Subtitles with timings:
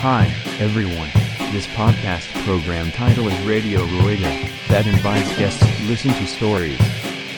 [0.00, 1.10] Hi, everyone.
[1.50, 4.30] This podcast program title is Radio Rueda,
[4.68, 6.78] that invites guests to listen to stories.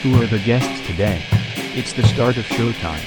[0.02, 1.22] Who are the guests today?
[1.74, 3.00] It's the start of showtime.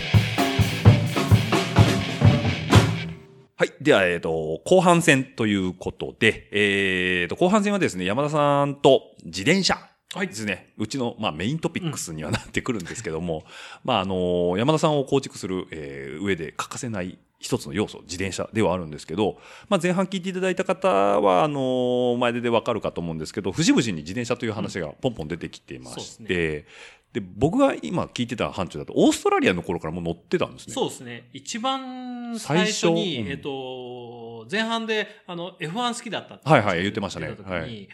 [3.55, 3.74] はい。
[3.79, 9.78] では、えっ、と、後半戦ということで、えっ、と、後半戦はですね、山田さんと自転車。
[10.15, 10.74] はいですね。
[10.79, 13.43] うちの、まあ、メイントピックスにはなってくるんですけども、
[13.83, 26.66] まあ、あの、山田さんを構築する、えー上で欠かせない一つの要素、自転車ではあるんですけど、まあ、前半聞いていただいた方は、あの、前ででわかるかと思うんですけど、節々に自転車という話がポンポン出てきていまして、
[27.11, 30.74] で僕が今聞いてた範疇だと、オーストラリアの頃からもう乗ってたんですね。
[30.74, 31.29] そうですね。
[31.33, 32.97] 一番最初に、最初うん。
[33.30, 37.36] えっと、前半で、あの、F1 好きだったってはいはい言ってましたね。
[37.45, 37.89] はい。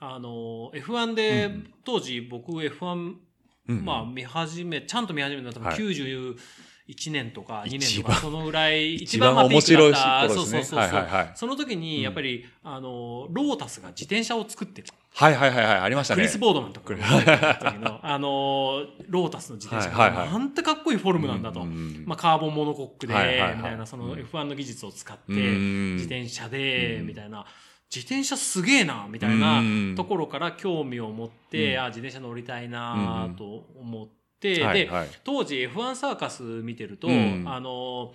[0.00, 3.14] あの、F1 で、うん当時僕 F1、
[3.68, 6.36] うんまあ見始め、ちゃんと見始めたのは多分はい
[6.88, 11.32] 91年とか2年とか、そのぐらい、 一番まあピークだ面白いっそうそうそうそう、はいはいはい。
[11.34, 14.88] その時に、やっぱり、あの、ロータスが自転車を作ってる。
[15.14, 16.22] はいはいはいはい、ありましたね。
[16.22, 19.90] クリス・ボードマンとかの、 あの、ロータスの自転車。
[19.90, 20.32] が、はいはいはい。
[20.32, 21.64] なんてかっこいいフォルムなんだと。
[22.06, 27.44] まあ、カーボンモノコックで、みたいな、その F1 の技術を使って、うん自転車で、みたいな、
[27.94, 31.82] 自転車すげえな、みたいなうんところから興味を持って、うん。
[31.82, 35.08] あ自転車乗りたいなと思って、で、はいはい。
[35.24, 37.44] 当時 F1 サーカス見てると、うん。
[37.46, 38.12] あの、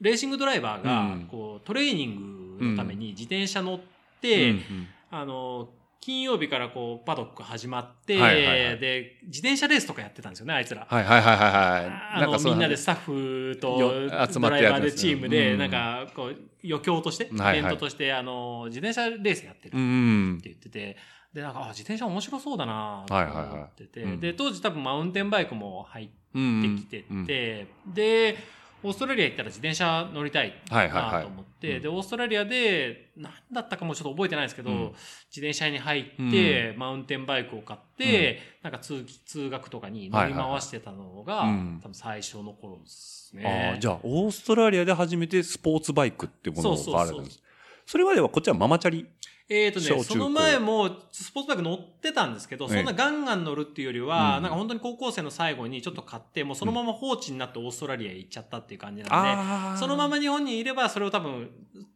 [0.00, 3.80] レーシングドライバーうがん、こう、トレーニングのために自転車乗っ
[4.20, 4.62] て、うんうん。
[5.10, 8.78] あの、金曜日からこう、パドック始まって、はいはいはい。
[8.78, 10.86] で、自転車レースとかやってたんですよね、あいつら。
[10.88, 12.22] はいはいはいはいはい。
[12.22, 15.58] あの、みんなでスタッフとよ集まドライバーでチームで、うん。
[15.58, 17.62] なんか、こう、余興として、イはいはい。
[17.62, 20.48] ベントとして、あの、自転車レースやってるうっんて。
[20.48, 20.96] 言ってて、
[21.34, 23.46] で、なんか、あ、自転車面白そうだなとはいはいはい。
[23.52, 24.20] 思ってて、うん。
[24.20, 27.94] で、当時多分マウンテンバイクも入ってうんきてて、うん。
[27.94, 28.36] で、
[28.82, 31.82] オーストラリア行ったら自転車乗りたいはいはいはいなと思って、うん。
[31.82, 34.78] で、オーストラリアで、何だったかもちょっと覚えてないですけど、うん。
[34.78, 34.94] 自
[35.34, 41.80] 転車屋に入って、マウンテンバイクを買って、なんか通通学とかに乗り回してたのが、はいはいはいうん。
[41.80, 43.74] 多分最初の頃ですあね。
[43.76, 47.42] あ、じゃあ、オーストラリアで初めてスポーツバイクっていうものそうそうそうがあるんです。
[47.86, 49.06] それまではこっちはママチャリ。
[49.52, 52.76] えっ、とね、その前もスポーツバイク乗ってたんですけど、ええ。
[52.76, 54.42] そんなガンガン乗るっていうよりは、うん。
[54.44, 61.50] なんか本当に高校生の最後にちょっと買って、もうそのまま放置になってオーストラリアへ行っちゃったっていう感じなんで、あそのまま日本にいれば、それを多分、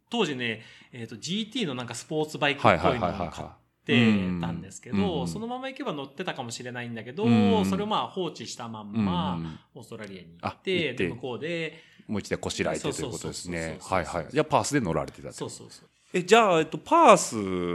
[0.09, 3.49] 当時ね、えっ、と、GT のなんかスポーツバイクっぽいのを買っ
[3.85, 7.29] てたんですけど、そのまま行けば乗ってたかもしれないんだけど、う
[7.61, 7.65] ん。
[7.65, 9.59] それをまあ放置したまんうんま、うん。
[9.75, 13.77] オーストラリアに行あって、行ってで、向こうで、もう一台こしらえてということですね。
[13.81, 14.27] はいはい。
[14.29, 15.33] じゃあ、パースで乗られてたと。
[15.33, 15.89] そうそうそう。
[16.17, 17.17] え、じゃあ、えっと、パー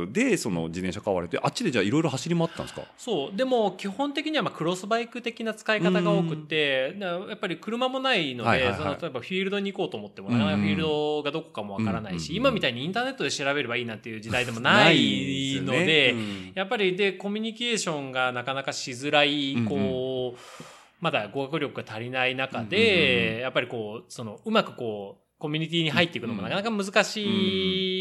[0.09, 2.83] スでその自転車買われて、あっちでじゃあいろいろ走り回ったんですか？
[2.97, 3.37] そう。
[3.37, 8.78] でも、基本的にはまあクロスバイク的な使い方が多くて、やっぱり車もないので、はいはいはい。
[8.78, 16.15] その例えばフィールドに行こうと思っても、うんなかなかフィールドがどこかもわからないし、うん今みたいにインターネットで調べればいいなんていう時代でもないので、
[16.55, 20.65] やっぱりで、コミュニケーションがなかなかしづらい、こう、
[21.01, 28.00] まだ語学力が足りない中で、やっぱりこう、その、うまくこう、コミュニティに入っていくのもなかなか難しい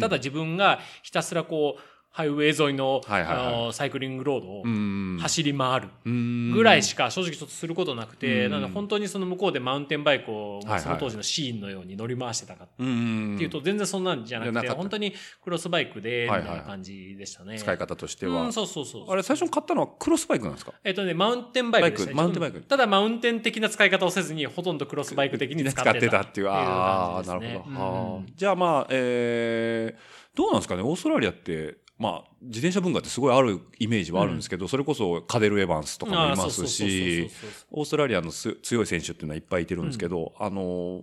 [0.00, 1.82] ただ自分がひたすらこう、
[2.14, 17.58] ハイウェイ沿いの、あのサイクリングロードをうん走り回るうんぐらいしか正直ちょっとすることなくて、うんなので本当にその向こうでマウンテンバイクをその当時のシーンのように乗り回してたかっうんていうと全然そんなんじゃなくて、本当にクロスバイクで、みたいな感じでしたね。
[17.58, 18.52] 使い方としてはうん、。
[18.52, 19.10] そうそうそう。
[19.10, 20.74] あれ、最初に買ったのはクロスバイクなんですか？
[20.84, 22.06] えっとね、マウンテンバイクですね。
[22.06, 25.82] バイクマウンテンバイクただマウンテン的な使い方をせずに、ほとんどクロスバイク的に使ってた。
[25.84, 26.48] 使ってたっていう。
[26.48, 28.22] ああ、なるほど。
[28.36, 37.30] じゃあまあ、えー、どうなんですかね、オーストラリアって、まあ、自転車文化ってすごいあるイメージはあるんですけど、それこそカデル・エヴァンスとかもいますし
[37.70, 41.02] オーストラリアのす強い選手っていうのはいっぱいいてるんですけど、あのー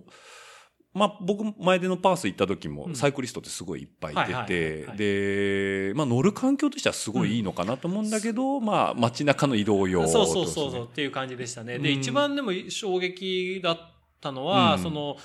[0.92, 2.96] まあ、僕、前でのパース行った時も、うん。
[2.96, 11.76] サイクリストってすごいいっぱいいはいはいてで、まあ、乗る環境としてはすごいいいのかなと思うんだけど、まあ、街中の移動用そうそうそうそうっていう感じでしたね。
[11.76, 11.82] うん。
[11.82, 13.78] で、一番でも衝撃だっ
[14.20, 14.82] たのは、うん。
[14.82, 15.16] その、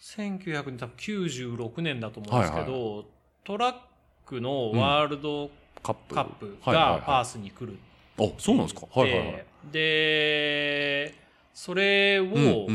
[0.00, 3.06] 1996年だと思うんですけど、はい。
[3.44, 3.74] トラッ
[4.24, 5.50] クのワールド
[5.82, 6.14] カップ。
[6.64, 7.78] がパースに来る。
[8.18, 8.86] あ、そうなんですか？
[8.94, 9.44] はいはいはい。
[9.72, 11.14] で、
[11.52, 12.66] それを、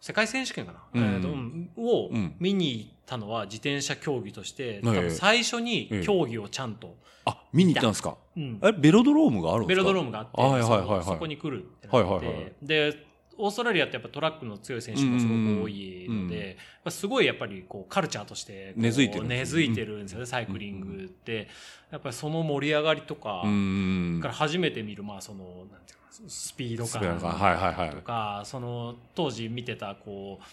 [0.00, 1.04] 世界選手権かな、うん。
[1.04, 2.34] えーをうん。
[2.38, 6.04] 見に行ったのは自転車競技として、え多分最初にええ。
[6.04, 8.16] 競技をちゃんと、あ、見に行ったんですか？
[8.36, 8.60] うん。
[8.62, 9.82] え、ベロドロームがあるんですか？
[9.82, 12.52] ベロドロームがあって、そこに来るってなって、はいはいはい。
[12.62, 13.05] で、
[13.38, 16.56] オーストラリアってやっぱトラックの強い選手もすごく多いので、
[16.88, 21.48] すごいやっぱりこうカルチャーとして根付いてるんですね根付いてるんですよね、サイクリングって。
[21.90, 24.20] やっぱりその盛り上がりとか、うん。
[24.20, 28.02] から初めて見る、まあその、なんていうかなスピードスペアが感はいはいはいと。
[28.02, 30.44] か、その当時見てたこう、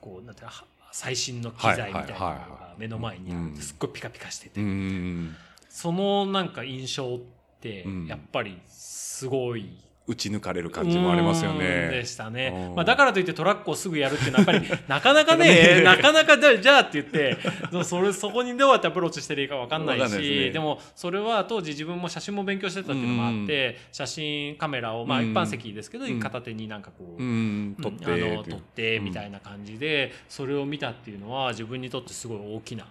[0.00, 5.34] こう、なんていうか、は最新の機材みたいなのが目の前にあうんってすっごいピカピカしてて、うん。
[5.68, 7.18] そのなんか印象っ
[7.60, 12.04] てうんやっぱりすごい打ち抜かれる感じもありますようんでね。
[12.04, 12.72] したねう。
[12.72, 15.46] んまあ、だからといってトラックをすぐやるっていうのはやっぱりなかなかね
[15.78, 17.38] ねなかなかじゃあじゃあって言って
[17.84, 27.22] それそこにどうやってアプローチしていいかわかんないしですねでもそれは当時自分も写真も勉強してたっていうのもあって写真カメラをまあうん一般席ですけどうん片手になんかこう。
[27.22, 28.04] うん、撮って。
[28.04, 32.86] うんあの撮ってみたいな感じで、それを見たっていうのは自分にとってすごい大きな、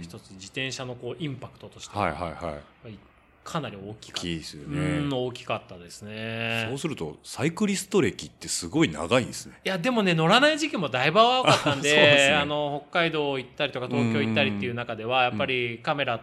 [0.00, 2.52] 一つ自転車のこうインパクトとしてはいはいは
[2.88, 2.98] い。
[3.48, 5.08] かなり大き大かったきいですね。
[5.10, 9.54] 大きかったですねそうすると、サイクリスト歴ってすごい長いんですね。
[9.64, 16.20] いやでもね乗らない時期もだいぶ多かったんで あですねあの北海道行ったりとか東京行ったりっていう中ではやっぱりカメラ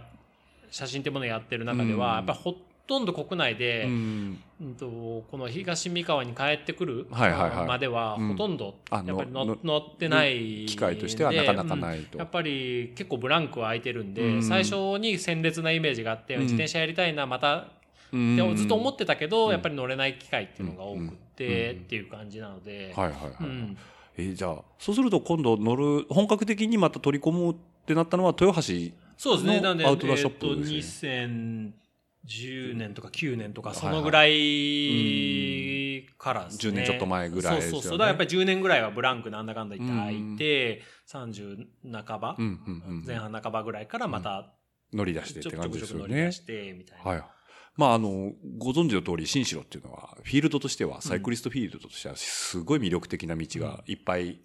[0.69, 2.56] 写真ってものをやってる中でうんはやっぱりほ
[2.88, 4.44] とんど国内で、うん。
[4.62, 7.68] うんとこの東三河に帰ってくるはいはいはい。
[7.68, 8.28] まではうん。
[8.30, 12.18] ほとんどあやっぱりの乗乗ってない機会としてはなかなかいないと。
[12.18, 14.44] やっぱり結構ブランクは空いてるんで、うん。
[14.44, 16.42] 最初に鮮烈なイメージがあって、うん。
[16.44, 17.68] 自転車やりたいなまた
[18.14, 18.36] うん。
[18.36, 19.52] でずっと思ってたけど、うん。
[19.52, 21.78] やっぱり乗れない機会っていうのが多くって、うん。
[21.78, 23.34] っていう感じなので、はいはいはい。
[23.42, 23.78] うん。
[24.18, 27.56] えーじゃあ、そうすると今度乗る、本格的にまた取り込むっ
[27.86, 28.96] てなったのは豊橋。
[29.18, 29.58] そうですね。
[29.58, 31.12] のなんで、アウトドアショップですね。
[31.12, 31.30] えっ
[31.70, 31.85] と、
[32.27, 36.72] 2010年とか9年とか、はいそのぐらいからですね。
[36.72, 37.98] 10年ちょっと前ぐらいですよねそうそうそう。
[37.98, 41.66] だからやっぱり10年ぐらいはブランクなんだかんだ言って空いて、30
[42.06, 43.04] 半ば、うんうんうん。
[43.06, 44.54] 前半半ばぐらいからまた、
[44.94, 46.16] 乗り出してって感じですよね。
[46.16, 47.04] り出して、みたいな。
[47.04, 47.24] はい。
[47.75, 54.39] まあ、あの、ご存知の通り、新城っていうのは、フィールドとしては、サイクリストフィールドとしては、すごい魅力的な道がいっぱい。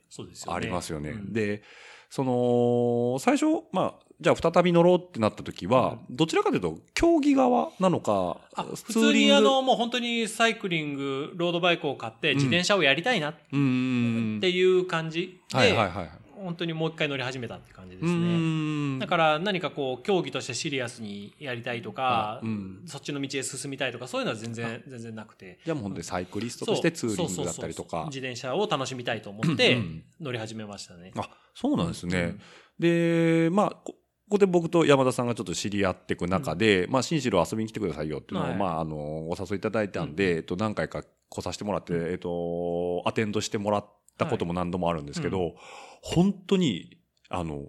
[0.49, 1.11] ありますよね。
[1.11, 1.62] うんで、
[2.09, 13.34] その、最初、まあ、じゃあ再び乗ろうってなった時は、どちらかというと、競技側なのか、あ普通にあ、の、もう本当にサイクリング、ロードバイクを買って、自転車をやりたいなっ。
[13.34, 16.11] ていう感じで、はいはいはい。
[16.34, 18.99] 本当にもう一回乗り始めたって感じでうすね。
[18.99, 28.05] だから何かこう競技としてシリアスにやりたいとか、あうんそっちの道へ進みたいとかそういうのは全然全然なくてじゃあもう本当にサイクリストとしてツーリングだったりとか。
[28.06, 31.12] 自転車を楽しみたいと思ってうん乗り始めましたね。
[31.17, 32.19] あ、そうなんですね。
[32.19, 32.40] うん
[32.81, 33.90] で、まあ、
[34.31, 38.56] こここで僕と山田さんがちょっと知り合っていく中で、まあ、新城遊びに来てくださいよっていうのを、はい。
[38.56, 38.97] まあ、あの、
[39.29, 43.87] お誘いいただいたんで、えっと、何回か来させてもらって、えっと、アテンドしてもらっ
[44.17, 45.56] たことも何度もあるんですけど、
[46.00, 46.97] 本当に、
[47.29, 47.65] あの、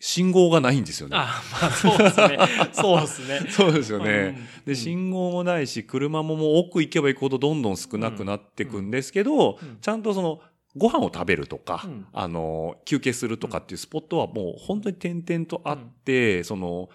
[0.00, 1.16] 信号がないんですよね。
[1.16, 2.38] あ、まあそうですね。
[2.74, 3.40] そうですね。
[3.48, 4.36] そうですよね。
[4.36, 4.64] うん。
[4.66, 9.78] で、信号もないし、車ももう奥行けば行くほどどんどん少なくなっていくんですけど、うん。
[9.80, 10.42] ちゃんとその、
[10.76, 16.88] ご飯を食べるとか、うんあの、休憩するとかっていうスポットはもう本当に点々とあって、その、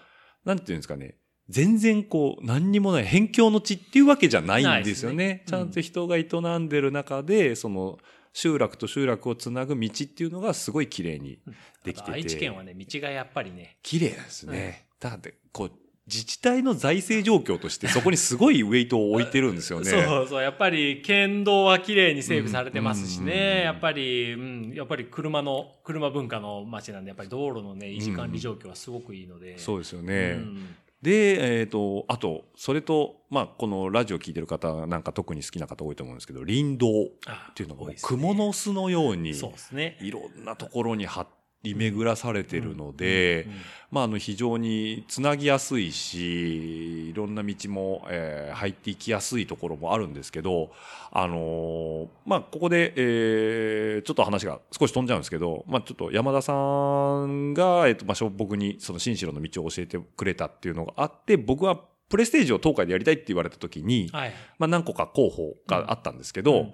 [0.44, 1.16] なんていうんですかね、
[1.48, 5.16] 全然こう、何にもない、辺境の地っていうわけじゃないんですよね。
[5.16, 7.98] ないですねちゃんと人が営んでる中で、その、
[8.32, 11.40] 集落と集落をつなぐ道っていうのがすごい綺麗に
[11.84, 12.12] できてて。
[12.12, 14.88] 愛知県はね、道がやっぱりね、綺麗ですね。
[15.00, 15.72] だって、こう、
[16.08, 19.90] 自治体の財政状況としてそこにすごいウェイトを置いてるんですよね。
[19.92, 29.58] そうそう、やっぱり県道は綺麗に整備されてますしうんね、やっぱり、うん、やっぱり車の、車文化の街なんで、やっぱり道路のね、維持管理状況はすごくいいので。
[29.58, 30.36] そうですよね。
[30.38, 39.96] うんで、えっ、と、あと、それと、まあ、このラジオ聞いてる方なんか特に好きな方多いと思うんですけど、林道っあていうのが蜘蛛の巣のように、そうですね。
[40.00, 41.24] いろんなところに張
[41.62, 43.52] り巡らされてるので、うん
[43.90, 50.72] まあ、あの、非常につなぎやすいし、いろんな道も、えー入っていきやすいところもあるんですけど、
[51.12, 64.32] あのーまあ、ここで、えーちょっと話が少し飛んじゃうんですけど、まあ、ちょっと山田さんが、えっ、と、僕にその新城の道を教えてくれたっていうのがあって、僕はプレステージを東海でやりたいって言われた時に、はい。
[64.58, 66.72] まあ、何個か候補があったんですけど、うん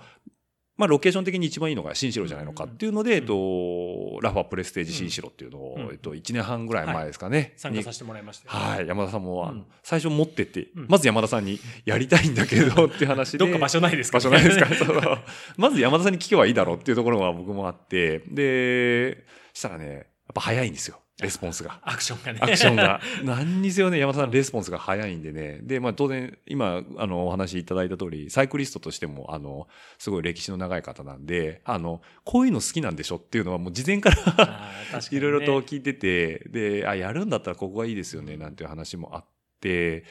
[0.76, 5.82] まあ、ロケーション的に一番いいのが新城じゃないのかっていうので、うんえっと、ラファプレステージ新城っていうのを、うん。
[5.92, 7.52] えっと、1年半ぐらい前ですかね。
[7.54, 8.64] に参加させてもらいましたよ。
[8.64, 8.86] はい。
[8.86, 10.86] 山田さんも、最初持ってって、うん。
[10.88, 13.38] まず山田さんにやりたいんだけど っていう話で。
[13.38, 15.22] どっか場所ないですか場所ないですか？
[15.56, 21.00] まず山田さんに聞けばいいだろうっていうところが僕もあって、で、したらね、ぱ早いんですよ。
[21.22, 21.78] レスポンスが。
[21.82, 22.38] アクションがね。
[22.42, 23.00] アクションが。
[23.22, 25.60] 何にせよね、山田さんレスポンスが早いんでね。
[25.62, 34.70] で、まあ当然、今、あの、お話しいただいた通り、サイクリストとしても、あの、すごい歴史の長い方なんで、あの、こういうの好きなんでしょっていうのはもう事前から
[35.10, 39.24] いろいろと聞いてて、で、あ、やるんだったらここがいいですよね、なんていう話もあっ
[39.60, 40.04] て、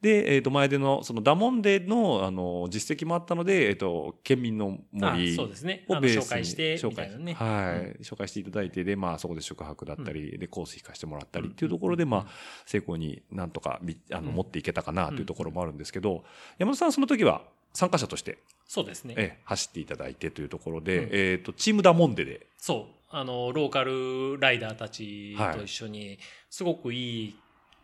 [0.00, 5.84] で、えっ、と、前での、そのダモンデの、あの、実績もあったので、えっ、と、県民の森あそうですね。
[5.88, 7.32] あのをベースに紹介して、紹介ね。
[7.34, 12.26] はい、紹介していただいて、で、まあ、そこで宿泊だったり、で、コース引かしてもらったりっていうところで、まあ、
[12.64, 14.34] 成功になんとかみ、あの、うん。
[14.36, 16.24] 持っていけたかなというところもあるんですけど、
[16.58, 19.14] 山田さんその時は、参加者として、そうですね。
[19.16, 21.08] ええ走っていただいてというところで、うん。
[21.12, 22.94] えっ、と、チームダモンデで、そう。
[23.10, 26.18] あの、ローカルライダーたちと一緒に、
[26.50, 27.36] すごくいい、い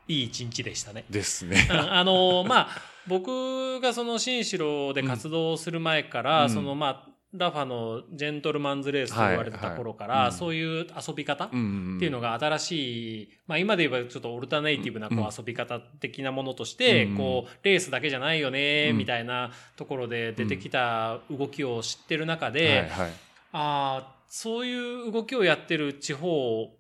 [0.09, 1.05] い一日でしたね。
[1.11, 1.67] ですね。
[1.71, 2.69] うんあの、まあ、
[3.07, 6.51] 僕がその新城で活動する前から、うん。
[6.51, 10.23] その、まあ、ラファのジェントルマンズレースと言われてた頃から、はい。
[10.23, 10.39] はいうん。
[10.39, 18.99] そういう遊び方、んっていうのが新しい、まあ今で言えばちょっとオルタネイティブなこううん遊び方的なものとして、うんこう、レースだけじゃないよね、うん。
[18.99, 23.13] みたいなところで出てきた動きを知ってる中で、はいはい。
[23.53, 26.71] ああ、そういう動きをやってる地方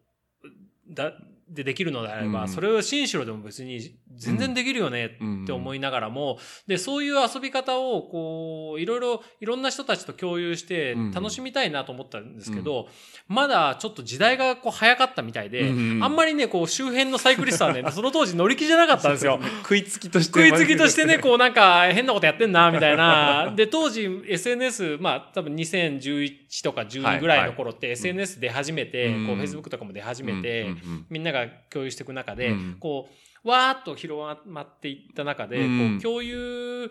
[0.88, 1.12] だ、
[1.48, 3.80] でできるのであれば、うんそれを新城でも別に
[4.16, 5.06] 全然できるよね
[5.42, 12.88] って思いながらも、で、そういう遊び方を、こう、いろいろ、いろんな人たちと共有してうん楽しみたいなと思ったんですけど、
[13.28, 19.40] まだちょっと時代がこう早かったみたいで、うんあんまりね、こう周辺のサイクリストはね、 その当時乗り気じゃなかったんですよ。
[19.62, 20.48] 食いつきとして。
[20.48, 23.52] 食いつきとしてね、 こうなんか変なことやってんな、みたいな。
[23.54, 29.26] で、当時 SNS、まあ多分2011とか12ぐらいの頃って SNS 出始めて、うん。
[29.26, 30.68] こう Facebook とかも出始めて、
[31.10, 31.33] みんなが
[31.72, 32.76] 共有していく中で、うん。
[32.80, 33.08] こ
[33.44, 35.98] う、わーっと広まっていった中で、うん。
[35.98, 36.90] こう共有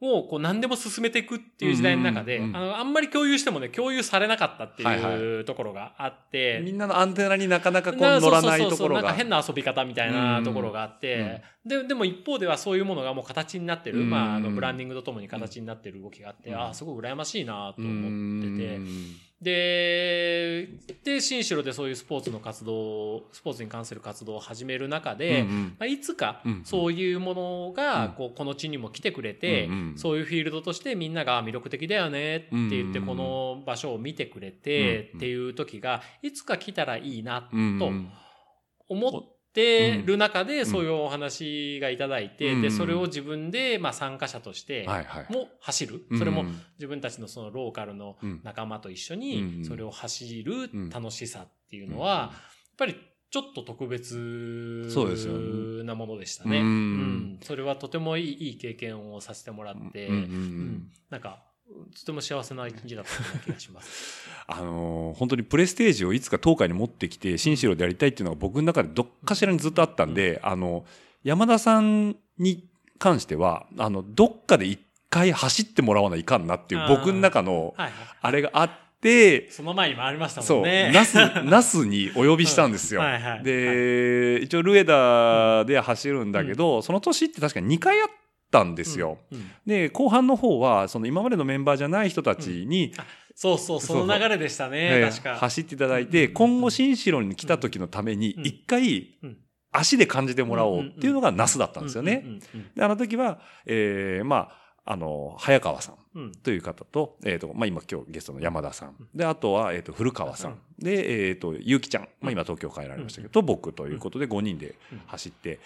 [0.00, 5.16] をこう何でも進めていくっていう時代の中で、うんうんうんあの、あんまり共有してもね、共有されなかったってはいはい。
[5.16, 9.02] うところがあって、みんなのアンテナになかなかこうな乗らないそうそうそうところが。
[9.02, 16.56] なんか変な遊び方みたいなところがあって、で、でも一方ではそういうものがもう形になってる、うんまあ、あの、ブランディングとともに形になってる動きがあって、うん。
[16.56, 18.86] ああ、すごく羨ましいなとう思ってて、ん
[19.40, 20.68] で、
[21.04, 25.64] で、新城でそういうスポーツの活動、スポーツに関する活動を始める中で、うんうん。
[25.78, 28.12] まあ、いつかうんそういうものが、うん。
[28.12, 38.10] こう、この地にも来てくれて、うんうんそういうフィールドとしてみんなが魅力的だよねって言って、うんこの場所を見てくれて、うんっていう時が、いつか来たらいいなとうん。
[38.88, 40.66] 思ってる中で、ん。
[40.66, 42.62] そういうお話がいただいて、うん。
[42.62, 45.32] で、それを自分で、まあ、参加者としてはいはい。
[45.32, 46.04] も走る。
[46.18, 48.40] それもうん自分たちのそのローカルのうん。
[48.44, 49.20] 仲間と一緒うん。
[49.20, 52.20] に、それを走る楽しさっていうのは、うん。
[52.20, 52.30] やっ
[52.76, 52.96] ぱり
[53.30, 55.84] ちょっと特別そうですよね。
[55.84, 56.60] なものでしたね。
[56.60, 56.64] うん。
[56.64, 57.38] うん。
[57.42, 60.08] それはとてもいいいい経験をさせてもらって、
[61.10, 61.44] なんか、
[61.98, 64.28] とても幸せな一日だったような気がします。
[64.46, 70.84] あのー本当にプレステージをいつか東海に持ってきて、新城でやりたいっていうのが僕の中でどっかしらにずっとあったんで、あの、
[71.24, 72.64] 山田さんに
[72.98, 77.74] 関しては、あの、どっかで一回走ってもらわないかんなっていう僕の中の。
[78.20, 78.70] あれがあっ
[79.00, 80.90] て、その前にもありましたそう、もんね。
[80.92, 83.00] ナス、ナスにお呼びしたんですよ。
[83.02, 88.08] はいはいはいで、一応ルエダで走るんだけど、その年って確かに2回やっ
[88.50, 89.18] たんですよ。
[89.30, 89.50] うんうん。
[89.66, 92.92] で、後半の方は、その今までのメンバーじゃない人たちに、
[93.34, 95.36] そうそう、その流れでしたね、えー確か。
[95.36, 96.34] 走っていただいて、うん。
[96.34, 98.46] 今後新城に来た時のために、うん。
[98.46, 99.36] 一回うん、
[99.70, 102.22] 足で感じてもらおうっていうのがナスだったんですよね。
[102.24, 104.48] うんうんで、あの時は、えーま
[104.84, 106.22] あ、あの、早川さんうん。
[106.24, 108.96] うんという方と、えっ、と、まあ、今今日ゲストの山田さん。
[109.14, 110.60] で、あとは、えっ、と、古川さん。
[110.78, 112.08] で、えっ、と、ゆうきちゃん。
[112.20, 114.74] まあ、今東京帰られましたけど、と僕ということで5人で
[115.06, 115.60] 走って、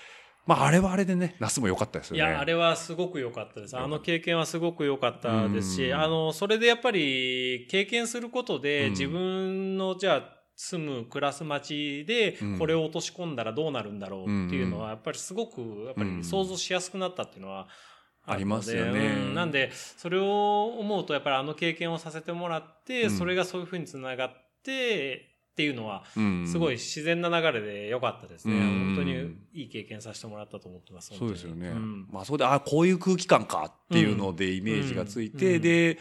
[0.47, 2.19] まあ、あれはあれでね、ナスも良かったですよね。
[2.19, 3.77] いや、あれはすごく良かったです。
[3.77, 6.01] あの経験はすごく良かったですし、うん。
[6.01, 8.91] あの、それでやっぱり経験することで、うん。
[8.91, 12.59] 自分の、じゃあ、住む暮らす街でうん。
[12.59, 17.69] これを落とし込んだらどうなるんだろうっていうのはやっぱりすごくやっぱり想像しやすくなったっていうのは
[18.27, 19.01] ありますよね。
[19.01, 23.11] うんなんでそれを思うとやっぱりあの経験をさせてもらって、うん。
[23.11, 24.31] それがそういうふうにつながっ
[24.63, 26.49] てっていうのはうん。
[26.49, 28.95] すごい自然な流れで良かったですね、うん。
[28.95, 31.69] 本当にいい経験させてもらったと思ってますそうですよね。
[31.69, 32.09] うん。
[32.11, 35.63] まあ、そこで、あ、こういう空気感かっていうのでイメージがついて、うん。
[35.63, 35.99] で、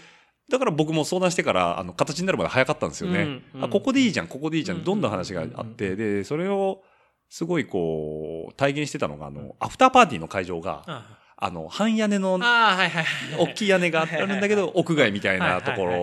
[0.49, 3.23] だから僕も相談してから、あの、形になるまで早かったんですよね。
[3.23, 3.43] うん。
[3.55, 3.63] うん。
[3.65, 4.83] あ、ここでいいじゃん、ここでいいじゃん、うん。
[4.85, 5.97] どんどん話があって、うん。
[5.97, 6.83] で、それを、
[7.27, 11.49] すごいこう、体現してたのが、あの、アフターパーティーの会場が、ああ。
[11.49, 15.93] の、半屋根の、大きい屋根があるんだけど、屋外みたいなところ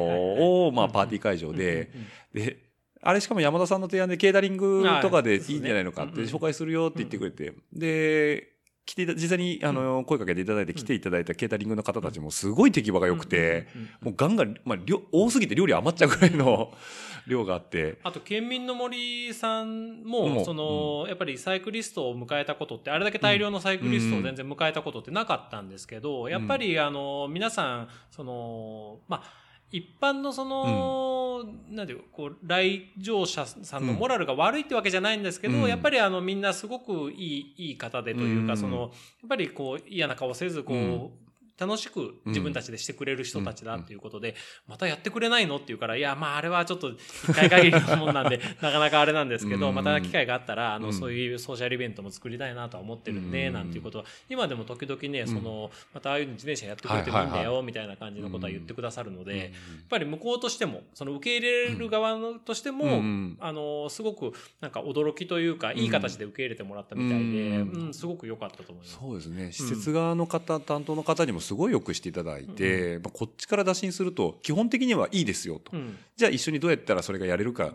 [0.66, 2.46] を、まあ、うんパーティー会場で、うんうん。
[2.46, 2.67] で、
[3.02, 5.36] あれしかも山田さんの提案でケータリングとかでい。
[5.36, 13.68] いんじゃないのかってはい紹介するよって言ってくれて、で、来ていた、実際にあの、声かけていただいて来ていただいたケータリングの方たちもすごい手際が良くて、
[14.00, 16.72] もうガンガン、まあ、量多すぎて料理余っちゃうぐらいの
[17.28, 29.37] 量があって、あと、県民の森さんも、その、やっぱりサイクリストを迎えたことって、あれだけ大量のサイクリストを全然迎えたことってなかったんですけど、やっぱり、あの、皆さん、その、まあ、
[29.70, 35.68] 一般のその、なんていうこう、来場者さんのモラルが悪いってわけじゃないんですけど、うん。
[35.68, 38.58] やっぱりあの、みんなすごくいい、いい方でというか、うん。
[38.58, 38.90] その、やっ
[39.28, 41.10] ぱりこう、嫌な顔せず、こう、うん
[41.58, 44.34] 楽しく自分たちでしてくれる人たちだっていうことで、
[44.66, 59.48] またやってくれないのって言うから、いや、まああれはちょっと一回限りのもんなんで、 なかなかあれなんですけど、また機会があったら、あの、そういうソーシャルイベントも作りたいなとは思ってるんで、なんていうことは、今でも時々ね、その、またああいう自転車やってくれてもいいんだよ、みたいな感じのことは言ってくださるので、やっ
[59.88, 63.02] ぱり向こうとしても、その受け入れる側のとしても、
[63.40, 68.98] あの、すごくなんか驚きというか、いい形で受け入れてもらったみたいで、うん、すごく良かったと思います。
[68.98, 69.52] そうですね。
[69.52, 75.72] 施設側の方、担当の方にもすごいよくしていただいて、まあ、こっちから打診すると、基本的にはいいですよと。
[76.14, 77.72] じゃあ一緒にどうやったらそれがやれるか、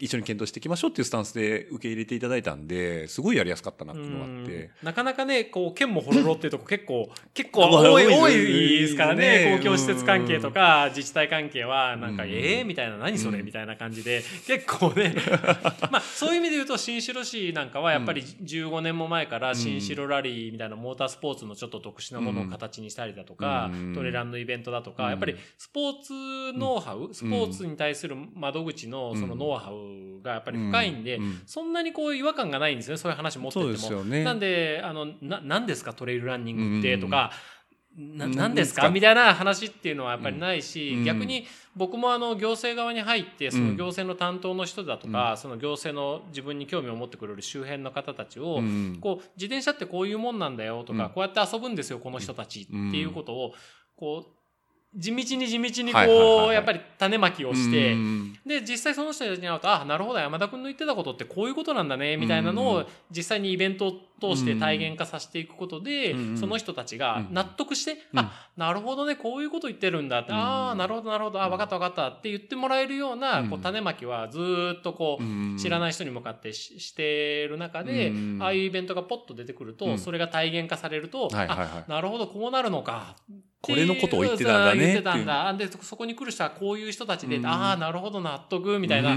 [0.00, 4.70] 一緒に検討していきましょうっていうスタンスで受け入れていただいたんで、すごいやりやすかったなっていうのがあって。
[4.80, 8.32] なかなかね、こう、県もほろろっていうとこ 結構、結構多い、多い
[8.80, 15.16] ですからね、公共施設関係とか自治体関係は、なんか、ええみたいな、何それみたいな感じで、 結構ね、
[15.90, 26.12] まあ、そういう意味で言うと、新城市なんかはやっぱり15年も前から新城ラリーみたいなモータースポーツのちょっと特殊なものを形にしたりだとか、トレランのイベントだとか、やっぱりスポーツ
[26.56, 29.87] ノウハウ、スポーツに対する窓口のそのノウハウ
[30.22, 34.04] がやっぱり深いんで、うん、そんなにこう違和感がないんですよねそういう話持ってても。
[34.04, 37.32] ね、なんであのな何ですかトレイルランニングってとか。
[37.98, 53.54] な何ですかみたいな話っていうのはやっぱりないし、うん、逆に僕もあの行政側に入ってその行政の担当の人だとか、うん、その行政の自分に興味を持ってくれる周辺の方たちを、うん、こう自転車ってこういうもんなんだよとか、こうやって遊ぶんですよこの人たちっていうことを
[53.96, 54.37] こう
[54.94, 57.94] 地道に地道にこう、やっぱり種まきをして、
[58.46, 74.40] で、実際その人たちに会うと、あ、なるほど、山田君の言ってたことってこういうことなんだね、みたいなのを実際にイベントを通して体現化させていくことで、その人たちが納得して、あ、なるほどね、こういうこと言ってるんだって、ああ、なるほど、なるほど、あ、分かった分かったって言ってもらえるような、こう、種まきはず
[74.78, 83.16] っとこう、知らない人に向かってしてる中で、ああいうイベントがポッと出てくると、それが体現化されると、あ、なるほど、こうなるのか。
[83.60, 84.80] これのことを言ってたんだね。
[84.80, 85.52] 言ってたんだ。
[85.54, 89.08] で、そこに来る人はこういう人たちで、ああ、なるほど、納得、みたいな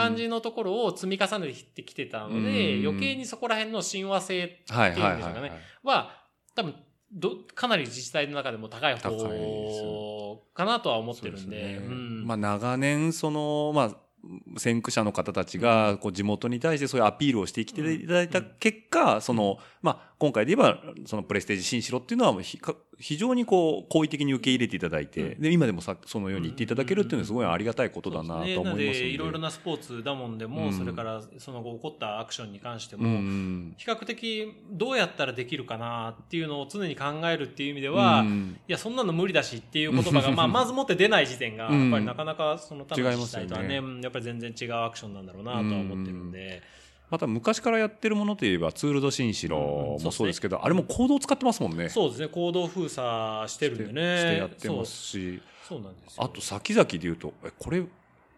[0.00, 5.52] 感じのところを積み重ねてきてたので、余計にそこら辺の親和性っていうんでしょうかね。
[5.82, 6.10] は、
[6.54, 6.74] 多分、
[7.12, 9.10] ど、かなり自治体の中でも高い方
[10.54, 11.56] かなとは思ってるんで。
[11.56, 13.96] でねうん、まあ長年、その、まあ、
[14.56, 22.32] 先駆者の方たちが、こう、地元に対してそういうアピールをしてきていただいた結果、その、まあ、今回で言えば、そのプレステージ新城っていうのは、
[22.98, 29.06] 非常にこう、好意的に受け入れていただいて、で、今でもさ、そのように言っていただけるっていうのはすごいありがたいことだなと思いますので。
[29.08, 33.04] いろいろなスポーツだもんでも、それからその後起こったアクションに関しても、
[33.76, 38.24] 比較的どうやったらできるかなっていうのを常に考えるっていう意味では、
[38.68, 46.62] いや、そんなの無理だしっていう言葉が、 まあ、まずもって出ない時点が、やっぱりなかなかその他の自治体とはね、やっぱり全然違うアクションなんだろうなとは思ってるんで。
[47.12, 51.90] また昔からやってるものといえばツールド新城もそうですけど、あれもコードを使ってますもんね。
[51.90, 52.28] そうですね。
[52.28, 54.16] コード封鎖してるんでね。
[54.16, 55.42] してやってますし。
[55.68, 57.84] そうなんですあと先々で言うと、え、これ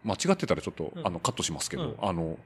[0.03, 2.37] 間違ってたらちょっと、あのカットしますけど、あの、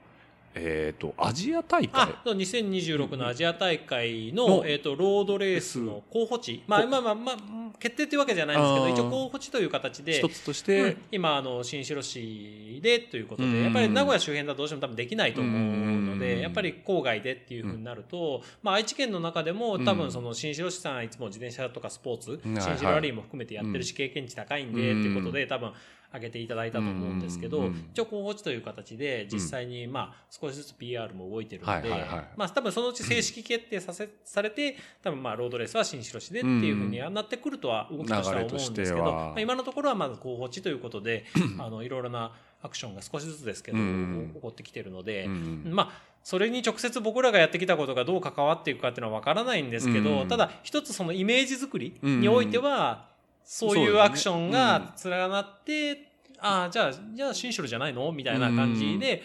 [0.55, 1.91] えっ、ー、と、アジア大会。
[1.93, 6.63] あ、2026のアジア大会の、うん、えっ、ー、と、ロードレースの候補地。
[6.67, 7.37] まあ、まあまあ、まあ、
[7.79, 25.73] 決定というわけじゃないんですけど、一応候補地という形で、一つとして、うん、今、あの、新城市でということで、やっぱり名古屋周辺だとどうしても多分できないと思うので、やっぱり郊外でっていうふうになると、まあ、愛知県の中でも多分その新城市さんいつも自転車とかスポーツ、新城ラリーも含めてやってるし、経験値高いんで、っていうことで、多分、
[26.11, 31.90] 挙げていただいたと思うんですけど、一応候補地という形で実際にまあ少しずつ PR も動いてるので、
[32.37, 41.25] まあ多分そのうち正式決定させ、されて、多分まあロードレースは新城市でっていうふうになってくるとは動きとしては思うんですけど、まあ、今のところはまず候補地ということで、
[41.59, 53.09] あのいろいろなアクションが少しずつですけど、起こってきてるので、まあそれに直接僕らがやってきたことがどう関わっていくかっていうのは分からないんですけど、ただ一つそのイメージ作りにおいては、
[53.51, 56.01] そういうアクションが連なって、ね。
[56.39, 58.13] うん、ああ、じゃあ、じゃあ、シンショルじゃないの？
[58.13, 59.23] みたいな感じで、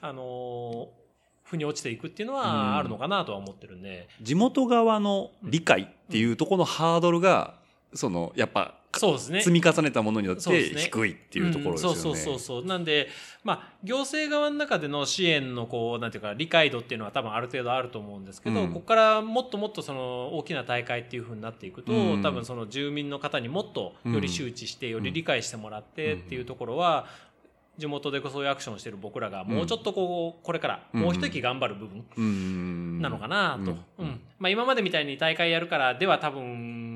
[0.00, 0.90] あの
[1.42, 4.08] 腑に落ちていくっていうのはあるのかなとは思ってるんで。
[4.22, 7.54] 地元側の理解っていうところのハードルが、
[7.94, 9.40] その、やっぱ、そうですね。
[9.40, 11.96] 積み重ねたものによって低いっていうところですよね。
[11.98, 13.08] そうそうそうなんで、
[13.42, 27.06] まあ、行政側の中での支援のこう、なんていうか、理解度っていうのは多分ある程度あると思うんですけど、うん、ここからもっともっとその大きな大会っていうふうになっていくと、うん、多分その住民の方にもっとより周知して、より理解してもらってっていうところは、
[27.76, 33.74] 地元でそういうアクションしてる僕らがもうちょっとこう、これからもう一息頑張る部分なのかなと。
[33.98, 34.20] うん。
[34.38, 36.93] まあ今までみたいに大会やるからでは多分、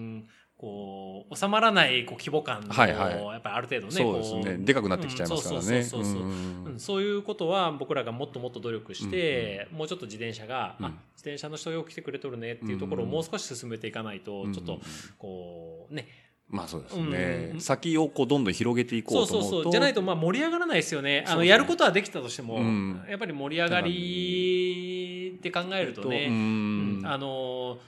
[0.59, 3.17] こ収まらないこう規模感の、はいはい。
[3.17, 4.57] やっぱりある程度ねそうですね。
[4.59, 5.77] こでかくなってきちゃいますからね。
[5.79, 6.23] うんそうそうそうそう。
[6.23, 6.65] うん。
[6.65, 10.87] うんそういうことは僕らがもっともっと努力して、もうちょっと自転車が、うん。
[10.87, 14.81] あ自転車の人よく来てくれとるねっていうところをうんもう少し進めていかないと、うんちょっと
[15.19, 16.09] こうね。
[16.49, 17.61] まあそうですね、うん。
[17.61, 19.51] 先をこうどんどん広げていこそううと思うと。
[19.51, 21.21] そうそうじゃないとまあ盛り上がらないですよね。
[21.29, 21.35] ね。
[21.35, 23.05] のやることはできたとしても、うん。
[23.09, 26.99] やっぱり盛り上がりって考えるとね、えっとうん。
[27.01, 27.07] うん。
[27.07, 27.81] あのと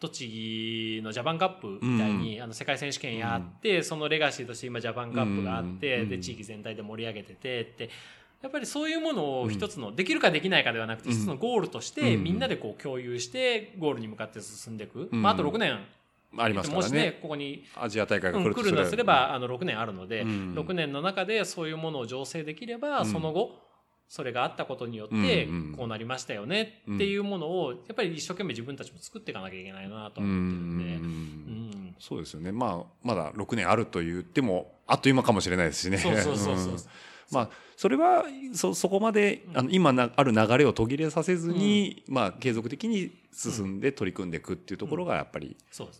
[0.00, 6.08] 栃木のジャパンカップみたいに、あの世界選手権やって、そのレガシーとして今ジャパンカップがあって、うん。
[6.08, 7.90] で地域全体で盛り上げててって
[8.40, 11.14] やっぱりそういうものを一つの、できるかできないかではなくてうん。
[11.14, 12.24] 一つのゴールとして、うん。
[12.24, 15.22] みんなでこう共有してゴールに向かって進んでいく、うん。
[15.22, 15.78] まあ、あと6年。
[16.36, 18.54] ありますかもしねここにアジア大会がうん来る。
[18.54, 20.54] と来るのすればあの6年あるので、うん。
[20.54, 23.06] 6年の中でそういうものを醸成できれば、うん。
[23.06, 23.67] その後
[24.08, 30.84] それがあったことによってこうなりましたよねっていうものをやっぱり一生懸命自分たちも作っていかなきゃいけないなと思ってるんで。
[30.84, 31.68] んうん
[32.00, 32.52] そうですよね。
[32.52, 35.98] まあまだ6年あると言ってもあっという間かもしれないですしね。
[35.98, 36.76] そうそうそうそう。
[37.30, 45.56] んまあそれはそそこまであの今なある流れを途切れさせずに、まあ継続的に進んで取り組んでいくっていうところがやっぱり。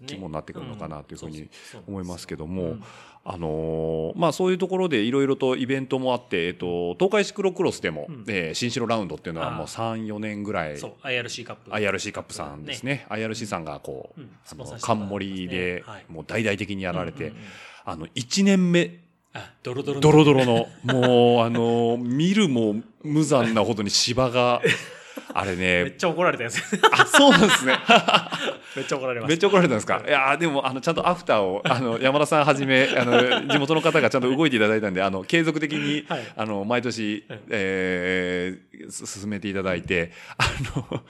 [0.06, 1.48] 肝になってくるのかなというふうに
[1.86, 2.84] 思いますけども、うん
[3.24, 8.24] あのーまあそういうところでいろいろとイベントもあって、えっと、東海シクロクロスでも、うん。
[8.26, 11.70] えー新城ラウンドっていうのはもうあ34年ぐらいそう IRC カップ。
[11.70, 13.06] IRC カップさんですね。
[13.08, 16.06] IRC さんがこう、あの冠ではい。
[16.08, 17.32] もう大々的にやられて、
[17.84, 18.98] あの1年目
[19.34, 24.62] あドロドロのドロドロのもうあの見るも無残なほどに芝が
[25.34, 26.62] あれねめっちゃ怒られたやつ。
[26.92, 27.74] あそうなんですね
[28.76, 30.02] めっちゃ怒られましめっちゃ怒られたんですか？
[30.06, 40.44] いやーでもあのちゃんとアフターをあの山田さんはじめあの地元の方がちゃんと動いていただいたんであの継続的に、はいあの毎年、はいえーす進めていただいてあ
[40.78, 41.02] の、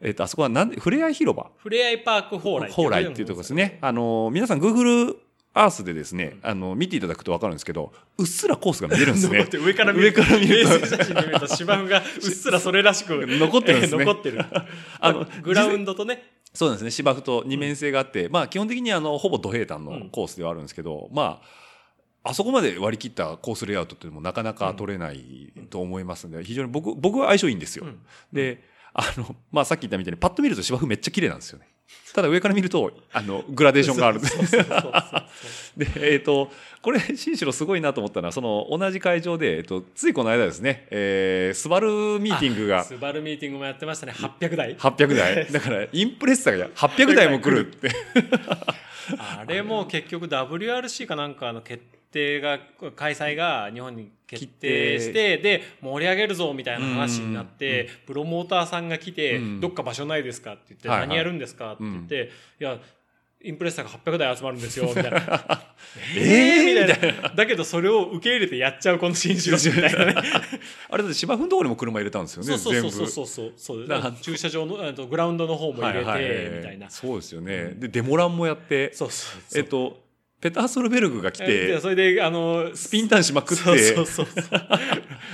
[0.00, 1.42] えっとあそこはなんでふれあい広場？
[1.44, 1.50] た。
[1.58, 2.70] ふれあいパーク蓬莱。
[2.70, 3.78] 蓬莱っていうところですね。。
[3.82, 5.14] あの皆さん Google
[5.54, 9.46] アースでですね、あの見ていただくと分かるんですけどうっすらコースが見えるんですね。
[9.52, 10.06] 上から見る。
[10.06, 10.86] 上から見ると。
[10.86, 14.04] 写真で見ると芝生が うっすらそれらしく 残ってるんですね。
[14.04, 14.44] 残ってる。
[15.00, 16.32] あのグラウンドとね。
[16.54, 20.10] そうですね芝生と二面性があって、まあ基本的にあのほぼ土平坦のうん。
[20.10, 21.42] コースではあるんですけど、ま
[22.24, 27.84] ああそこまで割り切ったコースレイアウトっていうのもなかなか取れないと思いますので、非常に僕僕は相性いいんですよ。
[27.84, 28.00] うん。
[28.32, 28.62] で
[28.94, 31.66] あの、まあ、さっき言ったみたいにパッと見ると芝生めっちゃ綺麗なんですよね。
[32.14, 34.20] ただ上から見るとあのグラデーションがある。
[34.20, 34.92] そうそうそうそう
[35.76, 36.50] で、えっ、と、
[36.82, 41.88] これ、新城すごいなと思ったのは、その、同じ会場で、えっ、と、ついこの間ですね、えー、スバル
[42.20, 44.12] ミーティングがスバルミーティングもやってましたね。
[44.12, 44.76] 800台。
[44.76, 45.46] 800台。
[45.52, 47.90] だから、インプレッサが800台も来るって。
[49.18, 52.01] あれも結局 WRC かなんかの決定
[52.40, 52.58] が
[52.96, 59.60] 開催が日本に決定してで盛り上げるぞみたいな話になってプロモーターさんが来てうん。
[59.60, 62.78] どっか場所ないですかって言って何やるんですかって言っていや
[63.44, 65.18] インプレッサーが800台集まるんですよみたいな。
[66.16, 67.28] えーみたいな。
[67.30, 70.14] だけどそれを受け入れてやっちゃうこの新城みたいなね。
[70.88, 73.06] あれだって芝生のところにも車入れたんですよね、そうそうそう。
[73.08, 73.52] そうそう。
[73.56, 76.88] そう駐車場のあとグラウンドの方も入れてみたいな。
[76.88, 77.74] そうですよね。
[77.76, 79.62] で、デモランもやって、そうそうそう。
[79.62, 80.00] えっと、
[80.42, 84.60] ペターソルベルグが来でて、それであのスピンターンしまくって、そうそうそうそう。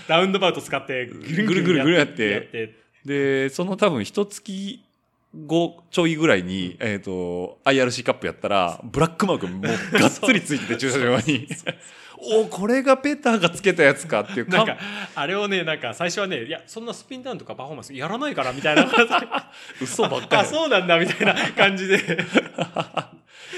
[0.06, 2.74] ラウンドバウト使ってぐるぐるぐるぐるやって
[3.06, 4.80] で、その多分一月
[5.46, 11.48] 後ちょいぐらいに、えっ、と、IRC カップやったら、ブラックマークもうがっつりついてて、駐車場に。
[12.20, 14.76] おこれがペターがつけたやつかっていうなんか
[15.14, 18.90] あれをねなんか最初はねいやそんなスピンダウンとかパフォーマンスやらないからみたいな
[19.80, 20.48] 嘘ばっかあり。
[20.48, 22.18] そうなんだみたいな感じで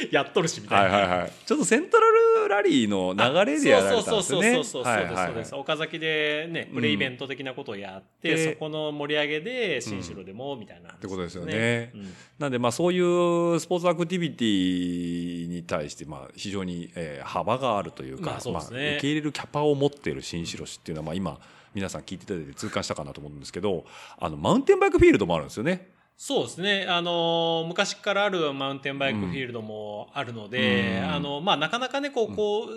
[0.10, 0.96] やっとるしみたいな。
[0.96, 1.32] はいはいはい。
[1.44, 2.06] ちょっとセントラ
[2.44, 4.54] ルラリーの流れでやられたんですよね。
[4.54, 11.90] そうそうそうそうそうはい岡崎でねプレイベント的なことをやって、でそこの盛り上げで新城でもみたいな、ってことですよね。
[11.94, 12.14] うん。
[12.38, 18.52] なんでまあそういうスポーツアクティビティに対してまあ非常にえー幅があるというか、まあね。
[18.52, 21.38] まあ受け入れるキャパを持っている新城市っていうのはまあ今
[21.74, 23.84] 皆さん聞いていただいて痛感したかなと思うんですけど
[24.18, 25.88] あのマウンテンバイクフィールドもあるんですよね。
[26.22, 26.85] そうですね。
[26.87, 31.14] あの、昔からあるマウンテンバイクフィールドもあるので、うん。
[31.14, 32.68] あの、まあ、なかなかね、こう、こう、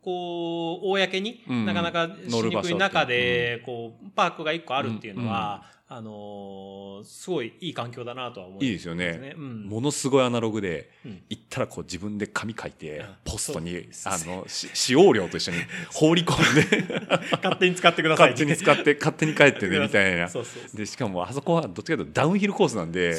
[0.00, 1.66] こう、公にうん。
[1.66, 9.34] なかなかしにくい中で、こう、パークが一個あるっていうのは、あの、すごいいい環境だなとは思いますいいですよね。
[9.36, 9.64] うん。
[9.64, 11.22] ものすごいアナログで、うん。
[11.28, 13.06] 行ったらこう自分で紙書いて、うん。
[13.24, 15.58] ポストにあのし使用料と一緒に
[15.92, 17.06] 放り込んで。
[17.42, 20.30] 勝手に使ってください勝手に使って勝手に帰ってねみたいな。
[20.74, 23.18] でしかもあそこはどっちかというとダウンヒルコースなんで。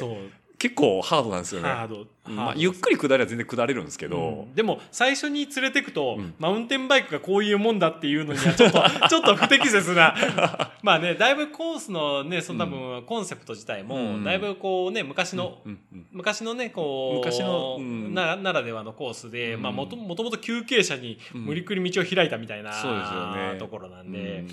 [0.63, 1.67] 結構ハードなんですよね。
[1.67, 2.07] ハード。
[2.25, 4.55] まあ、ゆっくり下りは全然下れるんですけど、うん。
[4.55, 6.33] でも最初に連れてくと、うん。
[6.39, 10.15] マウンテンバイクがこういうもんだっていうのには ちょっとちょっと不適切な。
[10.81, 14.23] まあねだいぶコースのねその多分コンセプト自体も、うん。
[14.23, 15.79] だいぶこうね昔の、うん。
[15.91, 16.07] うん。
[16.13, 18.13] 昔のねこう昔のうん。
[18.13, 19.61] なならではのコースで、うん。
[19.63, 23.59] まあ、もともと休憩者に無理くり道を開いたみたいな、そうですよね。
[23.59, 24.45] ところなんで、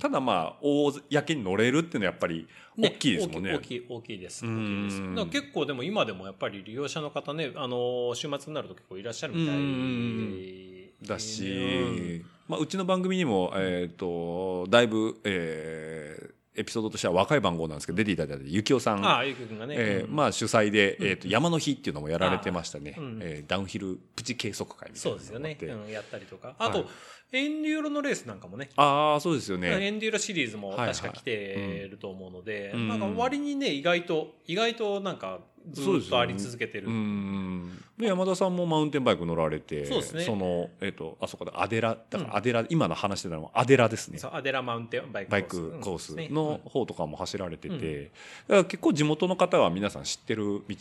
[0.00, 4.44] ただまあ公に乗れるっていうのはやっぱり大きいですもんね大きい大きいです。
[4.44, 19.04] うん大きいです結構でも今でもやっぱり利用者の方ね、あの週末になると結構いらっしゃるみたいうんだし、うんまあ、うちの番組にも、えっ、と、だいぶ、えーエピソードとしては若い番号なんですけど、出ていただいたゆきおさん。
[19.04, 19.74] ああ、ゆきくんがね。
[19.74, 22.94] うんえーまあ主催で、うんえっ、と、山の日っていうのもやられてましたね。
[22.96, 25.58] あうんえーダウンヒルプチ計測会みたいなそうですよね。
[25.90, 26.54] やったりとか。
[26.60, 26.86] あと、はい
[27.34, 28.70] エンデューロのレースなんかもね。
[28.76, 29.68] ああ、そうですよね。
[29.68, 30.94] エンデューロシリーズもはいはい。
[30.94, 32.88] 確か来てると思うので、うん。
[32.88, 35.40] なんか割にね、意外と、意外となんか
[35.72, 36.88] ずっとあり続けてる。
[36.88, 37.82] うん。
[37.98, 40.26] で山田さんもマウンテンバイク乗られてそうですね。
[40.26, 42.30] の、えっとあそこでアデラだかうん。
[42.30, 44.18] らアデラ、今の話してたのはアデラですね。
[44.18, 46.14] そうアデラマウンテンバイクバイクコース。
[46.14, 46.28] ね。
[46.30, 48.04] の方とかも走られてて、うん。
[48.04, 48.12] だか
[48.48, 50.76] ら結構地元の方は皆さん知ってる道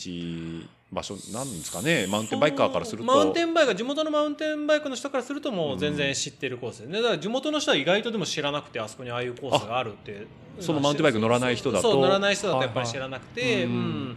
[0.93, 2.07] 場所なんですかね。
[2.07, 3.03] マウンテンバイカーからすると。
[3.03, 6.85] マウンテンバイク地元のマウンテンバイクの人からするともう全然知ってるコースで。
[6.85, 10.27] すねだから地元の人は意外とでも知らなくてあそこにああいうコースがあるって
[10.59, 11.91] そのマウンテンバイク乗らない人だと。
[11.91, 13.67] そう乗らない人だとやっぱり知らなくて、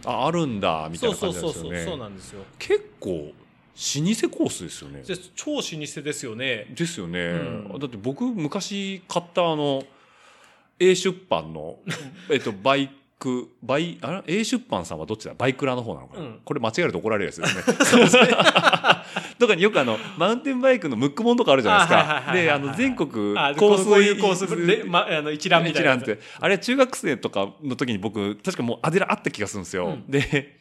[0.05, 2.43] ああるんだみたいな感じそうそうそうなんですよねなんですよ。
[2.59, 3.13] 結構老
[3.77, 5.01] 舗コースですよね。
[5.01, 6.73] で超老舗ですよね。
[6.75, 7.79] ですよね、うん。
[7.79, 9.83] だって僕昔買ったあの
[10.79, 11.77] A 出版の
[12.29, 15.33] えっとバイクバイあれ？A 出版さんはどっちだ？
[15.35, 16.39] バイクラの方なのかな、うん。
[16.45, 17.63] これ間違えると怒られるやつですね。
[19.39, 22.33] とか によくあのマウンテンバイクのムックモンとかあるじゃないですか。
[22.33, 25.95] であの全国あコースこういうコースで、ま、あの一覧みたいな。
[25.95, 26.19] 一覧って。
[26.39, 30.05] あれ中学生とかの時に僕確かもうアデラあった気がするんですよ、うん。
[30.07, 30.59] で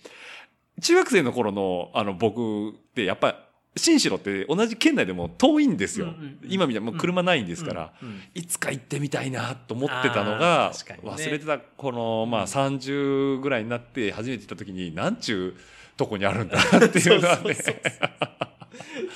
[0.80, 3.36] 中学生の頃のあの僕ってやっぱり
[3.76, 6.38] 新城って同じ県内でも遠いんですよ、うんうんうん。
[6.48, 11.00] 今みたいにもう車ないんですから、うんうんいつか行ってみたいなと思ってたのがね。
[11.02, 17.42] 忘れてたこの、まあ、30ぐらいになって初めて行った時になんちゅうとこにあるんだなっていうのはね。
[17.42, 18.45] そうそうそう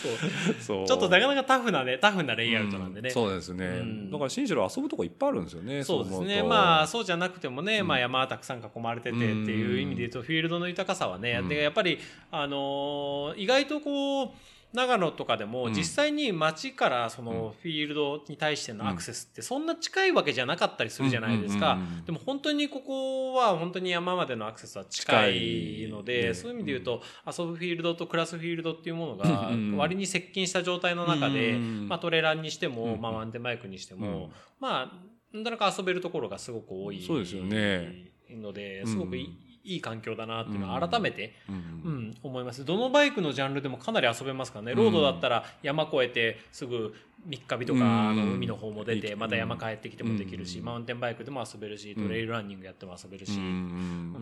[0.00, 4.10] ちょっとなかなかタフなねタフなレイアウトなんでね、うんそうですね、うん。
[4.10, 6.42] だから新城遊ぶとこいっぱいあるんですよねそうですね。
[6.42, 7.86] まあそうじゃなくてもね、うん。
[7.86, 11.48] まあ、山はたくさん囲まれててっていう意味で言うとフィールドの豊かさはね、うん。
[11.48, 11.98] でやっぱり、
[12.30, 14.28] あのー意外とこう
[14.72, 15.72] 長野とかでもうん。
[15.72, 21.78] 実際に街からそのフィールドに対してのアクセスってそんな近いわけじゃなかったりするじゃないですか。
[22.06, 34.00] でも本当にここは本当に山までのアクセスは近いのでそういう意味で言うと遊ぶフィールドと暮らすフィールドっていうものが割に接近した状態の中でうんまあトレランにしてもまあマウンテンバイクにしてうん。
[34.00, 38.10] もまあなかなか遊べるところがすごく多いそうですよね。
[38.30, 41.54] のですごくいい,、うんいい環境だなっていうのは改めて、うん。
[41.54, 42.64] うん思います。
[42.64, 44.74] どのバイクのジャンルでもかなり遊べますからね。
[44.74, 46.94] ロードだったら山越えてすぐ
[47.26, 48.08] 三日日とか、うん。
[48.08, 49.18] あの海の方も出てうん。
[49.18, 50.64] また山帰ってきてもできるし、うん。
[50.64, 52.06] マウンテンバイクでも遊べるしうん。
[52.06, 53.38] トレイルランニングやっても遊べるし、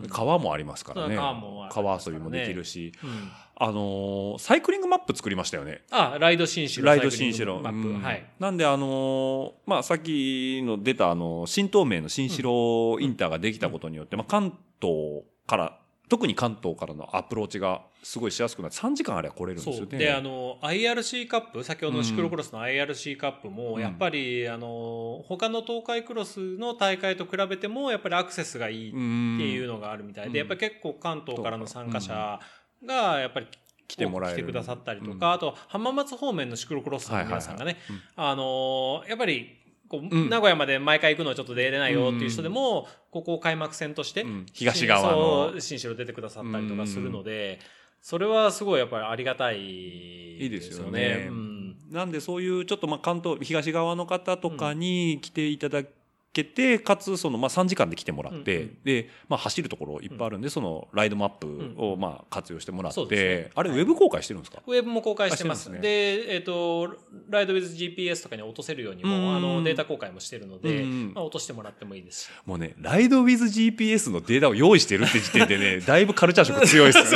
[0.09, 1.15] 川もありますからね。
[1.15, 3.31] 川も川遊びもできるし、うん。
[3.61, 5.83] あのーサイクリングマップ作りましたよね。
[5.91, 8.01] あライド新城ライド新城マップ、うん。
[8.01, 8.25] はい。
[8.39, 19.97] なんであのーまあさっきの出たあの新東名の新城インターができたことによって、まあ関東から特に関東からのアプローチがすごいしやすくなって3時間あれば来れるんですよね。
[19.97, 23.81] であの IRC カップ先ほどのシクロクロスの IRC カップも、うん。
[23.81, 30.37] やっぱりあの他の東海クロスの大会と比べてもやっぱりアクセスがいいっていうのがあるみたいで、うん。
[30.37, 32.39] やっぱり結構関東からの参加者
[32.83, 33.47] がやっぱり
[33.87, 35.33] 来てもらえてくださったりとか、うん。
[35.33, 38.33] あと浜松方面のシクロクロスの皆さんがね、はいはいはい。
[38.33, 39.58] あのやっぱり
[39.89, 40.29] こう、うん。
[40.29, 44.45] 名古屋まで毎回行くのはちょっと出れないよっていう人でも、ここを開幕戦として、うん。
[44.53, 45.49] 東側の。
[45.51, 47.59] そう新城出てくださったりとかするので、
[48.01, 51.27] それはすごいやっぱりありがたいいいですよね。
[51.29, 51.75] うん。
[51.91, 55.83] なんでそういうちょっとまあ関東東側の方とかに来ていただ
[56.31, 58.77] けて、かつそのまあ3時間で来てもらって、うんうん。
[58.83, 63.51] で、まあ、走るところいっぱいあるんで、そのライドマップをまあ活用してもらって、そうですね。
[63.55, 63.81] あれウはい。
[63.81, 65.59] ェブ公開してるんですか、ウェブも公開してます。
[65.59, 65.81] あしてますね。
[65.81, 66.95] で、えっ、と、
[67.29, 72.19] ライドウィズ GPS とかに落とせるようにも、うんあの、データ公開もしてるので、うんまあ、落としてもらってもいいです。
[72.19, 72.29] し。
[72.45, 77.11] もうねライドウィズ GPS のデータを用意してるって時点でね だいぶカルチャー色強いです。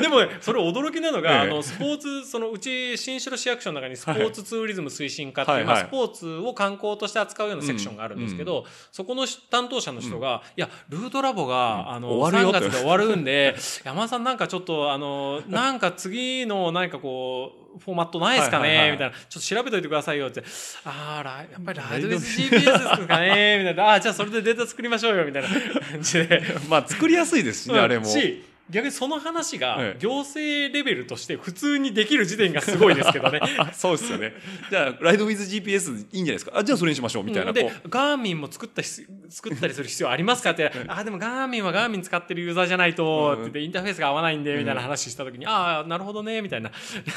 [0.00, 5.74] でもね、それ驚きなのが、ええあの、スポーツ、そのうち、新城市役所の中にスポーツツーリズム推進課っていう、はいはい。
[5.76, 11.94] まあ、スポーツを観光として扱うようなセクションがあるんですけど、そこの担当者の人が、いや、ルートラボが、うん。
[11.94, 12.60] あの、3終わるよと。
[12.60, 19.16] 月で終わるんで、 山田さんなんかちょっと、あの、なんか次の何かこう、フォーマットないですかね、みたいな。
[19.28, 20.42] ちょっと調べといてくださいよって。
[20.84, 23.58] ああ、やっぱりライドウィズ GPS ですかね？
[23.60, 23.84] みたいな。
[23.84, 26.42] ああ、じゃあそれでデータ作りましょうよ、みたいな感じで。
[26.68, 28.04] まあ作りやすいですしね、あれも。
[28.06, 33.40] し逆にその話がええ行政レベルとして普通にできる時点がすごいですけどね。
[33.72, 34.34] そうですよね。
[34.70, 36.52] じゃあ、ライドウィズ GPS いいんじゃないですか。
[36.54, 37.52] あ、じゃあそれにしましょう、みたいな。
[37.52, 46.72] でこガーミンも作った必作ったりする必要ありますかって「あでもガーミンはガーミン使ってるユーザーじゃないと」って言ってインターフェースが合わないんでみたいな話した時に「ああなるほどね」みたいなう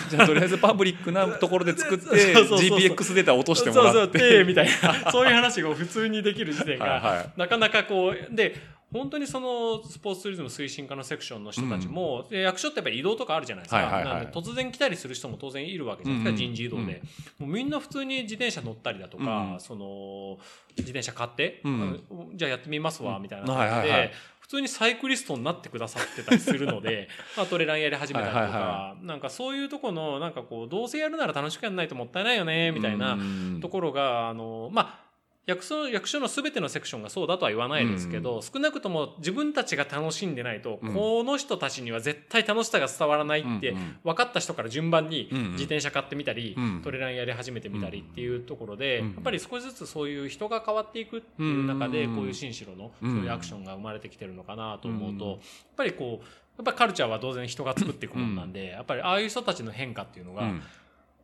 [0.10, 3.94] じゃあとりあえずパブリックなところで作って、 GPX データ落としてもらって。
[3.94, 8.56] そうそうでみたいな そういう話が普通にできる時点がなかなかこうで
[8.94, 14.14] 本当にそのスポーツツーリズム推進課のセクションの人たちも、で役所ってやっぱり移動とかあるじゃないですか、はいはいはい。
[14.14, 17.02] なんで突然来たりする人も当然いるわけじゃないですか、うんうん人事異動で、
[17.40, 19.60] もうみんな普通に自転車乗ったりだとか、うん。
[19.60, 20.38] その
[20.78, 22.04] 自転車買って、うん。
[22.36, 24.12] じゃあやってみますわみたいなうん感じで、はいはいはい。
[24.44, 33.60] 普通にサイクリストになってくださってたりするので まあトレランやり始めたりとか、はいはいはなんかそういうとこのなんかこうどうせやるなら楽しくやらないともったいないよねみたいなうん。
[33.62, 35.03] ところがあのまあ
[35.46, 40.94] 役所役所の全てのセクションがそうだとは言わないですけど、少なくとも自分たちが楽しんでないと、うん。
[40.94, 43.96] この人たちには絶対楽しさが伝わらないってうんうん。
[44.06, 45.52] 分かった人から順番にうんうん。
[45.52, 55.40] 自転車買ってみたり、うんトレランやり始めてみたりっていうところで、うんやっぱり少しずつそういう人が変わっていくっていう中で、うんこういう新城のうんそういうアクションが生まれてきてるのかなと思うと、うんやっ
[55.76, 56.26] ぱりこう
[56.58, 60.62] やっぱりカルチャーは当然人が作っていくものなんで、やっぱりああいう人たちの変化っていうのが、うん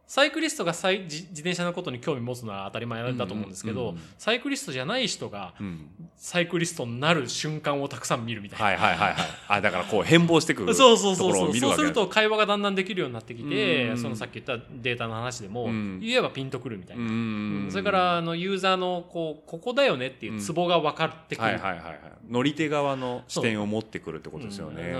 [0.09, 5.87] サイクリストがサイ自自転車のことに興味持つのは当たり前だと思うんですけど、サイクリストじゃない人がうん。
[6.15, 8.65] サイクリストになる瞬間をたくさん見るみたいな。
[8.65, 9.27] はいはいはいはい。
[9.47, 11.75] あ、だからこう変貌してく るそうそうそうそう。
[11.75, 15.99] すると会話がだんだんできるようになってきて、うんそのさっき言ったデータの話でも、うん。
[15.99, 21.99] 言えばピンとくるみたいな、うんそれからあのユーザーのこうここだよねっていうツボが分かってくる、はいはいはいはい。
[22.27, 24.95] 乗り手側の視点を持ってくるってことですよね。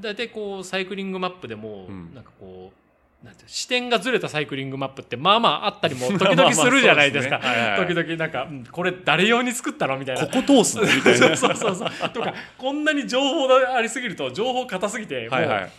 [0.00, 2.14] 大体こうサイクリングマップでも、うん。
[2.14, 2.85] なんかこう
[3.24, 7.40] なんて視点がずれたサイクリングマップってまあまああったりも時々するじゃないですか。
[7.78, 10.26] 時々なんか、うんこれ誰用に作ったのみたいな。
[10.26, 11.36] ここ通すのみたいな。
[11.36, 12.10] そ うそうそうそう。
[12.10, 15.70] とか、こんなに情報がありすぎると、情報硬すぎて、もう、はいはい。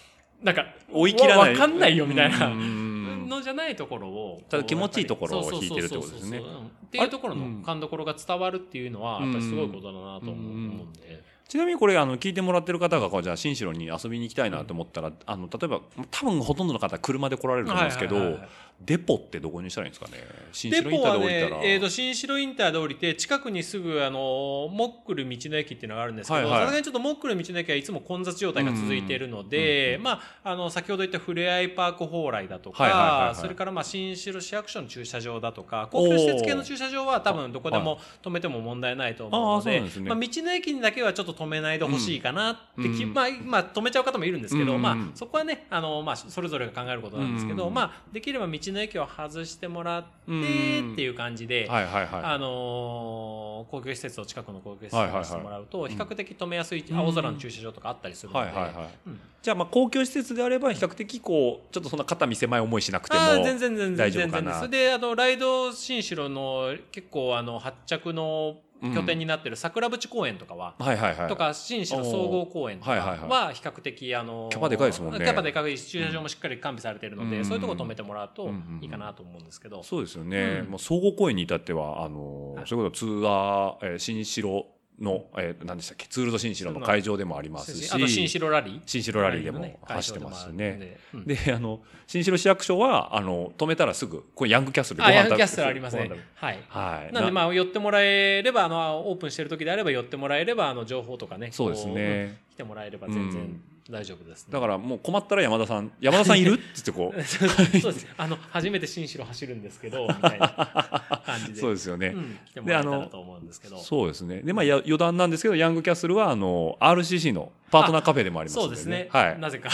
[0.43, 1.51] なんか、追い切らない。
[1.53, 4.41] わかんないよみたいなのじゃないところを。
[4.49, 11.23] ただ気持ちいいところをそうそう引いてるってことですねっていうところの勘どころが伝わるっていうのは、やっぱりすごいことだなと思うんで。
[11.47, 15.81] ちなみにこれあの聞いてもらってる方がこうじゃあ新城に遊びに行きたいなと思ったら、あの例えば
[16.11, 18.49] 多分ほとんどの方車で来られると思うんですけど、はいはいはい。
[18.79, 20.23] デポってどこにしたらいいんですかね？
[20.51, 33.35] 新デ城インターで降りたら、、ねえー、と新城インターで降りて近くにすぐあのモックル道の駅っていうのがあるんですけどさすがにちょっとモックル道の駅はいつも混雑状態が続いているので、まあ、あの先ほど言ったふれあいパーク蓬莱だとか、はいはいはいはい。
[33.35, 39.89] それからまあ新城市役所の駐車場だとか公共施設系の駐車場は多分どこでも止めても問題ないと思うのでね。
[40.07, 47.73] まあ、道の駅にだけはちょっと止めないでほしいかなってき、うんまあまあ、止めちゃう方もいるんですけど、うんまあ、そこはねあの、まあ、それぞれが考えることなんですけど、うん。
[47.73, 52.21] まあ、できれば道の駅を外してもらってっていう感じで、はいはいはい。
[52.23, 55.89] あのー公共施設を近くの公共施設にしてもらうと、ん。
[55.89, 58.89] 比較的止めやすい、うん青空の駐車場とかあったりするので、はいはいはい。
[59.07, 59.19] うん。
[59.41, 64.61] じゃあまあ公共施設であれば比較的こうちょっとそんな肩身狭い思いしなくても全然全然大全然丈夫かな。
[64.61, 64.89] 全然です。
[64.89, 71.29] であのライド新城の結構あの発着の拠点になってる桜淵公園とかは、はいはいはい。
[71.29, 75.19] とか新城総合公園とかは比較的あのキャパでかいですもんね。
[75.19, 77.45] キャパでかいし駐車場もしっかり完備されているので、うん。
[77.45, 80.71] そういうところ止めてもらうとうんいいかなと思うんですけど、そうですよね、うん。
[80.71, 82.67] もう総合公園に至ってはあのはい。
[82.67, 84.65] それこそツアー、えー新城
[84.99, 86.07] の、えー、何でしたっけ？
[86.07, 87.91] ツールド新城の会場でもありますし。
[87.93, 88.81] あと新城ラリー。
[88.85, 90.97] 新城ラリーでもね走ってますね。
[91.13, 96.09] 場でもあの新城市役所はあの止めたらすぐこれヤングキャッスルであ、ヤングキャッスルありますね。
[96.35, 96.55] はい。
[96.55, 97.13] べはい。
[97.13, 101.49] なんで、まあ、寄ってもらえれば、あの、オープンしてる時であれば、寄ってもらえれば、あの、情報とかね。
[101.51, 104.53] そうですこね来てもらえれば全然うん大丈夫です、ね。
[104.53, 107.23] だからもう困ったら山田さん山田さんいるって言ってこう
[107.79, 108.07] そうです。
[108.17, 111.59] あの、初めて新城走るんですけど、みたいな感じで。
[111.61, 113.77] そうですよね、うん、来てもらえたらと思うんですけど。
[113.77, 119.09] そうですねでまあや余談なんですけどヤングキャッスルはあの RCC のパートナーカフェでもありますので、そうですね。
[119.11, 119.69] はいなぜか。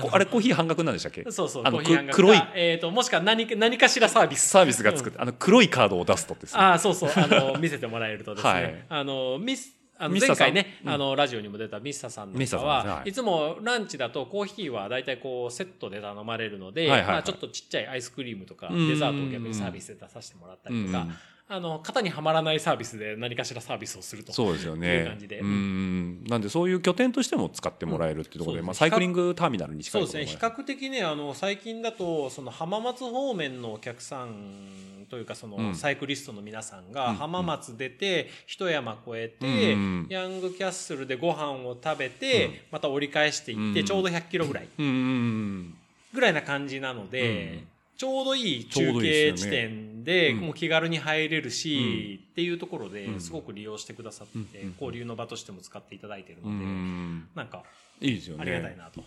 [0.00, 1.24] こあれコーヒー半額なんでしたっけ？
[1.30, 1.62] そうそう。
[1.64, 4.48] あの黒いかえっ、と、もしくは何か、何かしらサービス。
[4.48, 7.10] サービスが作って、あの黒いカードを出すとですねああ、そうそう。
[7.14, 8.52] あの、見せてもらえるとですね。
[8.52, 10.90] はいあの、ミス、あの前回ね、うん。
[10.90, 13.10] あの、ラジオにも出たミスタさんなんかは、い。
[13.10, 18.88] いつもランチだとコーヒーは大体こう、セットで頼まれるので、まあちょっとちっちゃいアイスクリームとか、うん。
[18.88, 21.14] デザートを逆にサービスで出させてもらったりとか、うん
[21.48, 24.32] あの、型にはまらないサービスで何かしらサービスをすると。
[24.32, 25.40] そうですよっていうね感じで。
[25.40, 26.24] うん。
[26.24, 28.66] なんでそういう拠点としても使ってもらえるっていうところで、うん。
[28.66, 30.26] まあ、サイクリングターミナルに近そですね。
[30.26, 35.74] 比較的ねあの最近だとその浜松方面のお客さんというかその、うん。
[35.74, 36.92] サイクリストの皆さんうん。
[36.92, 40.06] が浜松出て、一山越えて、うん。
[40.08, 42.54] ヤングキャッスルでご飯を食べて、うん。
[42.70, 43.86] また折り返していって、うん。
[43.86, 47.71] ちょうど100キロぐらいぐらいな感じなので、うん
[48.02, 57.28] ちょうどいい中継地点点で、うんもう気軽に入れるし、っていうところでうんすごく利用してくださって、うん交流の場としても使っていただいているうので、ん。
[57.36, 57.62] なんか
[58.00, 58.42] いいですよね。
[58.42, 59.04] ありがたいなと。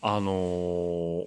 [0.00, 1.26] あのー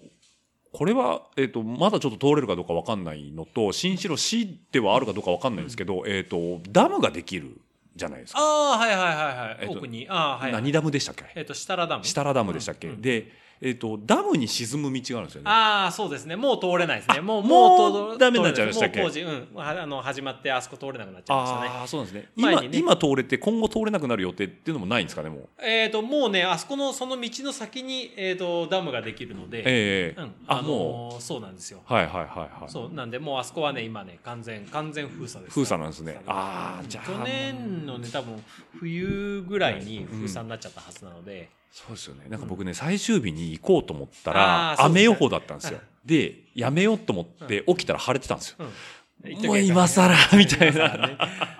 [0.71, 7.59] これは、えっ、と、まだちょっと通れるかどうかわかんないのと、新城市ではあるかどうかわかんないんですけど、えっ、と、ダムができる
[7.95, 8.39] じゃないですか。
[8.39, 9.57] ああ、はいはいはいはい。
[9.61, 10.05] えっと奥に。
[10.07, 10.51] ああ、はい、はい。
[10.61, 11.25] 何ダムでしたっけ？
[11.35, 12.05] えっ、と、設楽ダム。
[12.05, 13.31] 設楽ダムでしたっけ、うんうんで、
[13.61, 15.49] えっ、と、ダムに沈む道があるんですよね。
[15.51, 16.37] ああ、そうですね。
[16.37, 17.19] もう通れないですね。
[17.19, 18.99] もう、もう通ダメになっちゃいましたっけ？
[18.99, 19.47] もう工事、うん。
[19.53, 21.67] はあの、始まって、あそこ通れなくなっちゃいましたね。
[21.67, 22.29] ああ、そうですね。
[22.37, 25.49] 今、ね今通れて今後通れなくなる予定っていうのもないんですかね、もう？
[25.61, 30.31] えっ、と、もうね、あそこの、その道の先に、えっ、と、ダムができるので、ええうん。
[30.47, 31.81] あ、のーそうなんですよ。
[31.89, 31.93] う。
[31.93, 32.27] はいはいはい
[32.61, 32.69] はい。
[32.69, 35.53] そう、なんで、もうあそこはね、今ね、完全、完全封鎖です。
[35.53, 38.41] 封鎖なんですねあーじゃあ去年のね、多分、
[38.79, 42.25] 冬ぐらいに封鎖になっちゃったはずなので、そうですよね。
[42.29, 45.79] なんか僕ね、最終日に行こうと思ったら、ね雨予報だったんですよ。
[46.05, 48.55] で、やめようと思って起きたら晴れてたんですよ。
[48.59, 49.45] うん。
[49.45, 51.17] もう今更 みたいなね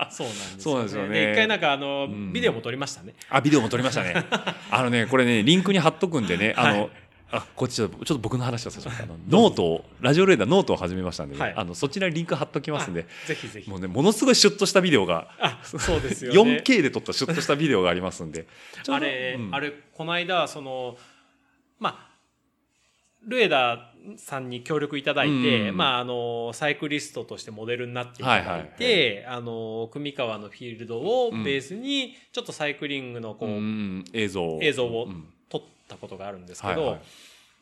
[0.09, 3.13] そうなんですそうなんですよね一回なんかあの、んビデオも撮りましたね。
[3.29, 4.25] あ、ビデオも撮りましたね。
[4.71, 6.89] あのね、これね、リンクに貼っとくんでね、あの、
[7.31, 8.93] あ、こっちちょっと、ちょっと僕の話をさせて
[9.29, 11.53] ノートを、ラジオレーダーノートを始めましたんでね、はい。
[11.55, 13.69] あの、そちらにリンク貼っときますんで、あぜひぜひ。
[13.69, 16.63] もうね、ものすごいシュッとしたビデオが、あ、そうですよね。
[16.63, 18.47] 4K で撮ったシュッとしたビデオがありますんで。
[18.87, 19.55] あれ、うん。
[19.55, 20.97] あれ、この間、その、
[21.77, 22.09] まあ、
[23.27, 25.77] ルエダーさんに協力いただいて、うん。
[25.77, 34.05] まあ、あの、サイクリストとしてモデルになっていただいて、あの、組川のフィールドをベースに、ちょっとサイクリングのこう、うん。
[34.13, 34.57] 映像。
[34.61, 35.13] 映像をうん。
[35.13, 35.38] 撮
[35.89, 37.01] ったことがあるんですけど、はいはい。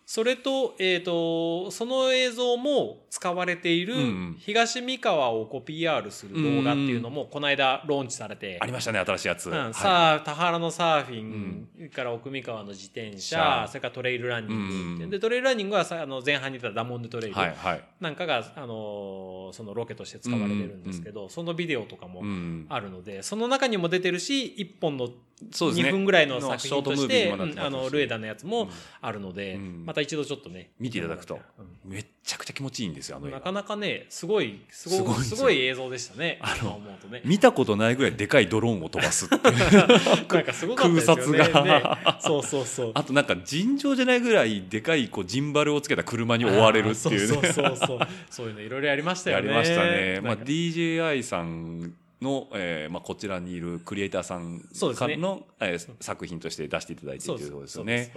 [0.06, 9.50] それと、えっ、と、その映像も使われているうん東三河をこう PR する動画っていうのも、この間ローンチされて、ありましたね、新しいやつ。
[9.50, 9.74] うんはい。
[9.74, 14.68] さあ、田原のサーフィンから奥三河の自転車車、それからトレイルランニン
[14.98, 15.04] グ。
[15.04, 15.08] う。
[15.08, 17.36] んで、トレイルランニングはさあの前半に言ったダモンデトレイル。
[17.36, 17.84] はい、はい。
[18.00, 22.66] なんかが、あのーそのロケとして使われてるんですけど、そのビデオとかもうん。
[22.70, 25.10] あるので、その中にも出てるし、一本の
[25.52, 28.70] そうですね2分ぐらいの作品として、うんあの、ルエダのやつも
[29.02, 31.40] あるので、うんまた一度ちょっとね、見ていただくと
[31.86, 36.40] うんめっちゃくちゃ気持ちいいんですよ、あの映画なかなかね、すごい、すごい、すごい映像でしたね。
[36.42, 37.22] あのね。
[37.24, 39.78] 見たことないぐらいでかいドローンを飛ばすっていう
[40.28, 41.40] なんかすごかったですよね。
[41.40, 41.84] 空撮がね
[42.20, 42.92] そうそうそう。
[42.96, 47.28] あとなんか尋常じゃないぐらいでかいこうジンバルをつけた車に追われるっていうね。
[47.28, 48.00] そうそうそうそう。
[48.30, 49.48] そういうのいろいろやりましたよね。
[49.48, 50.20] やりましたね。
[50.22, 54.62] まあ DJI さんの、えーまあ、こちらにいるクリエイターさん
[54.96, 58.14] からの、えー作品として出していただいているということですね。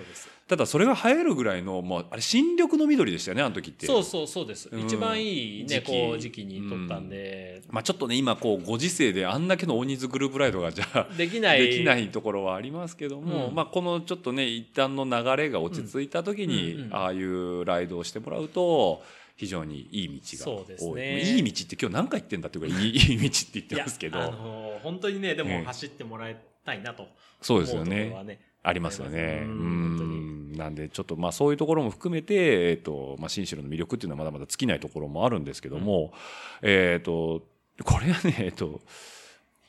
[0.49, 3.87] ただそれが映えるぐらいの、まあ、あれ新緑の緑でしたよね、あの時って。
[3.87, 4.69] そうそうそうです。
[4.71, 4.81] うん。
[4.81, 5.87] 一番いいね、時期。
[5.87, 11.63] こう、時期に撮ったんで、まあ、ちょっとね、今こうご時世であんだけの大人数グループライドがじゃあ できない。
[11.63, 13.55] できないところはありますけども、うん。
[13.55, 16.95] まあ、このちょっとね一旦の流れが落ち着いた時に、うんうんうん。
[16.97, 19.03] ああいうライドをしてもらうと
[19.41, 27.07] 非常にいい道がそうです多い、ねいい道って今日何回言ってんだっていうぐらいいい 道って言ってますけどあのー本当にね、でええも走ってもらいたいなと。
[27.41, 28.39] そうですよね。
[28.63, 29.43] ありますよね。
[29.45, 36.13] ううんなんでちょっとまあそういうところも含めて、えっとまあ、新城の魅力っていうのはまだまだ尽きないところもあるんですけども、
[36.61, 37.47] えっと
[37.85, 38.81] これはねえっと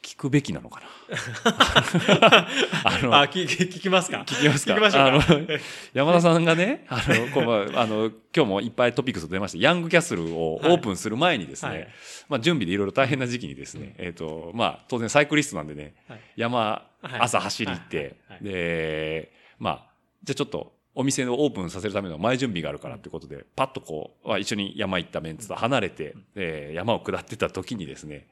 [0.03, 0.87] 聞くべきなのかな？
[2.83, 4.23] あのあ、聞聞きますか？
[4.25, 4.73] 聞きますか？
[4.73, 5.25] 聞きましょうか。
[5.35, 5.47] あの
[5.93, 11.87] 山田さんがね、あの、こうまああの、今日もいっぱいトピックス出まして、ヤングキャッスルをオープンする前にですね、はい。
[12.29, 16.19] まあ準備でいろいろ大変な時期にですね、えっ、と、まあ当然サイクリストなんでね、はい。
[16.35, 17.19] 山、はい。
[17.19, 18.07] 朝走り行って、はい。
[18.07, 18.43] はい。
[18.43, 19.85] で、まあ、
[20.23, 28.27] じゃあちょっと、お店をオープンさせるための前準備があるからということで、パッとこう、まあ一緒に山行ったメンツと離れて、えー山を下ってた時にですね、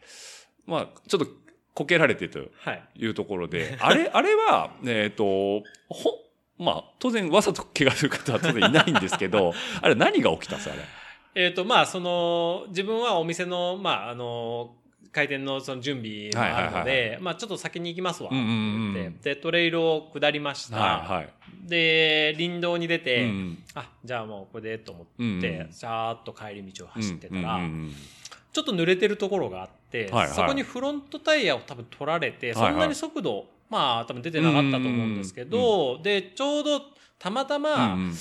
[0.66, 1.28] まあ、ちょっと
[1.80, 2.84] こけられてとはい。
[2.96, 6.12] いうところで、あれ、 あれは、えっ、と、ほ、
[6.58, 11.46] まあ、当然わざと怪我する方は当然いないんですけど、 あれ何が起きたんですか、あれ？
[11.46, 14.76] えっ、と、まあ、その、自分はお店の、まあ、あの、
[15.14, 20.78] 開店のその準備もあるのはいはいで、まあ、ちょっと先に行きますわ、ってうんうんうんで、トレイルを下りました。
[20.78, 21.30] はいはい。
[21.64, 27.96] で、林道に出て、うんあ、じゃあもうこれでと思って、うんうんーっと帰り道を走ってたら、うんうんうん
[28.52, 30.28] ちょっと濡れてるところがあって、はいはい。
[30.30, 36.82] そこにフロントタイヤを多分取られて、そんなに速度、まあ多分出てなかったと思うんですけど、で、ちょうど
[37.20, 38.16] たまたま、うんうん。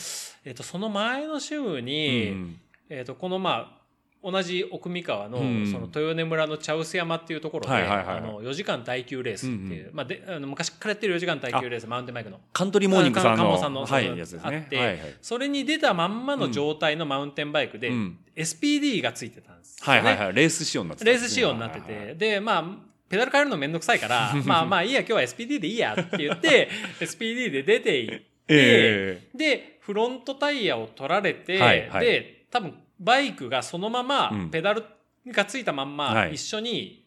[0.44, 2.60] えっ、と、その前の週うに、ん。
[2.90, 3.77] えっ、と、このまあ、
[4.22, 12.40] 同じ奥三河の、うんその豊根村の茶臼山っていうところで、はいはいはいはいあの、4時間耐久レースっていう、うんまあで、あの昔からやってる4時間耐久レース、マウンテンバイクの。
[12.52, 14.40] カントリーモーニングさんの、カンモさんのはい、やつですね。
[14.44, 14.98] あってはいはい。
[15.22, 20.00] それに出たまんまの状態のマウンテンバイクで、うん SPD がついてたんですよね。
[20.00, 20.34] はいはいはい。
[20.34, 22.64] レース仕様になってたんレース仕様になってて、で、まあ、
[23.08, 26.68] ペダル変えるのめんどくさいから、 まあまあいいや、今日は SPD でいいやって言って、
[27.00, 34.84] SPD で出ていって、えで、フロントタイヤを取られて、はいはいで、多分バイクがそのままうんペダル
[35.26, 37.04] がついたまんま、はい一緒に、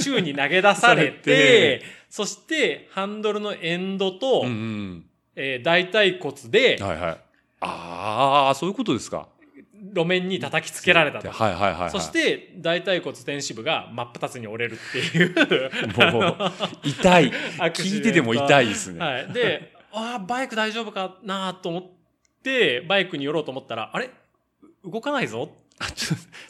[0.00, 5.04] 宙に投げ出されさ れてて、そして、ハンドルのエンドと、うんうん。
[5.36, 7.16] えー大腿骨で、はいはい。
[7.60, 9.28] ああ、そういうことですか。
[9.94, 11.30] 路面に叩きつけられたと。
[11.30, 11.90] はいはいはいはい。
[11.90, 16.12] そし、て、大腿骨天使部が真っ二つに折れるっていう。
[16.12, 16.50] もう、
[16.82, 17.32] 痛い。
[17.58, 19.00] アクシデント聞いてても痛いですね。
[19.00, 19.32] はい。
[19.32, 21.84] で、ああ、バイク大丈夫かなと思っ
[22.42, 24.10] て、バイクに寄ろうと思ったら、あれ？
[24.90, 25.50] 動かないぞ。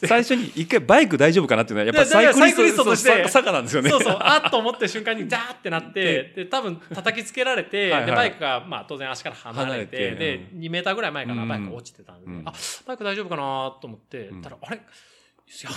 [0.03, 3.89] 最初に一回バイク大丈夫かなっていうのは、やっぱりサイクリストとして坂なんですよね。
[3.89, 8.05] そうそう、あっと思って瞬間にザーってなって、で、多分叩きつけられて、はいはい。
[8.07, 11.47] で、バイクが、まあ当然足から離れて、離れてで、2メーターぐらい前かな、うん。
[11.47, 12.43] バイクが落ちてたんで、うん。
[12.45, 12.53] あ、
[12.87, 14.41] バイク大丈夫かなと思って、うん。
[14.41, 14.77] たら、あれ？
[14.77, 14.83] や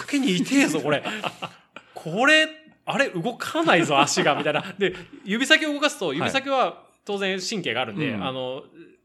[0.06, 1.02] けに痛えぞ、これ。
[1.94, 2.48] これ、
[2.86, 3.10] あれ？
[3.10, 4.64] 動かないぞ、足が、みたいな。
[4.78, 4.94] で、
[5.24, 8.24] 指先を動かすと、指先は当然神経があるんで、うん。
[8.24, 8.62] あの、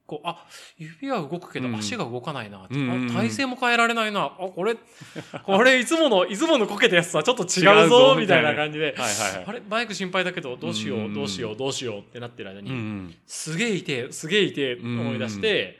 [0.07, 0.45] こう、あ、
[0.77, 1.75] 指は動くけどうん。
[1.75, 2.75] 足が動かないな、って。
[2.75, 4.23] うん体勢も変えられないな。
[4.25, 4.75] あ、これ、
[5.43, 8.95] これいつもの、いつものこけたやつとはちょっと違違ううぞ、ぞみたいな感じで。
[8.97, 15.79] あれバイク心配だけどどうしようどうしようどうしようってなってる間に、すげえ痛えすげえ痛え思い出して、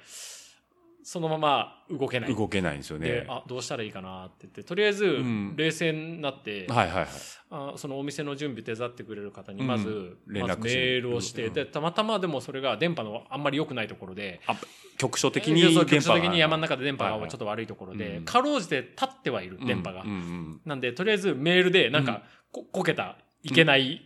[1.10, 2.36] そのまま動けない。
[2.36, 3.26] 動けないんですよでね。
[3.30, 5.56] あどうしたらいいかなって言ってとりあえずん。
[5.56, 7.08] 冷静になって、はいはいはい。
[7.50, 9.68] あそのお店の準備手伝ってくれる方にうん。
[9.68, 11.54] まず,、連絡まずメールをして、うん。
[11.54, 14.58] でたまたまでもそれが電波のあんまり良くないところであ
[14.98, 17.22] 局所的に局所的に山の中で電波はいはい。
[17.22, 18.26] がちょっと悪いところで、うん。
[18.26, 20.02] かろうじて立ってはいる電波が。
[20.02, 23.18] うんうんなんで、とりあえずメールで、なんか、ここけた、
[23.48, 24.02] いけない、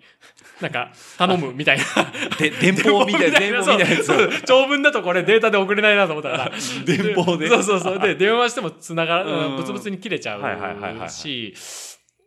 [0.61, 1.83] なんか、頼むみたいな。
[1.83, 6.51] う んで電報みたいな 電報みたいな長文だとこれデータで送れないなと思ったから。
[6.85, 7.47] 電報で。
[7.49, 7.99] そうそうそう。
[7.99, 9.51] で、電話してもつながうん。
[9.51, 11.53] ら、ブツブツに切れちゃういし、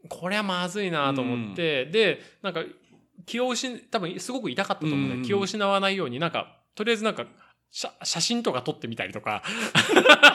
[0.09, 2.63] これはまずいなと思って、で、なんか、
[3.27, 5.23] 気を失、多分すごく痛かったと思うんで、うん。
[5.23, 7.27] 気を失わないように、なんか、とりあえずなんか、
[7.77, 9.43] 写写真とか撮ってみたりとか。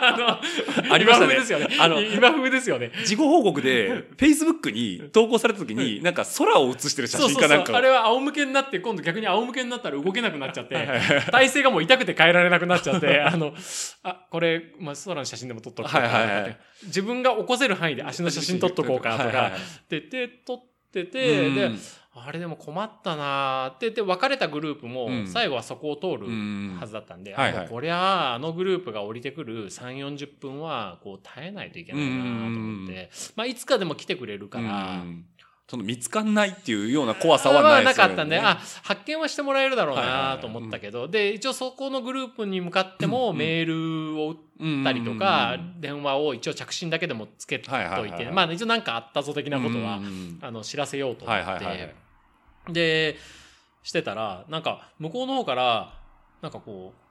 [0.01, 0.41] あ
[0.83, 1.35] のありましたね。
[1.35, 1.67] 今風ですよね。
[1.79, 2.91] あの今風ですよね。
[3.05, 7.49] 事後報告で、Facebook に投稿された時に、なんか空を写してる写そうそうそう。
[7.49, 10.85] 真かなんかをあれは仰向けになって、今度逆に仰向けになったら動けなくなっちゃって、
[11.31, 13.53] 体勢がもう痛くて変えられなくなっちゃって、あの、
[14.03, 19.23] あ、これ、まあ、空の写真でも撮っとこうかはいはいはい自分が起こせる範囲で足の写真撮っとこうかとか。
[19.23, 19.61] はいはいはい、
[19.97, 20.27] って
[20.89, 21.55] ってて、うん。
[21.55, 21.71] で、
[22.13, 25.27] あれでも困ったなーって言って、別れたグループもうん。
[25.27, 26.77] 最後はそこを通るうん。
[26.79, 27.65] はずだったんで、はいはい。
[27.65, 35.25] あこりゃあ、あのグループが降りてくる3、40分は、こう、耐えないといけないなと思って、まあ、いつかでも来てくれるから、うん
[35.70, 38.09] その見つかんないっていうような怖さはないですよね。
[38.09, 49.99] かったんで、あ、発見はしてもらえるだろうないと思ったけど、で、一応そこのグループに向かってもうんメールを打ったりとか、電話を一応着信だけでもつけといて、はいまあ一応なんかあったぞ的なことは
[50.41, 51.95] あの、知らせようと思はいって
[52.74, 53.17] で、
[53.84, 55.93] してたら、なんか向こうの方から、
[56.41, 57.09] なんかこう、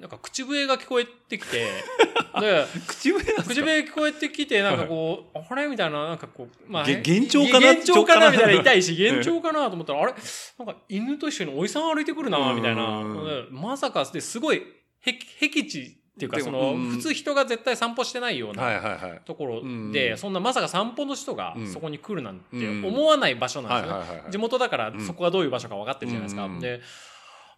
[0.00, 1.66] なんか口笛が聞こえてきて、
[2.40, 5.66] で、口笛口笛聞こえてきて、なんかこう、あれ？
[5.66, 7.66] みたいな、なんかこう、まあ、げ幻聴かな？
[7.68, 8.30] 幻聴かな？
[8.30, 10.14] みたいな痛いし、 幻聴かなと思ったら、あれ？
[10.58, 13.02] なんか犬と一緒におじさん歩いてくるな、みたいな。
[13.50, 14.62] まさか、ですごい、
[15.02, 16.88] へ僻地っていうか、その、うん。
[16.92, 19.20] 普通人が絶対散歩してないようはいなはいはい。
[19.26, 20.16] ところうで、ん。
[20.18, 21.66] そんなまさか散歩の人がうん。
[21.72, 22.84] そこに来るなんてうん。
[22.86, 24.24] 思わない場所なんですよ。
[24.30, 25.00] 地元だからうん。
[25.06, 26.48] そこがどういう場所か分かってるじゃないですか。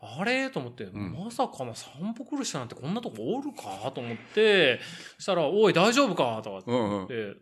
[0.00, 0.48] あれ？
[0.50, 1.12] と思って、ん。
[1.12, 3.90] まさかの散歩来る人なんてこんなとこおるか？
[3.92, 4.78] と思って、
[5.16, 6.40] そしたら、おい、大丈夫か？
[6.42, 6.70] とかって。
[6.70, 7.08] うんうん。
[7.08, 7.34] で、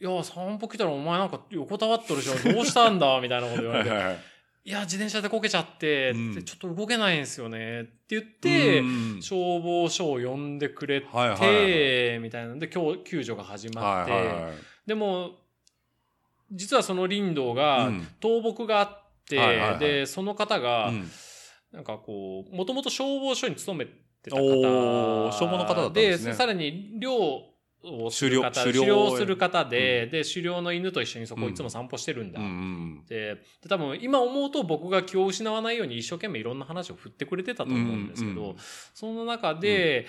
[0.00, 2.54] いや、散歩来たらお前なんか横たわっとるじゃん。
[2.54, 3.20] どうしたんだ？
[3.22, 3.90] みたいなこと言われて。
[3.90, 4.18] はいはいはい
[4.66, 6.34] いや、自転車でこけちゃって、うん。
[6.34, 7.82] でちょっと動けないんですよね。
[7.82, 8.82] って言って、う
[9.18, 14.52] ん消防署を呼んでくれて、はいはいはみたいなんで、今日救助が始まって、はいはいはい。
[14.86, 15.32] でも、
[16.50, 18.00] 実はその林道がうん。
[18.22, 19.78] 倒木があって、はいはいはい。
[19.80, 21.10] で、その方が、うん
[21.74, 24.42] なんかこう、もともと消防署に勤めてた方
[25.32, 26.34] 消防の方だったんですね。
[26.34, 32.40] さらに漁をする方、狩猟する方で、で、狩猟の犬と一緒にそこいつも散歩してるんだ。
[32.40, 32.46] うん。
[32.46, 38.56] うんでで多分今思うと僕が気を失わないように一生懸命いろんな話を振ってくれてたと思うんですけど、うんうん
[38.94, 40.06] その中で、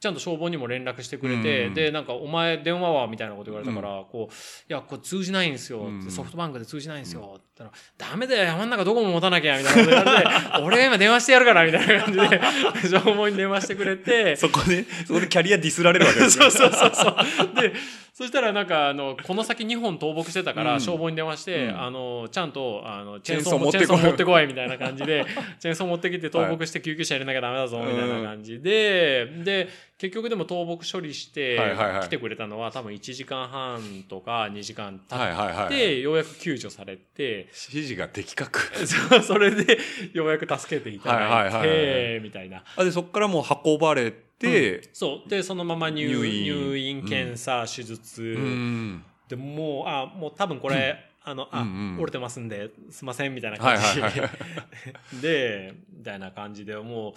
[0.00, 1.74] ちゃんと消防にも連絡してくれて、うん。
[1.74, 3.06] で、なんか、お前電話は？
[3.06, 4.36] みたいなこと言われたから、こう、い
[4.66, 6.10] や、これ通じないんですよ、うん。
[6.10, 10.28] ソフトバンクで通じないんですよ、たら、ダメだよ、山の中どこも持たなきゃ、みたいなこと言われて、
[10.62, 12.40] 俺が今電話してやるから、みたいな感じで、
[12.88, 17.60] 消防に電話してくれて、そこで、そこでキャリアディスられるわけですそねうそうそうそう。
[17.60, 17.72] で、
[18.14, 20.80] そしたらなんか、あの、この先2本倒木してたから、うん。
[20.80, 21.80] 消防に電話して、うん。
[21.82, 24.40] あの、ちゃんと、あの、チェーンチソーもチェーンソェーンソー持ってこい。
[24.40, 25.24] ー持ってこい、みたいな感じで、
[25.58, 29.68] チェーンソー持ってきて倒木して救急車入れなきゃダメだぞ、みたいな感じで、で、
[30.02, 31.56] 結局でも倒木処理して
[32.02, 35.72] 来てくれたのは多分1時間半とか2時間経っはい。
[35.72, 38.60] て、ようやく救助されて、指示が的確。
[39.22, 39.78] それで
[40.12, 42.64] ようやく助けていただいて、みたいな。
[42.74, 45.28] あで、そこからもう運ばれて、て、そう。
[45.28, 48.22] で、そのまま入入院入院、検査、手術。
[48.22, 49.04] うん。
[49.28, 54.30] でもう、あ、もう多分これ、あの、あ、うんうん折れてますんで、すいません、みたいなはい感じはいはい。
[55.22, 57.14] で、みたいな感じで、もう、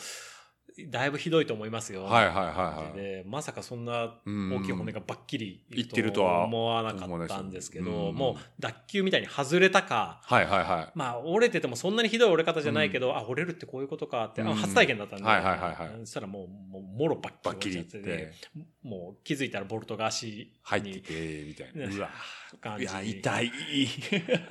[0.89, 2.03] だいぶひどいと思いますよ。
[2.03, 2.97] はいはいはいはい。
[2.97, 10.91] で、まさかそんなうん大きい骨がばっきりいってるとは思わなかったんですけど、もう脱臼みたいに外れたか、はいはいはい。
[10.93, 21.87] まあ折れててもそんなにひどい折れ方じゃないけど、あ、折れるってこういうことかって、初体験だったんで、はいはいはいはいそしたらもう、もうもろばっバッキリってきり折れちゃってて、もう気づいたらボルトが足に入ってて、みたいな。
[21.87, 22.09] ね うわ。
[22.57, 23.51] 感じいや、痛い。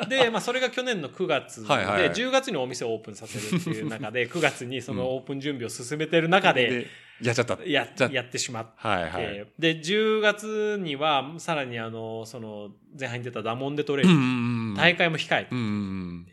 [0.09, 6.87] で、まあ、それが去年の9月で、はいはい10月にお店をオープンさせるっていう中で、 9月にそのオープン準備を進めてる中で、で、
[7.23, 7.59] やっちゃった。
[7.65, 9.47] ややってしまって、はいはい。
[9.59, 14.75] で、10月には、さらにあの、その、前半に出たダモンデトレイうんン、うんうん。
[14.75, 16.27] 大会も控えて、うんうん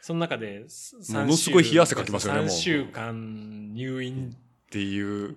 [0.00, 4.36] その中で、3ものすごい冷や汗かきますよねもう3週間入院。
[4.36, 5.34] っていう。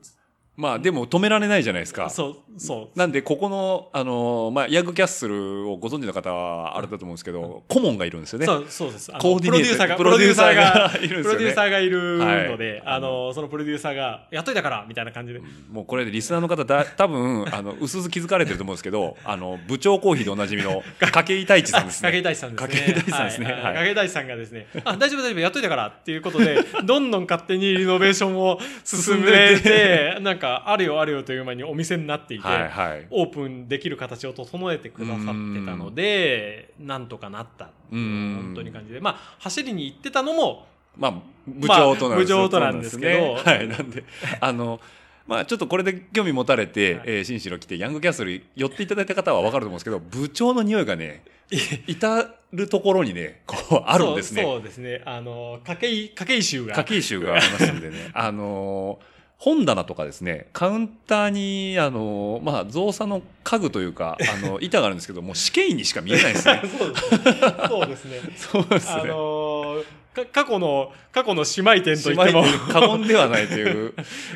[0.58, 2.10] まあでも止められないじゃないですか。
[2.10, 3.00] そう、そう。
[3.00, 8.48] なんで、ここの、あの、まあ、ヤングキャッスルをご存知の方はあれだと思うんですけど、顧問がいるんですよね。
[8.48, 9.12] そうそうです。
[9.12, 12.18] コーディネータープロデューサーが、プロデューサーがいるんですよねプロデューサーがいる
[12.50, 15.42] ので、はいあの、そのプロデューサーが、やっといたからみたいな感じで。
[15.72, 22.10] もうこれでリスナーの方だ、多分、あの、うすうす気づかれてると思うんですけど、 あの、部長コーヒーでおなじみの、 筧太一さんですね。
[22.10, 22.68] 筧大地さんですね。
[22.68, 33.08] 筧大地さんですね筧大地さんがですね、あ、大丈夫大丈夫、やっといたからっていうことで、どんどん勝手にリノベーションを進めて、なんか、あるよあるよという間にお店になっていて、はいはい。
[33.10, 35.32] オープンできる形を整えてくださって
[35.66, 40.68] たので、なんとかなった本当に感じで、まあ、走りに行ってたのも、
[40.98, 41.14] まあ、
[41.48, 43.68] 部長となんですまあ部長となんですけどねはい。
[43.68, 44.04] なんで、
[44.40, 44.80] あの、
[45.28, 51.24] まあ、ちょっとこれで興味持たれて、はいえー、新城来て、ヤングキャッスル寄っていただいた方は分かると思うんですけど、部長の匂いがね、
[51.88, 54.42] 至るところにね、こう、あるんですね。
[54.42, 55.02] そうですね。
[55.06, 56.76] あの、筧、筧衆が。
[56.76, 58.10] 家計集がありますんでね。
[58.16, 66.62] あのー本棚とかですね、カウンターに、あのーまあ、造作の家具というか、あの、 板があるんですけど、もう試験員にしか見えないですね。
[66.78, 67.20] そうですね。
[67.70, 68.20] そうですね。
[68.36, 68.94] そうですね。
[68.94, 69.84] あのー
[70.18, 73.94] か過去の、過去の姉妹店といっても過言ではないという、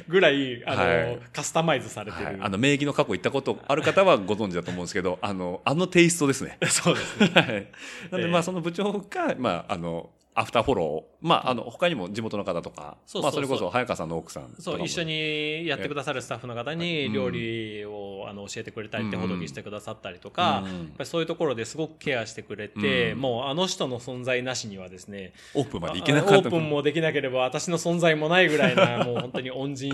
[0.07, 2.25] ぐらい、あのーはいカスタマイズされてる。
[2.25, 6.59] はい、あの、名義の過去行ったことある方はご存知だと思うんですけど、あの、あのテイストですね。
[6.67, 7.31] そうですね。
[7.33, 7.45] はい。
[7.45, 7.67] なんで、
[8.13, 17.13] ええまあ、その部長が、まあ、あの、アフターフォロー、まあ、あの、他にも地元の方とか、まあ、それこそ、早川さんの奥さんそう、一緒にやってくださるスタッフの方にうん。
[17.13, 20.71] 料理を、あの教えてくれたり、手うんほどきしてくださったりとか、うん。
[20.71, 23.19] やっぱりそういうところですごくケアしてくれて、うん。
[23.19, 26.37] もうあの人の存在なしにはですね、オープンまで行けなかった。
[26.37, 29.93] オープンもできなければ私の存在もないぐらいな、もう本当に恩人、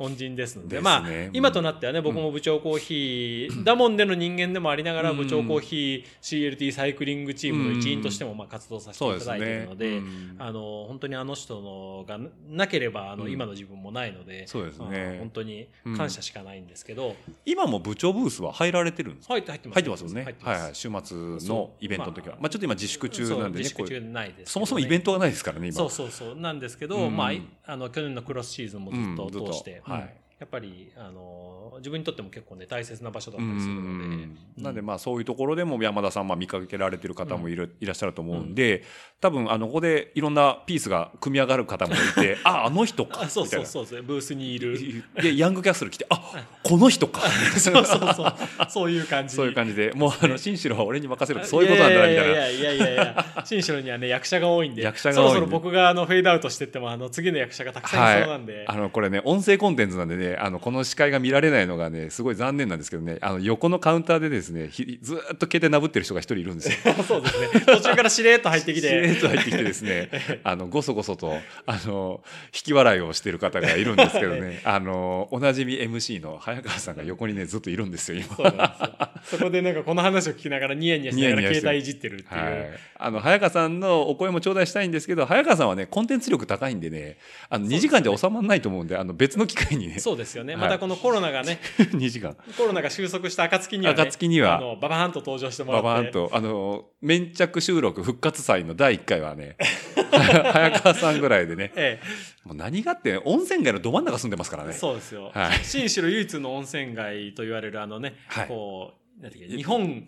[0.00, 0.82] 恩人ですので、ね。
[0.82, 5.16] まあうん、今となってはね、僕も部長コーヒー、ダモンでの人間でもありながら、うん。
[5.18, 13.30] 部長コーヒー CLT サイクリングチームの一員としてもまあ活動させていただいているので、そうんあの、本当にあの人のがなければ、あの、うん。
[13.30, 15.16] 今の自分もないので、そうですね。
[15.18, 19.34] 本当に感謝しかないんですけど、今も部長ブースは入られてるんですか？
[19.34, 19.76] 入って入ってます。
[19.76, 20.02] 入ってます。
[20.04, 20.74] よねはいはい。
[20.74, 22.36] 週末のイベントの時は。
[22.40, 23.50] まあちょっと今自粛中なんでね。
[23.58, 25.76] 自粛中ないですそもそもイベントがないですからね、今。
[25.76, 26.36] そうそうそう。
[26.36, 27.16] なんですけど、うん。
[27.16, 29.30] まあいあの去年のクロスシーズンもずっと。
[29.30, 38.82] 通して、はいうんやっぱりあの自分にとっても結構ね大切な場所だっうたりするので、んなんでまあそういうところでも山田さんまあ見かけられてる方もいる、いらっしゃると思うんで、
[39.20, 43.86] 多分あのここでいろんなピースが組み上がる方もいて、 あ、あの人かあそうそうそう。
[43.86, 45.04] そうブースにいる。
[45.14, 46.22] で、ヤングキャッスル来て、あ、
[46.62, 47.20] この人か。
[47.58, 48.34] そうそうそう。
[48.70, 49.36] そういう感じ。
[49.36, 52.32] そういう感じで、もうあの、新城は俺に任せるそういうことなんだな、みたいな。
[52.32, 54.82] いやいやいやいや新城にはね役者が多いんで。
[54.82, 66.94] 役者がそろそろ僕があのフェードアウトしてってもあの次の役者がたくさんいそうなんで、あの、これね、音声コンテンツなんでね、あの、この司会が見られないのがね、すごい残念なんですけどね、あの、横のカウンターでですね、ひずーっと携帯なぶってる人が一人いるんですよ。
[67.04, 67.48] そうですね。
[67.66, 70.10] 途中からしれっと入ってきしれてっと入ってきてですね、
[70.44, 71.34] あの、ごそごそと、
[71.66, 78.36] あの、引き笑いをしてる方がいるんですけどね、あの、おなじみ MC の早川さんが横にね、ずっといるんですよ、今。
[78.36, 79.38] そうなんですよ。
[79.38, 82.70] そこでなんかこの話を聞きながらニヤニヤしながら携帯いじってるっていう、はい。
[82.96, 87.16] あの、早川さんのお声も頂戴したいんですけど、早川さんはね、コンテンツ力高いんでね、
[87.48, 90.62] あの、2時間じゃ収まらないと思うんで、あの、別の機会にね、そうですよね、はい。
[90.62, 91.60] またこのコロナがね。
[91.78, 92.36] 2時間。
[92.56, 94.58] コロナが収束した暁には、ね、暁には。
[94.58, 95.84] あのババーンと登場してもらって。
[95.88, 99.56] ババーンと、あの、粘着収録復活祭の第1回はね、
[100.12, 102.00] 早川さんぐらいでね、え
[102.44, 104.72] もう何がって、温泉街のど真ん中住んでますからえ、ね。
[104.74, 105.64] そうですよ、はい。
[105.64, 108.48] 新城唯一の温泉街と言われるあのね、はい。
[108.48, 110.06] こうなんていうか日本、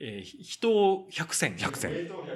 [0.00, 1.56] えー、人百選。
[1.56, 1.92] 百選。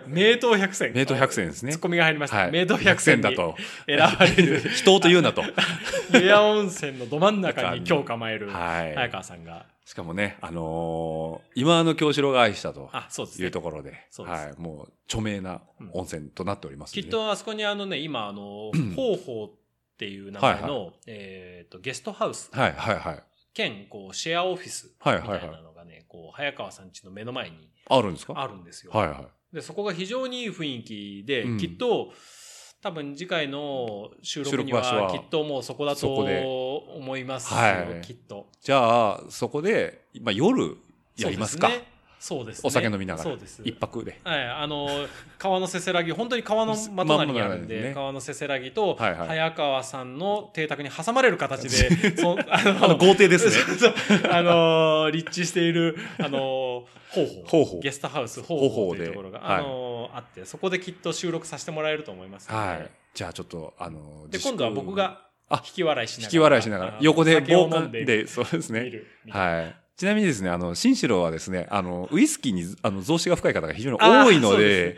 [0.07, 0.93] 名刀百選。
[0.93, 1.73] 名刀百選ですね。
[1.73, 2.53] ツッコミが入りました、はい。
[2.53, 3.55] 名刀百選にだと。
[3.87, 4.61] 選ばれる。
[4.71, 5.43] 人と言うなと。
[6.15, 8.49] 湯屋温泉のど真ん中に今日構える。
[8.49, 8.95] はい。
[8.95, 12.91] 早川さんが、しかもね、あのー今の京志郎が愛したと
[13.39, 14.47] いうところで、そうです。
[14.47, 19.51] はい、もう著名な温泉となっておりますんできっとあそこにあのね今あの 方法っ
[19.99, 22.51] ていう名前の、はいえっ、と、ゲストハウス。
[22.53, 23.23] はいはいはい。
[23.55, 28.35] 兼、こう、シェアオフィスみたはいなのがね、こう、早川さん家の目の前にあるんですか？
[28.37, 28.93] あるんですよ。
[28.93, 29.55] はいはい。
[29.55, 32.13] で、そこが非常にいい雰囲気で、うんきっと、
[32.83, 38.47] 多分次回の収録にはきっともうそこだと思いますよ、はいきっと。
[38.63, 40.79] じゃあ、そこで、まあ、夜
[41.17, 41.69] やりますか。
[41.69, 41.90] そうですね。
[42.21, 43.31] そうですねお酒飲みながら。
[43.65, 44.21] 一泊で。
[44.23, 45.07] はい、あの
[45.39, 53.89] 川のせせらぎ本当に川の真隣にあるんで、ね川のせせらぎとはいはい早川さんの邸宅に挟まれる形で、 そあのあの、豪邸ですね。
[54.31, 62.91] あの立地しているあの方法方法ゲストハウス方方法というところが、はいあのあってそこできっと収録させてもらえると思いますので,、はい。
[63.15, 68.93] じゃあちょっと、あの、で今度は僕、があ引き笑いしながら引き笑いしながらあ、の横で酒を防飲んでそうですね。
[69.31, 69.77] はい。
[70.01, 74.97] ちなみにですね、あの、新城はですね、あの、ウイスキーに、あの、増資が深い方が非常に多いのそうでで、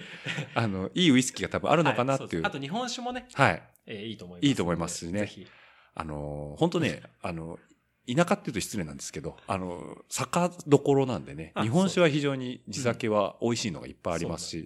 [0.54, 2.26] あの、いいウイスキーが多分あるのかなっていう。
[2.26, 3.62] はそですあと日本酒もね、はい。
[3.86, 4.46] えーいいと思います。
[4.46, 5.28] いいと思いますしね
[5.96, 7.58] あの、本当ね、あの、
[8.06, 14.60] 田舎っていうと失礼なんですけど、あの、酒どころなんでね、あ日本酒は非常に地酒は美味しいのがいっぱいありますしそう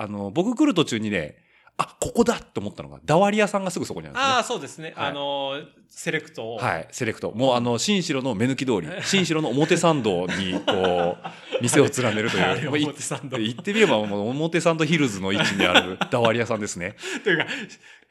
[0.00, 1.36] なんで、あの、僕来る途中にね、
[1.78, 4.32] あ、ここだと思ったのが、ダワリ屋さんがすぐそこにあるんですね。
[4.32, 4.94] ああ、そうですね。
[4.96, 6.56] はいあの、セレクトを。
[6.56, 7.32] はい、セレクト。
[7.32, 12.68] もうあの、新城の目抜き通り、 新城の表参道に、こう、店を連ねるという。
[12.88, 16.96] 表参道言ってみれば、もう表参道ヒルズの位置にあるダワリ屋さんですね。
[17.24, 17.46] というか、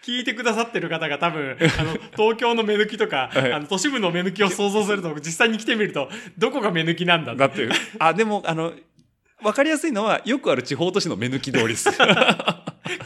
[0.04, 8.74] 聞いてくださってる方が多分、あの、東京の目抜きとか、はいあの、都市部の目抜きを想像すると、実際に来てみると、どこが目抜きなんだだって、あ、でも、あの、
[9.44, 11.90] わかりやすいのは、よくある地方都市の目抜き通りです。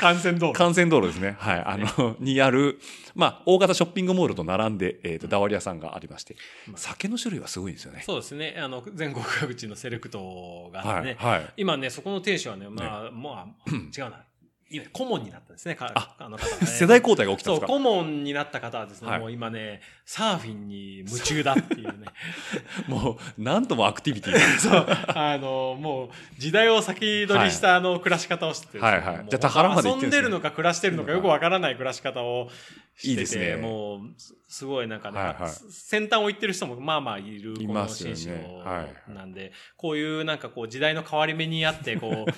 [0.02, 0.64] 幹線道路。
[0.64, 1.36] 幹線道路ですね。
[1.40, 1.64] はい。
[1.66, 2.80] あの、にある、
[3.16, 6.36] まあ、大型ショッピングモールと並んで、えっ、と、ダワリ屋さんがありまして、
[6.76, 8.04] 酒の種類はすごいんですよね。
[8.06, 8.56] そうですね。
[8.58, 11.16] あの、全国各地のセレクトがあってね。
[11.20, 11.40] はい。
[11.40, 11.54] はい。
[11.58, 14.24] 今ね、そこの店主はね、まあ、まあ、 違うな。
[14.72, 15.76] 今、顧問になったんですね。
[15.76, 16.66] かああの方がね。
[16.68, 17.74] 世代交代が起きたんそう、ですか？
[17.74, 19.20] 顧問になった方はですね、はい。
[19.20, 22.08] もう今ね、サーフィンに夢中だっていうね。
[22.88, 24.40] もう、なんともアクティビティが。
[24.60, 29.26] そう、あの、もう、時代を先取りした、あの、暮らし方をしてねはいはい。
[29.30, 30.12] じゃあ田原まで行ってね。
[30.14, 32.50] 遊んでるのか暮らしてるのかよくわからない暮らし方を
[32.96, 33.56] してて、いいですね。
[33.56, 35.52] もう、すすごいなんかね、はいはい。
[35.72, 38.16] 先端を行ってる人もまあまあいる、いこのますよね。
[38.16, 39.14] 紳士はい。
[39.14, 42.32] なんで、こういうなんかこう、時代の変わり目にあって、こう、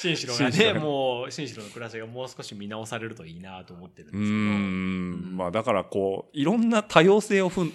[0.00, 4.24] 紳士郎がね、もう、紳士郎の暮らしがもう少し見直されるといいなと思ってるんですけど。
[4.24, 5.36] ん。
[5.36, 7.72] まあ、だから、こう、いろんな多様性をふん、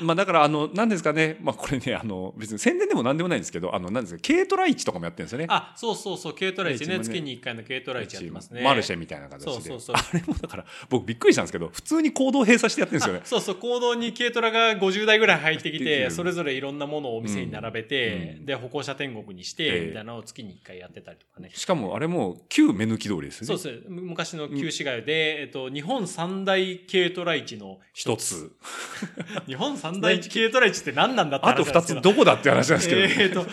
[0.00, 1.38] まあ、だから、あの、なんですかね。
[1.40, 5.46] まあ、これね、あの、別に宣伝でもなんでもないんですけど、あの、なんですか、軽トラ市とかもやってるんですよね。
[5.48, 8.62] あ、そうそうそう、軽トラ市ね、ね月に1回の軽トラ市やってますね。
[8.62, 9.50] マルシェみたいな形で。
[9.52, 13.26] そうそうそうあれもだから、僕びっくりしたんですけど、普通に行動閉鎖してやってるんですよねあ。
[13.28, 21.50] そうそう、行動に軽トラが50台ぐらい入ってきて、それぞれいろんなものをお店に並べて、うんで、歩行者天国にしええて、みたいなのを月に1回やってたりとかね。
[21.54, 23.58] しかも、あれも、旧目抜き通りですよね。
[23.58, 23.84] そうです。
[23.88, 28.52] 昔の旧市街で、えっと、日本三大軽トラ市の一つ。
[29.46, 33.00] 日本三大軽トラ市って何なんだってあと二つどこだって話なんですけど。
[33.00, 33.46] えっと、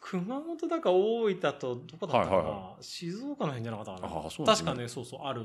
[0.00, 5.42] 熊本だか大分とどこだったかな、はいはいは静岡の辺じゃなかったかなああね確かね、そうそう、ある。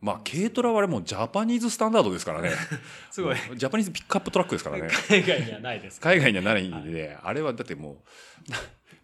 [0.00, 2.50] まあ、軽トラはあれもうジャパニーズスタンダードですからね。
[3.10, 3.36] すごい。
[3.56, 4.88] ジャパニーズピックアップトラックですからね。
[5.08, 7.96] 海外にはないですから海外にはないんで、あれはだってもう、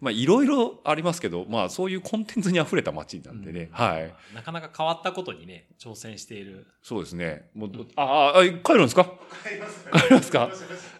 [0.01, 4.11] まあいろいろありますけど、まあそういうコンテンツに溢れた街なんでね、うんはい。
[4.35, 6.65] なかなか変わったことにね、挑戦している。
[6.81, 7.49] そうですね。
[7.53, 9.05] もう、ああ、帰るんですか？
[9.43, 9.85] 帰ります。
[9.91, 10.49] 帰りますか？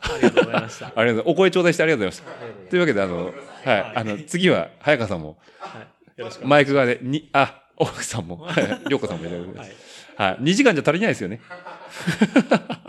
[0.02, 0.86] ありがとうございました。
[0.96, 1.30] ありがとうございます。
[1.30, 2.34] お声頂戴してありがとうございます。
[2.42, 3.32] ありがというわけで、あの、は
[3.92, 5.82] い、あの、次は、早川さんも、はい。
[6.20, 6.48] よろしく。
[6.48, 9.76] マイク側で、に、あ、奥さんも、はい、りょうこさんもいらっしゃいまはいす。
[10.16, 10.38] はい。
[10.44, 11.42] 2時間じゃ足りないですよね。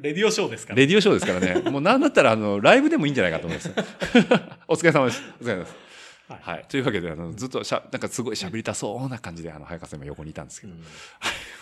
[0.00, 0.78] レディオショーですから。
[0.78, 1.70] レディオショーですからね。
[1.70, 3.70] もうなんだったら、あの、ライブでもいいんじゃないかと思います。
[4.66, 5.22] お疲れ様です。
[5.40, 5.89] お疲れ様です。
[6.30, 6.40] はい。
[6.42, 6.64] はい。
[6.68, 10.74] というわけで、あの、ずっとしゃ、なんかすごい喋りたそうな感じで、あの、早川さん今横にいたんですけど。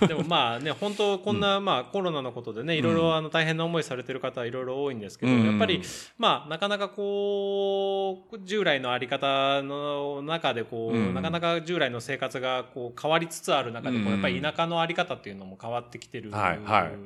[0.03, 0.09] うん。
[0.09, 5.47] でもまあね、本当こんな、まあコロナのことでね、いろいろあの大変な思いされてる方はいろいろ多いんですけど、うん。
[5.47, 5.83] やっぱり、
[6.19, 11.15] まあなかなかこう、従来のあり方の中でこう、うん。
[11.15, 14.13] なかなか従来の生活がこう変わりつつある中でこう、うん。
[14.13, 16.31] やっぱり田舎のあり方っていうのも変わってきてる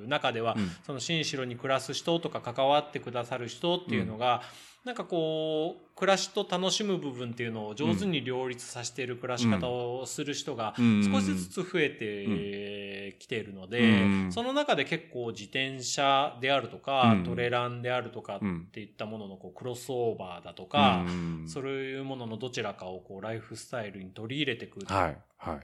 [0.09, 0.71] 中では、うん。
[0.85, 4.43] その新城に暮らす人とか関わってくださる人っていうのが、
[4.85, 11.09] なんかこう暮らしと楽しむ部分っていうのを上手に両立させている暮らし方をする人がうん。
[11.13, 14.33] 少しずつ増えてきているので、うん。
[14.33, 17.25] その中で結構自転車であるとか、うん。
[17.25, 18.67] トレランであるとかうん。
[18.69, 21.11] っていったもののこうクロスオーバーだとか、う
[21.45, 21.49] ん。
[21.49, 24.81] そういうもののどちらかをこうライフスタイルに取り入れていく。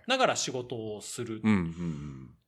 [0.06, 1.42] ながら仕事をする。
[1.42, 1.42] っ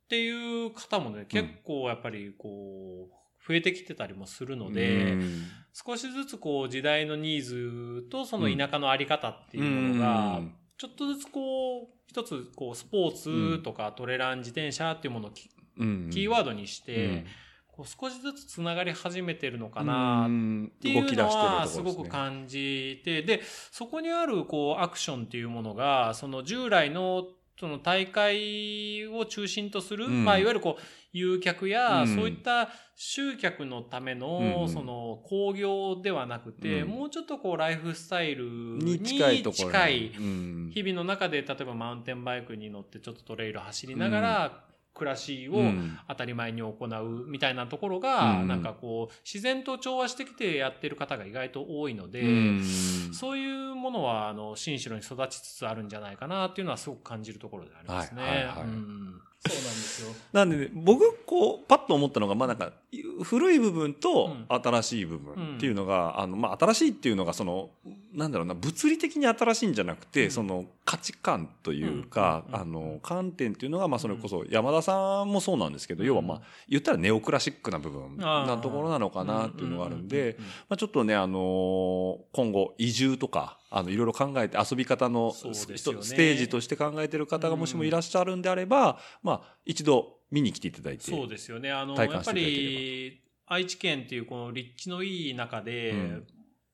[0.08, 5.44] ていう方もね、結構やっぱりこう、増えてきてたりもするので、うん。
[5.72, 10.40] 少しずつこう時代のニーズとその田舎のあり方っていうものが、
[10.76, 17.24] ちょっとずつこう、一つこう、スポーツとかトレラン自転車っていうものをキーワードにして、
[17.68, 27.24] こう少しずつつながり始めてるのかなっっていうのはすごく感じて、で、そこにあるこうアクションっていうものが、その従来の
[27.60, 30.24] その大会を中心とする、うん。
[30.24, 30.82] まあいわゆるこう、
[31.12, 32.16] 誘客や、うん。
[32.16, 36.88] そういった集客のための、うんその興行ではなくて、うん。
[36.88, 44.64] もうちょっとこうライフスタイルにに近い日々の中で例えばマウンテンバイクに乗ってちょっとトレイル走りながら、
[45.00, 45.98] 暮らしをうん。
[46.08, 48.48] 当たり前に行うみたいなところが、うん。
[48.48, 52.62] なんかこう自然と調和してきてやってる方が意外と多いので、うん。
[53.12, 58.22] そういうものはあの新城に育ちつつあるんじゃないかなっていうのはすごく感じるところでありますね。
[58.22, 58.56] はいはいはい。
[58.64, 60.14] うんそうなんですよ。
[60.34, 62.72] なんでね、僕、こう、パッと思ったのが、まあなんか、
[63.22, 64.62] 古い部分とうん。
[64.62, 67.70] 新しい部分っていうのが、あの、まあ新しいっていうのが、その、
[68.12, 70.30] なんだろうな、物理的に新しいんじゃなくて、うん。
[70.30, 72.54] その価値観というか、うん。
[72.54, 72.60] うん。
[72.60, 80.26] あの、観点っていうのが、まあそれこそ、山田さんもそうなんですけど、要はまあ、言ったらネオクラシックな部分なところなのかなっていうのがあるんで、うん。
[80.28, 80.34] うん。
[80.34, 80.44] うん。
[80.44, 80.50] うん。
[80.68, 91.04] まあ、ちょっとね、あのー今後、移住とか、あの、いろいろ考えて、遊び方のステージとして考えてる方がもしもいらっしゃるんであれば、まあ、一度見に来ていただいて。
[91.04, 91.70] そうですよね。
[91.70, 96.26] あの、体やっぱり、愛知県っていうこの立地のいい中で、うん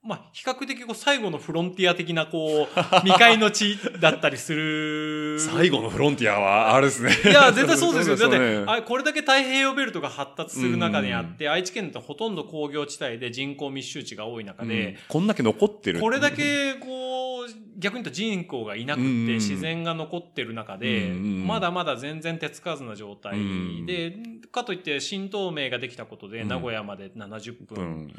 [0.06, 5.38] まあ、比較的こう最後のフロンティア的な、こう、 未開の地だったりする。
[5.40, 7.10] 最後のフロンティアは、あれですね。
[7.24, 8.16] いや、絶対そうですよ。
[8.16, 14.68] だって、これだけ太平洋ベルトが発達する中にあって、愛知県ってほとんど工業地帯で人口密集地が多い中うん。
[14.68, 15.98] で、こんだけ残ってる。
[15.98, 17.48] これだけ、こう、
[17.78, 19.26] 逆に言うと人口がいなくって、うん。
[19.26, 21.46] 自然が残ってる中で、うん。
[21.46, 23.36] まだまだ全然手つかずな状態
[23.84, 24.16] で、
[24.52, 26.48] かといって新東名ができたことで、うん。
[26.48, 28.12] 名古屋まで70分、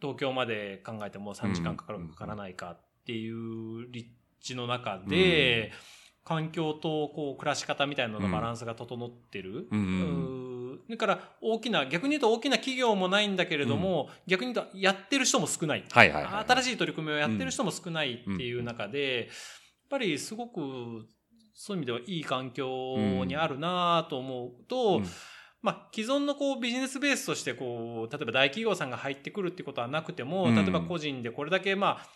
[0.00, 4.10] 東京まで考えても3時間かかるかかからないかっていう立
[4.40, 5.72] 地の中で、
[6.24, 9.66] 環境とこう暮らし方みたいなののバランスが整ってる。
[10.90, 15.84] だから大きな、逆に言うと大きな企業もないんだけれども、逆に言うとやってる人も少ない。
[15.90, 16.44] はいはいはい。
[16.46, 19.28] 新しい取り組みをやってる人も少ないっていう中で、やっ
[19.88, 20.60] ぱりすごく
[21.54, 25.06] そういう意味ではいい環境にあるなと思うと、うん
[25.60, 30.54] まあ、既存のこうビジネスベースとしてこう例えば大企業さんが入ってくるってことはなくても、うん。
[30.54, 32.08] 例えば個人でこれだけまあ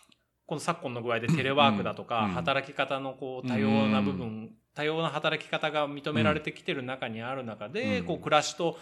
[0.45, 2.31] この昨今の具合でテレワークだとか、うん。
[2.31, 8.05] 働き方のこう多様な部分、多様な働き方が認められてきてる中にある中で、うん。
[8.05, 8.77] こう暮らしと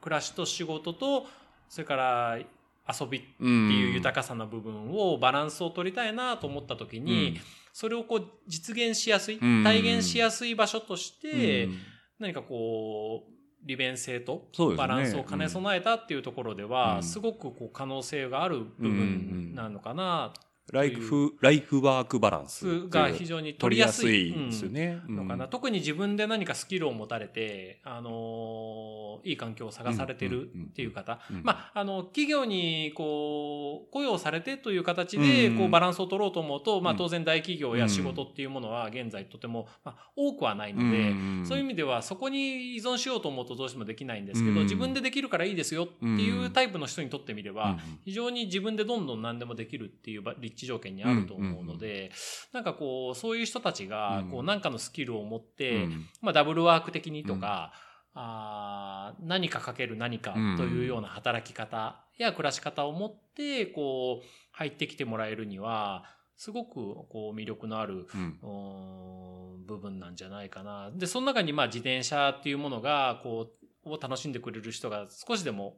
[0.00, 1.26] 暮らしと仕事と
[1.68, 7.40] それから遊びっていう豊かさの部分をバランスを取りたいなと思った時に、
[7.72, 9.64] それをこう実現しやすい、うん。
[9.64, 11.78] 体現しやすい場所として、うん。
[12.18, 13.33] 何かこう
[13.64, 17.02] 利便性とバランスを兼ね備えたっていうところでは、うん。
[17.02, 20.32] すごくこう可能性がある部分なのかな、
[20.72, 25.00] ライフ、ライフワークバランスが非常に取りやすいですよね。
[25.08, 25.16] うん。
[25.16, 31.36] のかな、特に自分で何かスキルを持たれて、あのーいい環境を探されてるっていう方、うん。
[31.36, 36.98] うんまあ、あの、企業に、こう、雇用されてという形で、うんこう、バランスを取ろうと思うと、まあ、うん。
[36.98, 41.14] 当然大企業や仕事っていうものは現在とても、まあ、多くはないので、
[41.46, 44.62] そういう意味ではそこに依存しようと思うとどうしてもできないんですけど、うん。
[44.64, 52.10] 自分でできるからいいですよっていうタイプの人にとってみれば、うん非常に自分でどんどん何でもできるっていうば立地条件にあると思うので、
[52.52, 56.06] なんかこう、そういう人たちがうん、こう、何かのスキルを持って、うん。
[56.22, 57.72] まあ、ダブルワーク的にとか、
[58.16, 66.04] あー何かかける何かというような働き方や暮らし方を持って、こう、入ってきてもらえるには、
[66.36, 69.66] すごくこう魅力のあるうん。
[69.66, 70.90] 部分なんじゃないかな。
[70.94, 73.50] で、その中にまあ自転車っていうものが、こ
[73.84, 75.76] う、を楽しんでくれる人が少しでも、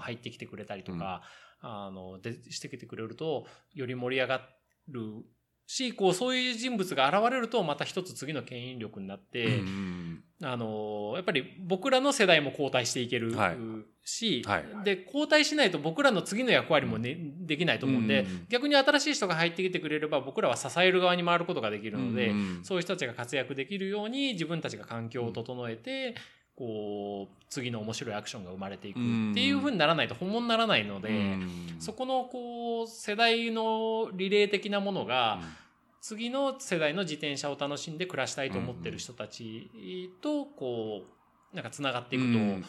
[0.00, 1.22] 入ってきてくれたりとか、
[1.60, 4.48] あの、で、してきてくれると、より盛り上が
[4.88, 5.24] る
[5.66, 13.56] し、こう、そういう人物が現れると、また一つ次の牽引力になって、うんあの、やっぱり僕らの世代も交代していけるはい。
[14.04, 14.64] し、はい。
[14.84, 22.60] で、交代しないと僕らの次の役割もね、できないと思うんで、うん逆に新しい人が入ってきてくれれば僕らは支える側に回ることができるので、うん。
[22.62, 26.14] そういう人たちが活躍できるように自分たちが環境を整えて、
[26.56, 29.02] こう、次の面白いアクションが生まれていくっ
[29.34, 31.76] ていう風にならないと本物にならないので、うん。
[31.78, 35.40] そこのこう、世代のリレー的なものが、
[36.00, 39.70] 次の世代の自転車を楽しんで暮らしたいと思ってる人たち
[40.22, 41.02] と、こ
[41.52, 42.64] う、なんか繋がっていくと、うん。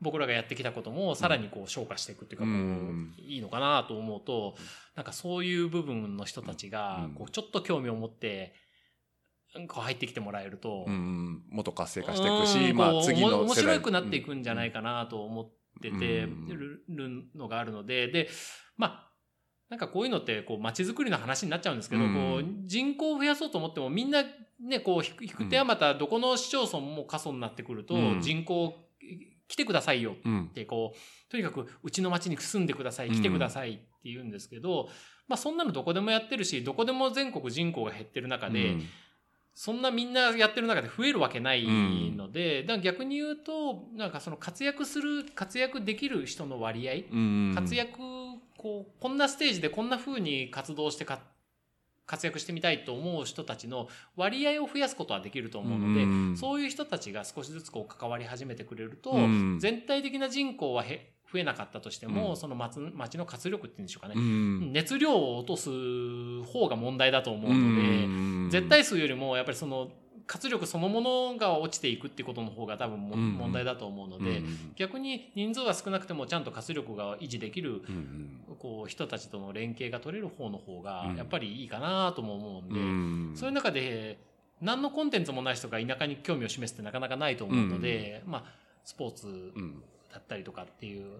[0.00, 3.14] 僕らがやってきたこともさらにこう消化していくっていうか、こううん。
[3.18, 4.54] いいのかなと思うと、
[4.96, 8.54] なんかそういう部分の人たちがうん、こうちょっと興味を持って、
[9.68, 16.48] こう入ってきてもらえると、うんもっと活性化していくうし、まあ次の面白くなっていくんじゃないかなと思っててうん。
[16.48, 18.28] るるのがあるので、で、
[18.76, 19.10] まあ、
[19.68, 22.14] なんかこういうのって、こう、街づくりの話になっちゃうんですけど、うん。
[22.14, 24.24] こう、人口を増やそうと思っても、みんな、
[24.60, 28.20] ね、こう、引く手はまた、どこの市町村も過疎になってくると、うん。
[28.20, 28.74] 人口、
[29.46, 30.46] 来てくださいようん。
[30.46, 30.52] っ。
[30.52, 34.88] て、こう、とにかく、うちの町に住んでください、来てくださいって言うんですけど、
[35.28, 38.82] まあ、そんなのどこでもやってるし、どこでも全国人口が減ってる中で、うん
[39.54, 47.98] そんなみんなやってる中で増えるわけないので、だから逆に言うと、なんかその活躍する、活躍できる人の割合、うん活躍、
[48.56, 51.20] こう、こんなステージでこんな風に活動してか、
[52.06, 62.36] 活躍してみたいと思う人たちの割合を増やすことはできると思うので、うんそういう人たちが少しずつこう関わり始めてくれると、うん全体的な人口はへ増えなかったとしても、うん。
[62.36, 64.72] その町町の活力っていうんでしょうかね、うん。
[64.72, 65.70] 熱量を落とす
[66.44, 68.48] 方が問題だと思うので、うん。
[68.50, 69.90] 絶対数よりもやっぱりその
[70.26, 74.72] 活力そのものが落ちていくっていうことの方が多分問題だと思うので、うん。
[74.76, 78.56] 逆に人数は少なくてもちゃんと活力が維持できるうん。
[78.58, 81.16] こう人たちとの連携が取れる方の方がうん。
[81.16, 83.32] やっぱりいいかなとも思うんで、うん。
[83.36, 84.18] そういう中で
[84.60, 88.44] 何のコンテンツもない人が田舎に興味を示すってなかなかないと思うので、まあ
[88.84, 89.82] スポーツうん
[90.12, 91.12] だったりとかっていう、うん、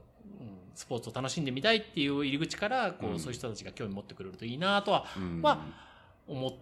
[0.75, 3.21] スポーツを楽しんでみたいっていう入り口からこう、うん。
[3.21, 5.41] そういう人たちが興味持ってくれるといいなとはうん。
[5.41, 5.67] ま
[6.27, 6.53] 思っ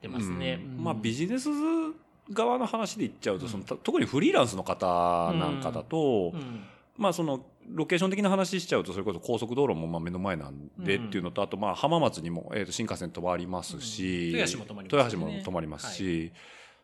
[0.00, 0.56] てますね。
[0.56, 1.48] まあビジネス
[2.30, 4.86] 側の話で言っちゃうと、そのた特にフリーランスの方
[5.34, 6.64] なんかだと、うん。
[6.96, 11.06] まあそのロケーション的な話しちゃうとそれこそ高速道路もまあ目の前なんでうん。
[11.08, 14.38] っていうのと、あとまあ浜松にも、えー、と新幹線止まりますし、うん。
[14.38, 14.82] 豊橋も止ま
[15.60, 16.32] ります豊し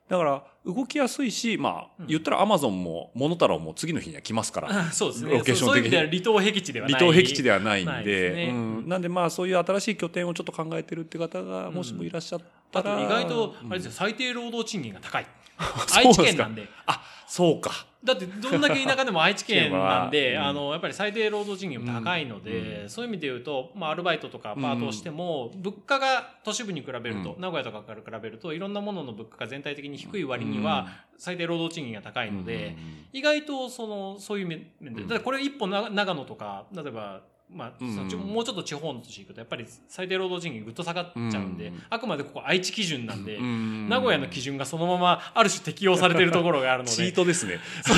[0.08, 4.68] だから動きやすいしまあうん言ったらアマゾンもモノタロウも次の日には来ますから。
[4.70, 5.32] あそうですね。
[5.32, 7.00] ロケーションそういう的に意味では離島僻地ではない。
[7.00, 12.40] 離島僻地ではないんでうん、なんでまあそういう新しい拠点をちょっと考えてるって方がもしもいらっしゃっ
[12.70, 15.26] たあとら、意外と、うんあれですよ、最低労働賃金が高い。
[15.94, 16.68] 愛知県なんで。
[16.86, 20.42] あそうかだってどんだけ田舎でも愛知県なんで、 うん。
[20.42, 22.88] あのやっぱり最低労働賃金も高いので、うん。
[22.90, 27.40] そういう意味で言うと、まあ、アルバイトとかパートをしても、物価が都市部に比べると、うん。
[27.40, 32.76] 名古屋とかから比べるといろんなものの物価が全体的に低い割には、最低労働賃金が高いので、
[33.12, 35.08] 意外とそのそういう面で、うん。
[35.08, 37.20] だこれ一歩な長野とか例えば、
[37.54, 41.82] まあうんそもうちょっと地方の都市行くとやっぱり最低労働賃金ぐっと下がっちゃうんで、うん。
[41.90, 46.94] あくまでここ愛知基準なんで、うん名古屋の基準がそのままある種適用されてるところがあるので。
[46.96, 47.58] チートですね。
[47.82, 47.96] そう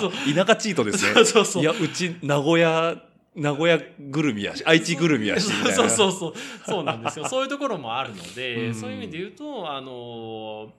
[0.00, 1.14] そう 田舎チートですね。
[1.14, 1.62] そうそうそう。
[1.62, 2.96] いや、うち、名古屋、
[3.34, 5.48] 名古屋ぐるみやし、愛知ぐるみやし。
[5.50, 6.34] そうそうそう。
[6.66, 7.28] そうなんですよ。
[7.28, 8.74] そういうところもあるので、うん。
[8.74, 10.72] そういう意味で言うとあの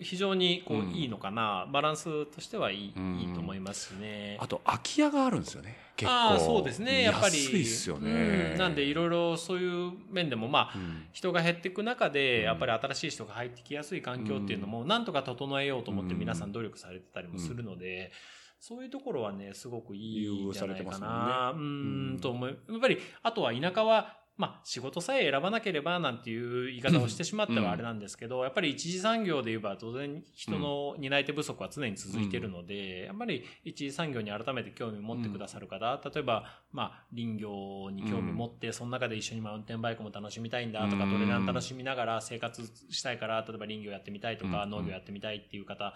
[0.00, 1.66] 非常にこう、うんいいのかな。
[1.72, 3.18] バランスとしてはいい,、うん。
[3.18, 4.38] いいと思いますしね。
[4.40, 5.76] あと、空き家があるんですよね。
[5.96, 6.38] 結構。
[6.38, 7.02] そうですね。
[7.02, 7.44] やっぱり。
[7.44, 8.50] 安いっすよね。
[8.52, 8.58] うん。
[8.58, 11.06] なんでいろいろそういう面でもまあうん。
[11.12, 12.44] 人が減っていく中でうん。
[12.44, 16.20] やっぱり新しい人が入ってきやすい環境っていうのもなんとか整えようと思ってうん。
[16.20, 18.12] 皆さん努力されてたりもするので、
[18.60, 22.14] そういうところはねすごくいいんじゃないかな、ううん。
[22.14, 22.18] ん。
[22.20, 22.48] と思う。
[22.48, 41.12] やっぱりあとは田舎はまあ仕事さえ選ばなければなんていう言い方をしてしまってはあれなんですけど、やっぱり一次産業で言えば当然人の担い手不足は常に続いているので、やっぱり一次産業に改めて興味を持ってくださる方、例えばまあ林業に興味持って、その中で一緒にマウンテンバイクも楽しみたいんだとか、うん。
[41.12, 44.70] トレラン楽しみながら生活したいから例えば林業やってみたいとか、うん。
[44.70, 45.94] 農業やってみたいっていう方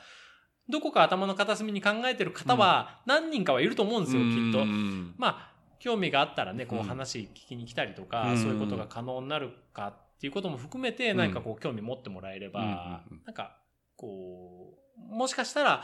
[0.68, 4.61] どこか頭の片隅に考えてる方は何人かはいると思うんですよ、きっと。
[4.61, 5.14] うん。
[5.18, 5.52] まあ
[5.83, 8.39] 興味があったらねこううん話聞きに来たりとか、うん。
[8.39, 13.22] そういうことが可能になるかっていうことも含めて何かこう興味持ってもらえれば、うん。
[13.26, 13.59] なんか
[13.97, 15.83] こうもしかしたら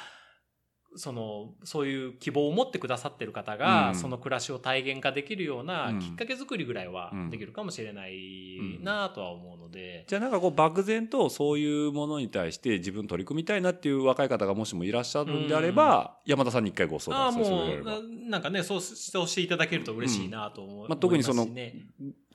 [0.96, 3.94] そのそういう希望を持ってくださってる方が、うん。
[3.94, 5.98] その暮らしを体現化できるようなうん。
[6.00, 10.04] きっかけ作りぐらいはうんできるかもしれないなとは思うので。
[10.08, 21.46] じゃあなんかこう漠然とそういうものに対して自分取り組みたいなっていう若い方がもしもいらっしゃるんであれば、山田さんに一回ご相談させてもななんかねそうしていただけると嬉しいなと思う、まあ、特にその、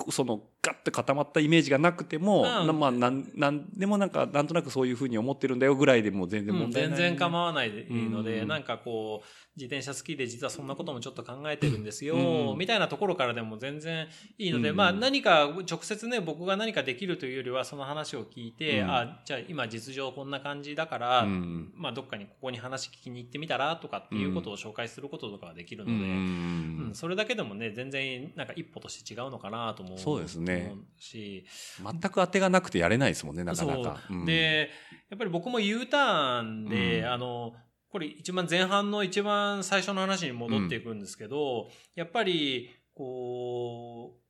[0.10, 2.68] そのガッて固まったイメージがなくても、うん。
[2.68, 8.47] なまあなんなんでもなんかなんとなくそういうふうに思ってるんだよぐらいでも全然うん問題ない、全然構わないので、うん。
[8.47, 12.58] なんかこう自転車好きで実はそんなこともちょっと考えてるんですよ、うん。
[12.58, 14.08] みたいなところからでも全然
[14.39, 14.76] いいので、うん。
[14.76, 18.89] まあ何か直接ね僕が何かできるというよりはその話を聞いて、うん。
[18.89, 21.72] あじゃあ今実情こんな感じだから、うん。
[21.76, 26.01] まあどっかにここに話聞きに行ってみたらとかっていうことを紹介することとかはできるので、うん。
[26.01, 30.74] うんそれだけでもね全然なんか一歩として違うのかなと思うそうですね。
[30.99, 31.45] し
[31.80, 33.99] 全く当てがなくてやれないですもんねなかなか。
[34.26, 34.70] で
[35.10, 37.06] やっぱり僕も U ターンで、うん。
[37.06, 37.54] あの
[37.94, 44.24] これ一番前半の一番最初の話に戻っていくんですけど、やっぱりこう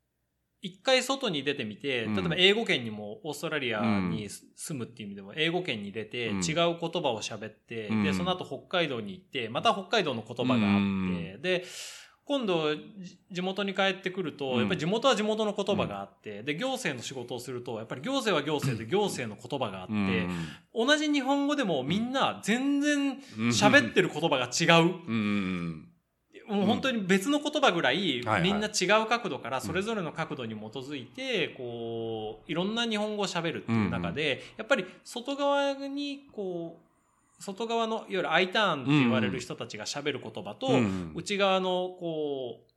[0.62, 2.16] 一回外に出てみて、うん。
[2.16, 6.38] 例えば英語圏にもオーストラリアに住むっていう意味でも英語圏に出てうん。
[6.40, 8.04] 違う言葉を喋って、うん。
[8.04, 10.80] でその後北海道に行ってまた北海道の言葉があって、う
[11.38, 11.42] ん。
[11.42, 11.64] で
[12.26, 14.60] 今度、じ地元に帰ってくると、うん。
[14.60, 20.28] やっぱり地元は地元の言葉があって、で、行政の仕事をすると、やっぱり行政は行政で行政の言葉があって、
[20.74, 23.18] 同じ日本語でもみんな全然
[23.52, 24.86] 喋ってる言葉が違う。
[26.48, 36.93] もう本当に別の言葉ぐらいみんな違う角度からそれぞれの角度に基づいて、こう、いろんな日本語を喋るっていう中で、やっぱり外側に、こう、
[37.40, 41.14] 外側の、いわゆる I ターンって言われる人たちが喋る言葉と、うん。
[41.16, 42.74] 内側の、こう、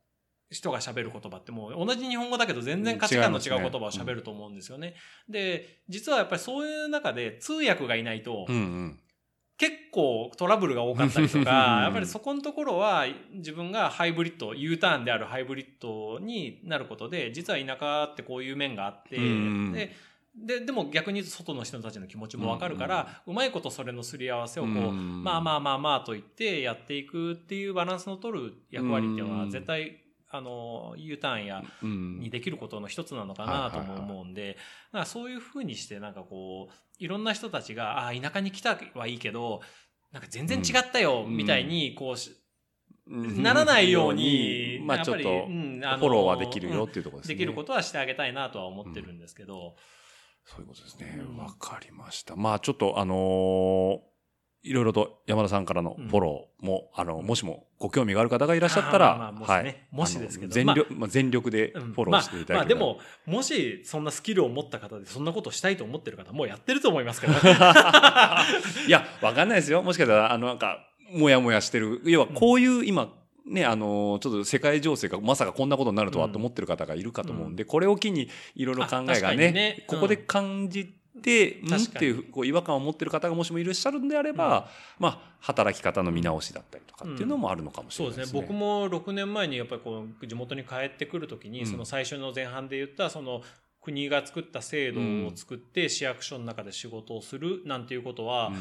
[0.49, 4.95] 人が喋る言葉ってもう同じ日本語だけど全然価値観の違う言葉を喋ると思うんですよね。
[5.27, 8.99] で、実はやっぱりそういう中で通訳がいないと、うんうん。
[9.57, 11.51] 結構トラブルが多かったりとうんか、
[11.83, 19.73] やっぱりそこのところは自分がハイブリッド、U ターンであるハイブリッドになることで、実は田舎ってこういう面があって、うん。
[19.73, 19.93] で、
[20.37, 25.23] で、でも逆に外の人たちの気持ちもわかるから、うまいことそれのすり合わせをこう、うん。
[25.23, 32.19] まあまあまあまあと言ってやっていくっていうバランスの取る役割っていうのは絶対、あの、U ターンやうん。
[32.19, 34.57] にできることの一つなのかなとも思うんで、
[34.91, 39.61] なんかそういうふうにしてなんかこう、いろんな人たちが、ああ、田舎に来たはいいけど、
[40.11, 41.35] なんか全然違ったよ、うん。
[41.35, 42.31] みたいに、こうし、
[43.07, 43.41] うん。
[43.41, 47.35] ならないように、まあちょっとフォローはできるよっていうところですね。
[47.35, 49.75] できることはしてあげたいなとは思ってるんですけど、
[50.47, 51.33] そういうことですねう。
[51.33, 52.35] んわかりました。
[52.35, 54.17] まあちょっとあのー
[54.63, 59.87] いろいろと山田さんからのフォローも、あの、もしもご興味がある方がいらっしゃったら、まあまあもしねはい。
[59.91, 67.33] もしですけど全力、まあ、全力でフうんォローしていただければ、まあ、まあでも、もしそんなスキルを持った方でそんなことをしたいと思ってる方、もうやってると思いますけど。
[68.87, 69.83] いや、わかんないですよ。
[69.83, 70.79] もしかしたら、あの、なんか、
[71.13, 72.01] もやもやしてる。
[72.03, 73.13] 要は、こういう今、
[73.47, 79.83] ね、あの、ちょっと世界情勢がまさかこんなことになるとはと思ってる方がいるかと思うんで、これを機にいろいろ考えがねにね。
[79.87, 80.93] ここで感じ
[81.23, 84.69] て、うん、っていうこう違和感を持ってる方がもしもいらっしゃるんであれば、
[84.99, 88.31] まあ、働き方の見直しだったりとかっていうのもあるのかもしれないですね。
[88.31, 88.55] そうですね。
[88.55, 91.65] 僕も6年前にやっぱりこう地元に帰ってくるときに、うん。
[91.67, 93.41] その最初の前半で言ったその
[93.81, 98.51] 国が作った制度を作って市役所の中で仕事をするなんていうことは、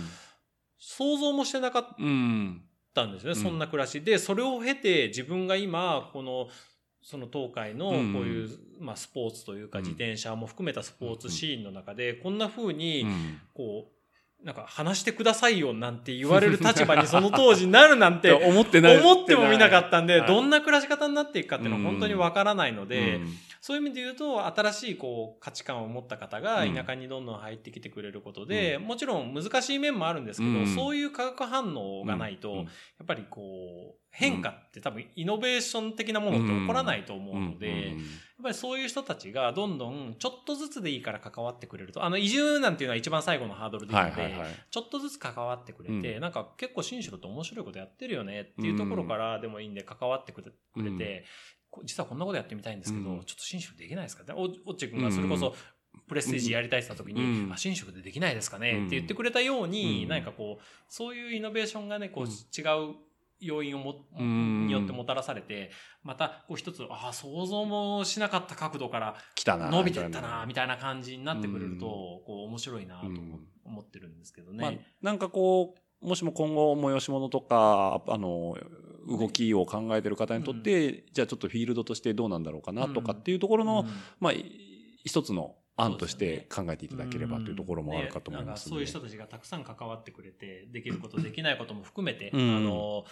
[0.78, 2.07] 想像もしてなかっうん。
[2.07, 2.62] うん。
[2.97, 3.36] たんですね、うん。
[3.36, 4.01] そんな暮らし。
[4.01, 6.49] でそれを経て自分が今この
[7.03, 9.84] その東海のこういう、まあ、スポーツというかうん。
[9.84, 13.40] 自転車も含めたスポーツシーンの中でこんな風にうん。
[13.55, 20.28] こうなんか話してくださいよなんて言われる立場にその当時なるなんて 思ってもみなかったんで、はい。
[20.28, 23.34] どんな暮らし方になっていくかっていうのは本当にわからないので、うん
[23.67, 26.75] そういう意味で言うと、新しいこう価値観を持った方がうん。
[26.77, 30.67] 田舎にどんどん入ってきてくれることで、うもちろん難しい面もあるんですけど、うん。
[30.69, 32.57] そういう化学反応がないと、うん。
[32.59, 32.67] やっ
[33.05, 37.97] ぱりこう、変化って多分イノベーション的なものって起こらないと思うので、やっ
[38.41, 44.33] ぱりそういう人たちがどんどんちょっとずつでいいから関わってくれると、あの移住なんていうのは一番最後のハードルでいいので。
[44.71, 46.21] ちょっとずつ関わってくれて、うん。
[46.21, 50.51] なんか結構新城って面白いことやってるよねっていうところからでもいいんで関わってくれ
[50.93, 51.25] て、
[51.55, 53.24] こ実はこんなことやってみたいんですけど、うん。
[53.24, 54.24] ちょっと新宿できないですか？
[54.24, 55.55] ねおおっち君がそれこそ
[56.09, 57.53] プレステージやりたいって言った時に、うん。
[57.53, 58.87] あ新宿でできないですかね、うん。
[58.87, 60.09] って言ってくれたように、うん。
[60.09, 62.31] 何かこうそういうイノベーションがねこう、うん。
[62.31, 62.95] 違う
[63.39, 64.66] 要因をも、うん。
[64.66, 65.70] によってもたらされて
[66.03, 69.70] またこう一つああ想像もしなかった角度から来たな。
[69.70, 72.24] 伸びてったなみみたいな感じになってくれると、うん。
[72.24, 73.07] こう面白いなと
[73.64, 74.53] 思ってるんですけど。
[74.53, 74.62] ね。
[74.62, 74.72] まあ、
[75.03, 78.57] なんかこう、もしも今後催し物とか、あの、
[79.07, 83.86] 動きを考えてる方にとって、じゃあちょっとフィールドとしてどうなんだろうかなとかっていうところの、うん。
[84.20, 84.44] まあ、い
[85.04, 88.70] 一つの案として考えていただければというところもあるかと思いますね。
[88.70, 92.57] そういう人たちがたくさん関わってくれて、できること、できないことも含めて、うん。
[92.57, 93.04] あの、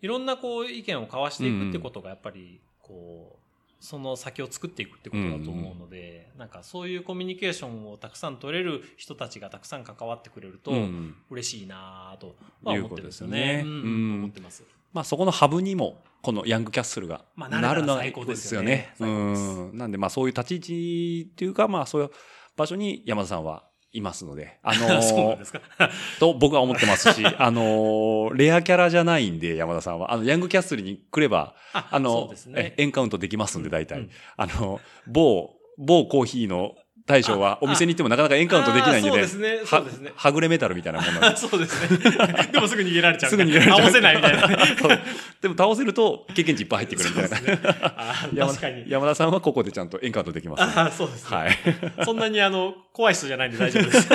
[0.00, 3.46] いろんなこう意見を交わしていくってことがやっぱり、こう、
[3.80, 11.14] その先を作っていくってことだと思うので、なんかそういうコミュニケーションをたくさん取れる人たちがたくさん関わってくれるとうん。
[11.30, 13.62] 嬉しいなぁとは思ってるんですよね。
[13.64, 14.64] 思ってます。
[14.96, 19.70] まあそこのハブにも、このヤングキャッスルがまあなるのがなれたら最高ですよねうん。
[19.74, 22.10] なんでまあそういう立ち位置っていうか、まあそういう
[22.56, 25.60] 場所に山田さんはいますので、あのー そうなんですか。
[26.18, 30.14] と僕は思ってますし、あのーレアキャラじゃないんで、山田さんは。
[30.14, 34.00] あの、ヤングキャッスルに来れば、ああの、ねえエンカウントできますんで、大体。
[34.00, 36.74] うんあの、某、某コーヒーの
[37.06, 39.16] 大将はお店に行ってもなかなかエンカウントできないんでね。
[39.16, 39.84] そうですねねは
[40.16, 41.98] はぐれメタルみたいなもんなんで そうですね。
[42.52, 43.30] でもすぐ逃げられちゃう。
[43.30, 44.48] すぐ逃げられちゃう倒せないみたいな
[45.40, 48.14] でも倒せると経験値いっぱい入ってくるみたいな。
[48.34, 48.84] 山確かに。
[48.88, 50.80] 山田さんはここでちゃんとエンカウントできますんで。
[50.80, 51.36] あーそうですね。
[51.36, 51.58] はい。
[52.04, 54.08] そんなにあの、怖い人じゃないんで大丈夫です。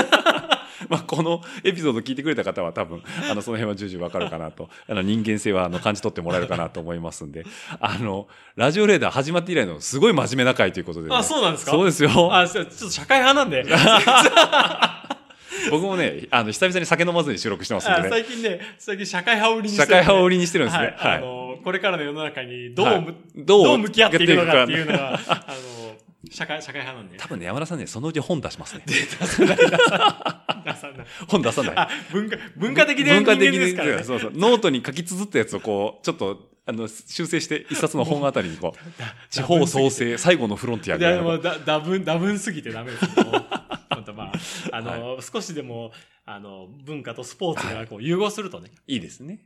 [0.91, 7.45] まあ、このエピソード聞いてくれた方は多分、あの、その辺は重々わかるかなと、 あの、人間性は、あの、感じ取ってもらえるかなと思いますんで、
[7.79, 8.27] あの、
[8.57, 11.15] ラジオレーダー始まって以来のすごい真面目な回ということで、ね。
[11.15, 11.71] あ、そうなんですか？
[11.71, 12.09] そうですよ。
[12.35, 13.65] あ、そうちょっと社会派なんで。
[15.69, 18.09] 僕もね、あの、久々に酒飲まずに収録してますんあでね。
[18.09, 20.85] 最近ね、最近社会派売りにして社るんで会派を売りにしてるんですね。
[20.85, 20.95] はい。
[20.97, 21.21] あはい。
[21.21, 23.05] の、これからの世の中にどうむ、はい
[23.35, 25.80] どどうう向き合っていくのかっていうのやが、あの、
[26.29, 27.17] 社会、社会派なんで。
[27.17, 28.83] 多分ね、山田さんね、そのうち本出しますね。
[28.85, 28.93] 出
[29.25, 29.65] さない、出
[30.75, 31.07] さない。
[31.27, 31.73] 本出さない。
[31.75, 34.03] あ、文化、文化的で文化的ですからね。
[34.03, 34.31] そうそう。
[34.35, 38.79] ノートに書き綴ったやつをこう、ちょっと、あの、修正して、一冊の本あたりにこう、
[39.33, 43.31] 地方創生、最後のフロンティアみたいなでもうだ、だぶん、だぶんすぎてダメですけど、
[43.89, 44.31] 本当 まあ、
[44.71, 45.91] あの、少しでも、
[46.25, 48.69] あの、文化とスポーツがこう融合するとね。
[48.85, 49.39] いいですね。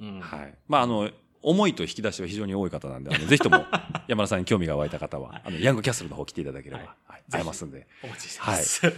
[0.00, 0.20] うん。
[0.20, 0.54] はい。
[0.66, 1.10] まあ、あの、
[1.42, 3.64] 思いと引き出しは非常に多い方なんで、あのぜひとも
[4.08, 7.86] 山田さんに興味が湧いた方は、あの、ヤングキャッスルの方来ていただければ、はいますんで。
[8.02, 8.80] お待ちしてます。
[8.80, 8.92] じゃ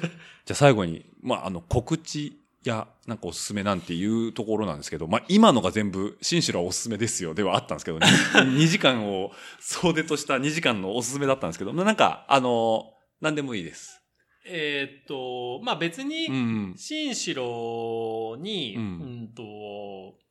[0.51, 14.01] あ最後に、まあ、あの、告知や、なんかおすすめなんていうところなんですけど、まあ、今のが全部、新城はおすすめですよ、ではあったんですけど、 2, 時間を総出とした2時間のおすすめだったんですけど、なんか、あの、何でもいいです。
[14.47, 16.75] えーっと、まあ別に、うん。
[16.77, 19.43] 新城に、ううんん、と、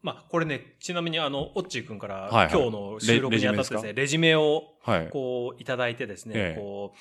[0.01, 5.09] まあこれね、ちなみにあの、オッチー君から、今日の収録にあたってですね、レジュメをはい。
[5.09, 6.59] こういただいてですね、ええ。
[6.59, 6.97] こう、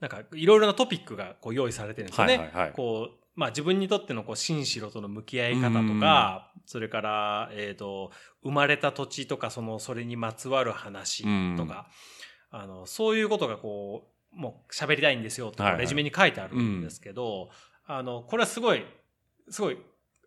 [0.00, 2.36] なんかいろいろなトピックがこう用意されてるんですよね。
[2.36, 2.72] はいはいはい。
[2.72, 8.12] こう、まあ自分にとってのこう、新城との向き合い方とか、それから、えっ、と、
[8.42, 11.24] 生まれた土地とか、その、それにまつわる話
[11.56, 11.88] とか、
[12.50, 17.50] あの、そういうことがこう、もう喋りたいんですよとレジュメに書いてあるんですけど、
[17.86, 18.84] あの、これはすごい、
[19.48, 19.78] すごい、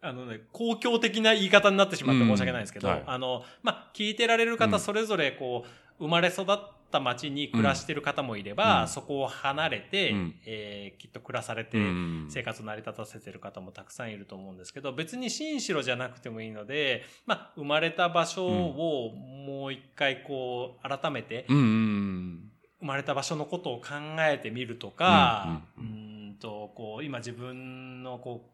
[0.02, 4.58] あのね、公共的な言い方になってしまって申し訳ないんですけど、あの、まあ、聞いてられるうん。
[4.58, 5.66] 方それぞれこ
[6.00, 6.46] う、生まれ育っ
[6.92, 8.88] た町に暮らしてる方もいれば、うん。
[8.88, 10.36] そこを離れて、うん。
[10.46, 12.28] えーきっと暮らされて、うん。
[12.30, 23.88] 生活を成り立たせてる方もたくさんいると思うんですけど、別に新城じゃなくてもいいので、まあ、生まれた場所をもう一回こう、改めて、うんうん生まれた場所のことを考
[24.20, 26.18] えてみるとか、ううんーん。
[26.40, 28.54] と、こう、今自分のこ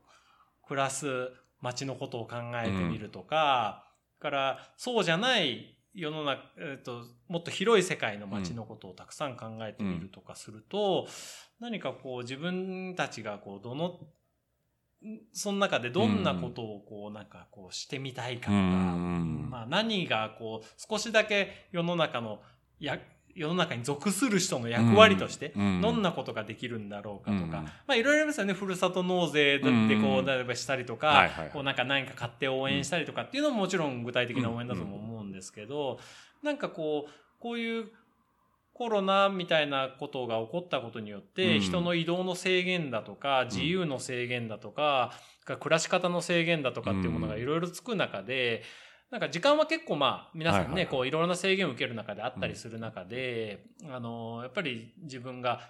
[0.64, 1.32] う、暮らす
[1.62, 3.90] 街のことを考えてみるとか、
[4.20, 11.08] から、そうじゃない世の中、えっと、もっと広い世界の街のことをたくさん考えてみるとかすると、
[11.60, 14.00] 何かこう自分たちがこう、どの、
[15.34, 19.50] その中でどんなことをこう、なんかこうしてみたいかとか、うん。
[19.50, 22.42] まあ何がこう、少しだけ世の中の、
[22.80, 22.98] や、
[23.36, 27.66] 世の中に属する人の役割として、うんどんなことができるんだろうかとか、うん。
[27.66, 28.54] まあいろいろありますよね。
[28.54, 36.00] ふるさと納税だってこう、例えばしたりとか、こうなんか何か買って応援したりとかっていうのももちろん具体的な応援だとも思うんですけど、
[36.44, 37.90] なんかこう、こういう
[38.74, 41.62] コロナみたいなことが起こったことによって、うん。
[41.62, 45.14] 人の移動の制限だとか、自由の制限だとか、
[45.46, 48.64] 暮らし方の制限だとかっていうものがいろいろつく中で、
[49.14, 55.62] なんか時間は結構まあ皆さんね、はいこういろいろな制限を受ける中であったりする中で、あの、やっぱり自分が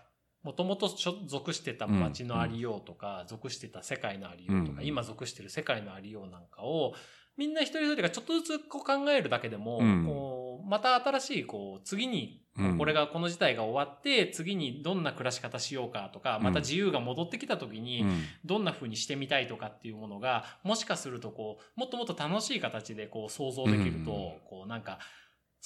[0.44, 4.88] もともと属してた街のありようとか、属してた世界のありようとか、うん。
[4.88, 6.94] 今属してる世界のありようなんかを、
[7.38, 10.06] みんな一人一人がちょっとずつこう考えるだけでも、うん。
[10.06, 12.78] こうまた新しいこう次にうん。
[12.78, 18.24] これがこの事態が終わって次にどんな暮らし方しようかとかまた自由が戻ってきた時にうん。
[18.46, 24.06] どんな風にしてみたいとかっていうものがもしかするとこうもっともっと楽しい形でこう想像できると、うん。
[24.06, 25.00] こうなんか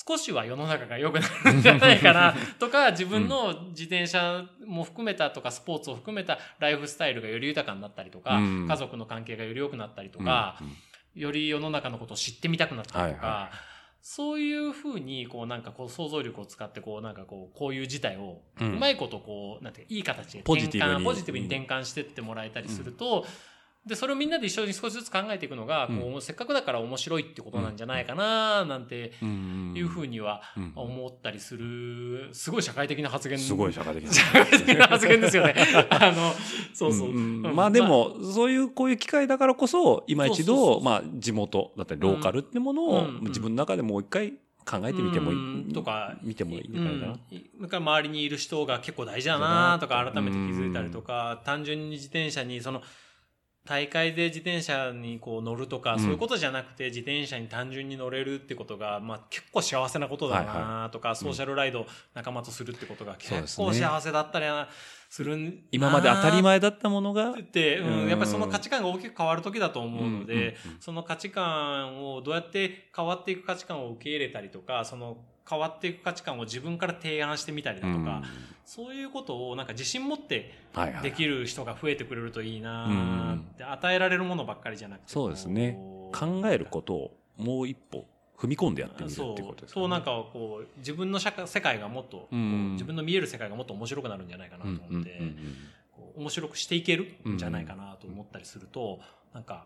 [0.07, 8.67] 少しは世の中が良くなるんじゃないかな とか自分の自転車も含めたとかスポーツを含めたライフスタイルがより豊かになったりとか、うん。
[8.67, 10.75] 家族の関係がより良くなったりとか、うん
[11.17, 13.51] より世の中のことを知ってみたくなったりとか、はいは
[14.01, 21.05] そういうふうに、こうなんかこう想像力を使って、こうなんかこう、こういう事態を、ううんまいことこう、なんていいい形でポ転換、ジティブに。
[21.05, 23.25] ポジティブに転換してってもらえたりすると、
[23.87, 29.73] で、それをみんなで一緒に少しずつ考えていくのが、こう、せっかくだから面白いってことなんじゃないかな、なんてうん。
[29.75, 30.71] いうふうにはうん。
[30.75, 33.39] 思ったりする、すごい社会的な発言。
[33.39, 34.11] すごい社会的な。
[34.13, 35.55] 社会的な発言ですよね。
[35.89, 36.33] あの、
[36.73, 37.13] そうそう。
[37.13, 43.19] まあでも、そういう、こういう機会だからこそ、今一度、まあ地元だったりローカルってものをうん。
[43.27, 44.33] 自分の中でもう一回
[44.65, 45.67] 考えてみてもいうん。
[45.69, 45.73] い。
[45.73, 52.81] とか見てもいいんじゃから周りにいる人が結構大事だなとか改めて気づいたりとか、単純に自転車にその
[53.67, 55.99] 大会で自転車にこう乗るとか、うん。
[55.99, 64.45] そういうことじゃなくて自転車に単純に乗れるってことが、まあ、結構幸せなことだはいなとか、ソーシャルライド仲間とするってことが結構幸せだったり
[65.09, 68.09] するん今まで当たり前だったものが、って、うんうん。
[68.09, 75.17] やっぱりその価値観が大きく変わる時だと思うので、その価値観をどうやって変わっていく価値観を受け入れたりとか、その
[75.49, 78.23] 変わっていく価値観を自分から提案してみたりだとか、
[78.65, 85.05] そういうことをなんか自信持ってはいはいできる人が増えてくれるといいなって、与えられるものばっかりじゃなくて。
[85.07, 85.79] そうですね。
[86.13, 88.05] 考えることをもう一歩
[88.37, 89.87] 踏み込んでやってみるってことですそう。
[89.89, 92.73] なんかこう自分の社会世界がもっと、うん。
[92.73, 95.05] 自分の見える世界がもっと面白くなるんじゃないかなと思って、うんうんうん
[96.15, 96.23] うん。
[96.23, 98.99] 面白くしていけるんじゃないかなと思ったりすると、
[99.33, 99.65] なんか、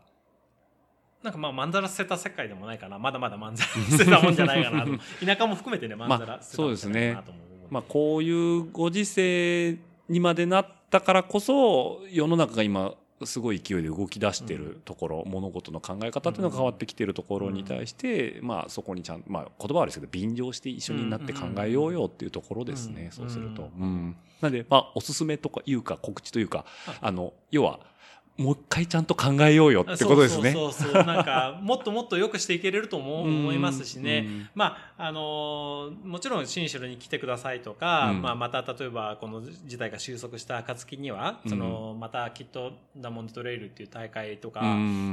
[1.23, 2.97] なんかまあ、まんざら捨てた世界でもないかな。
[2.97, 4.91] まだまだまんざら捨てたもんじゃないかなと。
[5.25, 7.43] 田舎も含めてね、まんざら捨てたもんじゃないかなと思う。
[7.69, 9.77] まあ、こういうご時世
[10.09, 12.93] にまでなったからこそ世の中が今
[13.25, 23.69] すごい勢いで動き出してるところ、うん、物事の考え方っていうのが変わってきてるところに対して、うん、まあそこにちゃんまあ言葉はですけど便乗して一緒になって考えようよっていうところですね、うん、そうすると。
[23.77, 26.65] うん、なんでまあおすすめとかいうか告知というか
[26.99, 27.79] あの要は
[28.37, 30.51] もう一回ちゃんと考えようよってことですね。
[30.51, 31.03] そうそうそう。
[31.03, 34.49] なんか、もっともっと良くしていけれるとも思いますしね。
[34.55, 44.61] まあ、あのー、もちろん、新城に来てくださいとか、うん、まあ、また例えば、この事態が収束した暁には、その、またきっと、ダモンドトレイルっていう大会とか、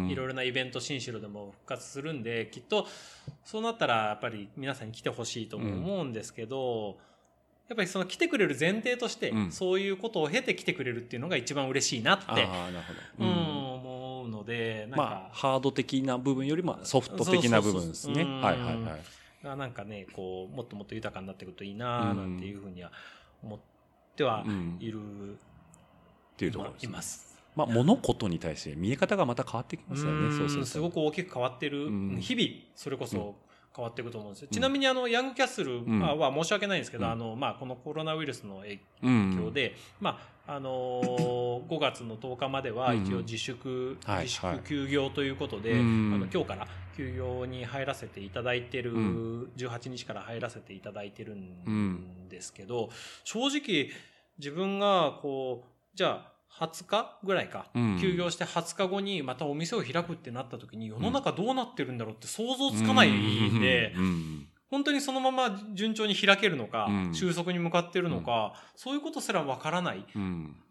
[0.08, 2.86] いろいろなイベント、新城でも復活するんで、きっと、
[3.44, 7.07] そうなったら、やっぱり皆さんに来てほしいと思うんですけど、うん
[7.68, 12.48] やっぱりその来てくれる前提として、うん、そういうことを経て来てくれるっていうのが一番嬉しいなって、あなる
[13.18, 18.24] ほど、うん、思うので、なんか、まあ、ハード的な部分よりもソフト的な部分ですね。
[18.24, 19.44] はいはいはい。
[19.44, 22.90] がなんかね、こう、もっともっと豊かになっていくといいななんていうふうには
[23.42, 23.58] 思っ
[24.16, 24.44] ては
[24.80, 27.38] いる、うん、っていうところです、ね、います。
[27.54, 30.66] まあ、物事に対して見え方がまた変わってきますよね、そうすると。
[30.66, 31.90] すごく大きく変わってる。
[32.20, 33.36] 日々、それこそ、
[33.74, 34.48] 変わっていくと思うんですよ。
[34.50, 46.66] ちなみにあの、ヤングキャッスルは申し訳ないんですけど、あの、まあ、このコロナウイルスの影響で、まあ、あのー、 5月の10日までは一応自粛、自粛休業ということで、あの今日から
[46.96, 52.28] 休業に入らせていただいてる、うん、18日から入らせていただいてるん。
[52.28, 52.90] ですけど、
[53.24, 53.90] 正直
[54.38, 57.66] 自分がこう、じゃあ、20日ぐらいか、
[58.00, 63.60] 休業して20日後にまたお店を開くってなった時に世の中どうなってるんだろうって想像つかないん。
[63.60, 63.94] で、
[64.70, 70.04] 本当にそのまま順調に開けるのか、収束に向かってるのか、そういうことすらわからない。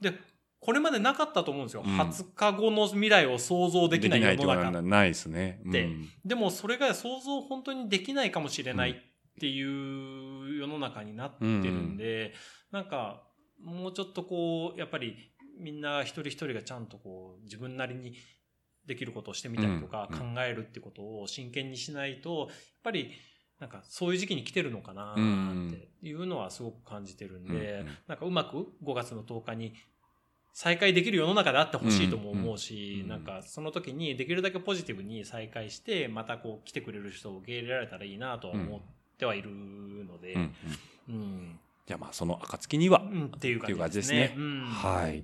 [0.01, 0.13] で、
[0.59, 1.83] これまでなかったと思うんですよ。
[1.85, 4.81] うん、20日後の未来を想像できない世の中。
[4.81, 5.61] ないですね。
[5.65, 8.95] うん、でもそれが想像本当にできないかもしれないっ
[9.39, 12.33] ていう世の中になってるんで、
[12.73, 13.23] うん、なんか、
[13.63, 15.15] もうちょっとこう、やっぱり
[15.59, 18.13] みんな一人一人がちゃんとこう自分なりに
[18.85, 22.47] できることをしてみたりとか考えるってことを真剣にしないと、やっ
[22.83, 23.11] ぱり
[23.59, 29.73] なんかそういう時期に来てるのかなっていうのはすごく感じてるんで、なんかうまく5月の10日に
[30.53, 38.81] 再開できる世の中であってほしいとも思うし、なんかその時にできるだけポジティブに再開して、またこう来てくれる人を受け入れられたらいいなとは思っ
[39.17, 40.33] てはいるので、
[41.09, 44.35] うんじゃあまあその暁には、うん、っていう感じですね。
[44.37, 45.23] うん、はい。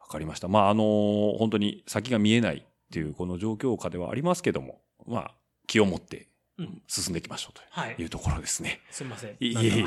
[0.00, 0.48] わかりました。
[0.48, 2.62] まああのー、本当に先が見えないっ
[2.92, 5.34] ていうこの状況下ではありますけども、まあ
[5.66, 6.28] 気を持って
[6.86, 8.68] 進んでいきましょうというところですね。
[8.68, 9.30] はい、すみません。
[9.30, 9.84] いえい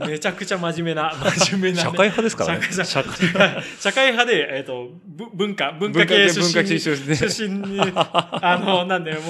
[0.00, 0.06] え。
[0.08, 2.62] めちゃくちゃ真面目な、真面目な、社会派ですからね。
[2.72, 4.88] 社会社会派で、えっ、ー、と、
[5.34, 6.44] 文化、文化系出身。
[6.46, 9.22] 文化系出身に、あの、なんで、もう、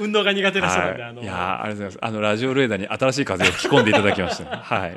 [0.00, 1.22] 運動が苦手な人なんで、はい、あの。
[1.22, 1.98] いやありがとうございます。
[2.02, 4.50] あの、ラジオレーダーに新しい風を吹き込んでいただきました、ね。
[4.50, 4.96] はい。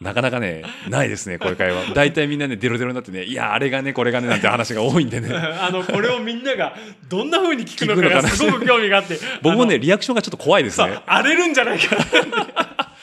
[0.00, 1.94] なかなかね、ないですね、こういう会話。
[1.94, 5.28] 大体みんなね、デロデロになってね、いや、あれがね、これがね、なんて話が多いんでね。
[5.32, 6.74] あの、これをみんなが
[7.08, 9.18] どんな風に聞くのかがすごく興味があって。
[9.40, 10.98] 僕もね、リアクションがちょっと怖いですね。
[11.06, 11.96] 荒れるんじゃないか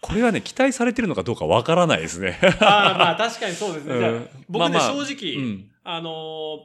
[0.00, 2.38] これはね、期待されてるのかどうかわからないですね。
[2.60, 3.98] あまあ確かにそうですね。
[3.98, 4.12] じゃあ、
[4.48, 6.58] 僕ね、正直、あの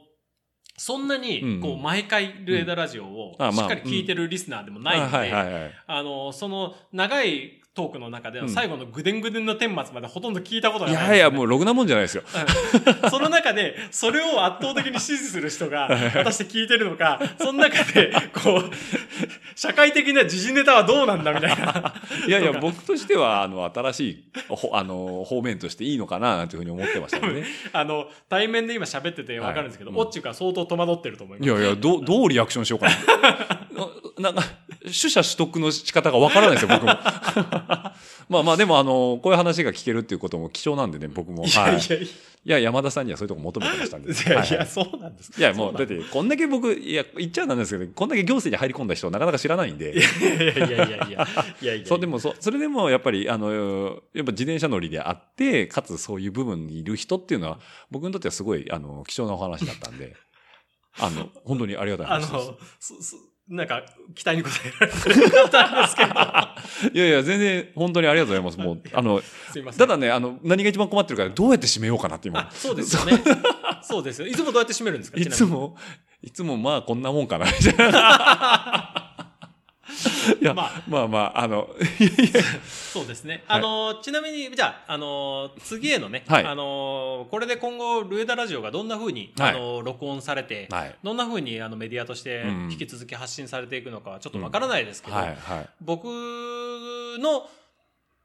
[0.78, 5.10] そんなに、こう、毎回、ルエダラジオをしっかり聞いてるリスナーでもないん。
[5.10, 12.24] で、あの、その、長いトークの中での最後のぐでんぐでんの顛末までほとんど聞いたことがない、ね、いやいや、もうろくなもんじゃないですよ。
[13.08, 18.70] その中で、それを圧倒的に支持する人が、果たして聞いてるのか、その中で、こう、
[19.54, 21.94] 社会的な時事ネタはどうなんだみたいな。
[22.26, 24.24] いやいや、僕としては、あの、新しい、
[24.72, 27.44] あの、方面としていいのかな、なんていうふうに思ってましたね。
[27.72, 31.50] あの、対面で今喋っててわかるんですけど、はい、うん、オッチュが相当戸惑ってると思います。
[31.50, 33.68] いやいや、ど、どうリアクションしようかな。
[34.18, 34.42] なんか、
[34.82, 36.88] 取捨取得の仕方がわからないですよ、僕も。
[38.28, 41.44] まあまあ、でも、あの、こういう話が聞けるっていうことも貴重なんでね、僕も。
[41.44, 42.06] いやいやいや。
[42.44, 44.12] いや、山田さんにはそういうとこ求めてましたんで。
[44.12, 49.94] いやいや、そうなんですいや、もう、だって、こんだけ僕、いや、言っちゃなんですけど、こんだけ行政に入り込んだ人なかなか知らないんで。
[49.96, 51.28] いやいやいやいやいや。
[51.60, 51.86] いやいや。
[51.86, 53.52] そう、でも、そ、それでも、やっぱり、あの、
[54.14, 60.14] やっぱ自転車乗りであって、かつそういう部分にいる人っていうのは、僕にとってはすごい、あの、貴重なお話だったんで。
[61.00, 62.32] あの、本当にありがたい話です。
[62.32, 62.42] あの、
[62.80, 63.16] そ、そ、
[63.48, 63.82] なんか、
[64.14, 64.50] 期待に応え
[64.80, 66.10] られてる方ですけど。
[66.92, 68.58] いやいや、全然、本当にありがとうございます。
[68.58, 69.78] もう、あの、すいません。
[69.78, 72.50] ただね、あの、何が一番困ってるか、どうやって締めようかなって今。
[72.52, 73.22] そうですよね。
[73.82, 74.26] そうですよ。
[74.28, 75.16] いつもどうやって締めるんですか？
[75.20, 75.76] いつも、
[76.22, 77.46] いつもまあこんなもんかな、
[80.40, 80.82] いや、まあ。
[80.88, 81.68] まあまあ、あの、
[82.92, 83.44] そうですね。
[83.46, 86.44] はいあの、ちなみに、じゃあ、あの、次へのね、はい。
[86.44, 89.50] あの、これで今後、ルエダラジオがどんな風に、はい。
[89.50, 90.96] あの、録音されて、はい。
[91.02, 92.68] どんな風にあのメディアとしてうん。
[92.70, 95.68] 引き続き発信されていくのかはちょっとわからないですけど、はい、はい。
[95.80, 96.04] 僕
[97.18, 97.48] の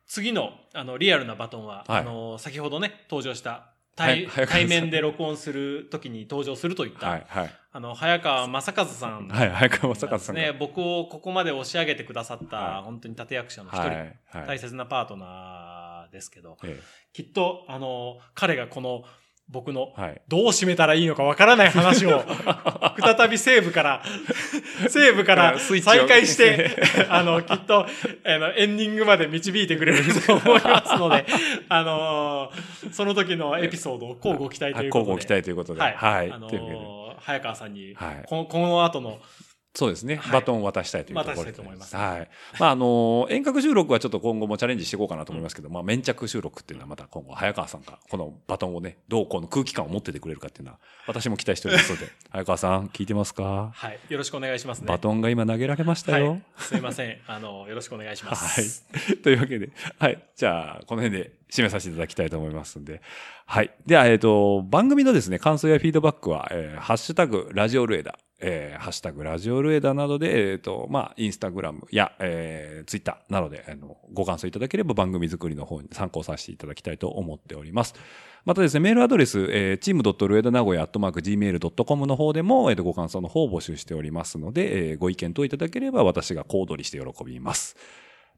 [0.07, 2.01] 次のあのリアルなバトンは、はい。
[2.01, 7.51] あの先ほどね登場した対,、対面で録音する時に登場するといった、はい、はい。
[7.71, 10.41] あの早川正和さんはい、早川正和さんが。
[10.41, 14.47] ね僕をここまで押し上げてくださった、はい本当に立役者の一人、はい、はい。
[14.47, 16.79] 大切なパートナーですけどえ
[17.13, 19.03] きっとあの彼がこの
[19.49, 20.21] 僕のえはい。
[20.27, 22.23] どう締めたらいいのかわからない話を、
[22.99, 24.03] 再び西部から、
[24.87, 26.71] 西部から再開して、
[27.09, 31.25] あの、きっと、あの、エンディングまで導いてくれると思いますので、
[31.69, 35.11] あのーその時のエピソードを交互期待ということで。
[35.11, 35.81] 交互期待ということで。
[35.81, 35.93] はい。
[35.95, 36.31] はい。
[36.31, 39.19] あのー早川さんに、はいこの、この後の、
[39.75, 42.29] そうですね、はいバトンを渡したいというところで渡したいと思いますはい。
[42.59, 53.71] まあ、あの、遠隔収録はちょっと今後もチャレンジしていこうかなと思いますけど、まあ、粘着収録っていうのはまた今後、早川さんがこのバトンをね、どうこの空気感を持っててくれるかっていうのは、私も期待しておりますので、 早川さん、聞いてますか？
[53.73, 53.99] はい。
[54.09, 54.87] よろしくお願いしますね。
[54.87, 56.29] バトンが今投げられましたよ。
[56.29, 56.43] はい。
[56.57, 57.17] すいません。
[57.27, 58.85] あの、よろしくお願いします。
[58.91, 59.17] はい。
[59.23, 60.23] というわけで、はい。
[60.35, 63.01] じゃあ、この辺で締めさせていただきたいと思いますんで。
[63.45, 63.71] はい。
[63.85, 77.95] では、えっ、と、番組のですね、感想やフィードバックは、えーハッシュタグ、ラジオルエダ、えーハッシュタグ、ラジオルエダなどで、えっ、と、まあ、インスタグラムや、えーツイッターなどで、あの、ご感想いただければ番組作りの方に参考させていただきたいと思っております。
[78.45, 87.77] またですね、メールアドレス、えー、チーム r u e d a 名古屋 gmail.com の方でも、えーと、ご感想の方を募集しておりますので、えーご意見等いただければ私が小躍りして喜びます。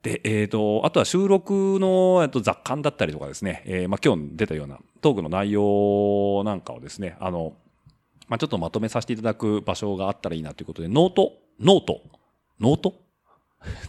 [0.04, 7.54] で、えっ、と、あとは収録の、えっと、雑感だったりとかですね、えーまあ、今日出たようなトークの内容なんかをですね、あの、
[8.28, 12.02] まあ、ちょっとまとめさせていただく場所があったらいいなということで、ノート、ノート、
[12.60, 12.94] ノート？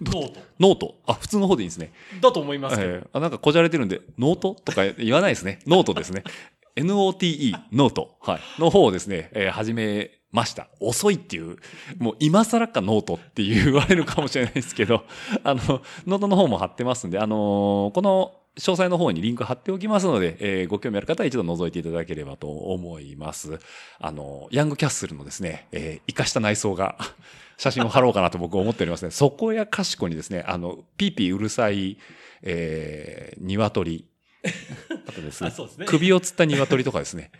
[0.00, 0.40] ノート。
[0.58, 0.94] ノート？
[1.06, 1.92] あ、普通の方でいいんですね。
[2.20, 2.88] だと思いますけど。
[2.90, 4.54] えーあなんかこじゃれてるんで、ノート？
[4.54, 5.60] とか言わないですね。
[5.66, 6.24] ノートですね。
[6.76, 8.16] NOTE、ノート。
[8.20, 8.40] はい。
[8.60, 10.68] の方をですね、えー始めました。
[10.80, 11.56] 遅いっていう、
[11.98, 15.04] もう今更かノートって言われるかもしれないですけど、
[15.44, 23.58] あの、ノートの方も貼ってますんで、あのーこの詳細の方にリンク貼っておきますので、えーご興味ある方は一度覗いていただければと思います。
[24.00, 26.96] あの、ヤングキャッスルのですね、えー生かした内装が、
[27.58, 29.10] 写真を貼ろうかなと僕は思っておりますね。
[29.10, 31.96] そこやかしこにですね、あの、ピーピーうるさい、
[32.42, 34.06] えー、鶏。
[35.08, 35.50] あとですね
[35.86, 37.30] 首をつった鶏とかですね。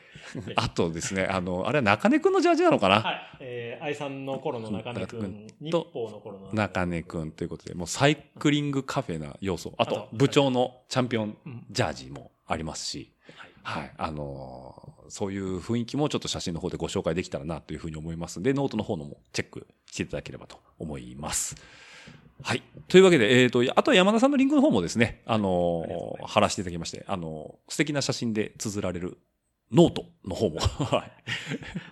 [0.56, 3.20] あとですね、あの、あれは中根くんのジャージなのかな、はい。
[3.40, 9.74] えー、愛さんの頃の中根くん、と日報の頃の中根くんということで、もうサイクリングカフェな要素。
[9.78, 13.92] あと部長のチャンピオンうんジャージもありますし、はいはい。
[13.98, 21.54] あのーそういう雰囲気もちょっと写真の方でご紹介できたらなというふうに思いますので、ノートの方のもチェックしていただければと思います。
[22.42, 22.62] はい。
[22.88, 29.18] というわけで、えっ、と、あとは山田さんのリンクの方もですね、あのー貼らせていただきまして、あのー素敵な写真で綴られる
[29.72, 31.12] ノートの方も、はい。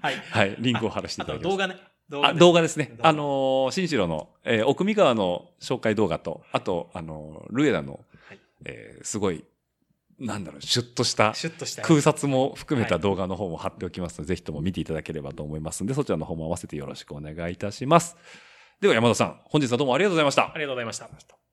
[0.01, 0.17] はい。
[0.17, 0.57] はい。
[0.59, 1.57] リンクを貼らせていただきます。
[1.57, 1.77] と動画ね。
[2.09, 2.93] 動あ動画ですね。
[2.97, 9.45] 動画あのー、新城の、えー奥見川の紹介動画と、あと、あのールエダの、はいえーすごい、
[10.21, 11.83] なんだろう、シュッとしたシュッとした。
[11.83, 18.17] 空撮も含めた動画の方も貼っておきますので、ぜひとも見ていただければと思いますので、そちらの方も合わせてよろしくお願いいたします。
[18.81, 20.53] では山田さん、本日はどうもありがとうございましたあ。
[20.57, 21.44] りがとうございました。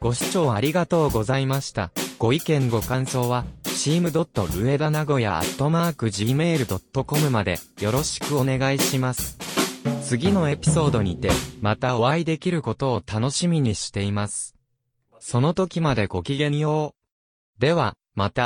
[0.00, 1.90] ご視聴ありがとうございました。
[2.18, 9.38] ご意見ご感想は、team.rueda 名古屋 gmail.com までよろしくお願いします。
[10.02, 14.54] 次のエピソードにて、またお会いできることを楽しみにしています。
[15.18, 16.94] その時までごきげんよ
[17.58, 17.60] う。
[17.60, 18.44] では、また。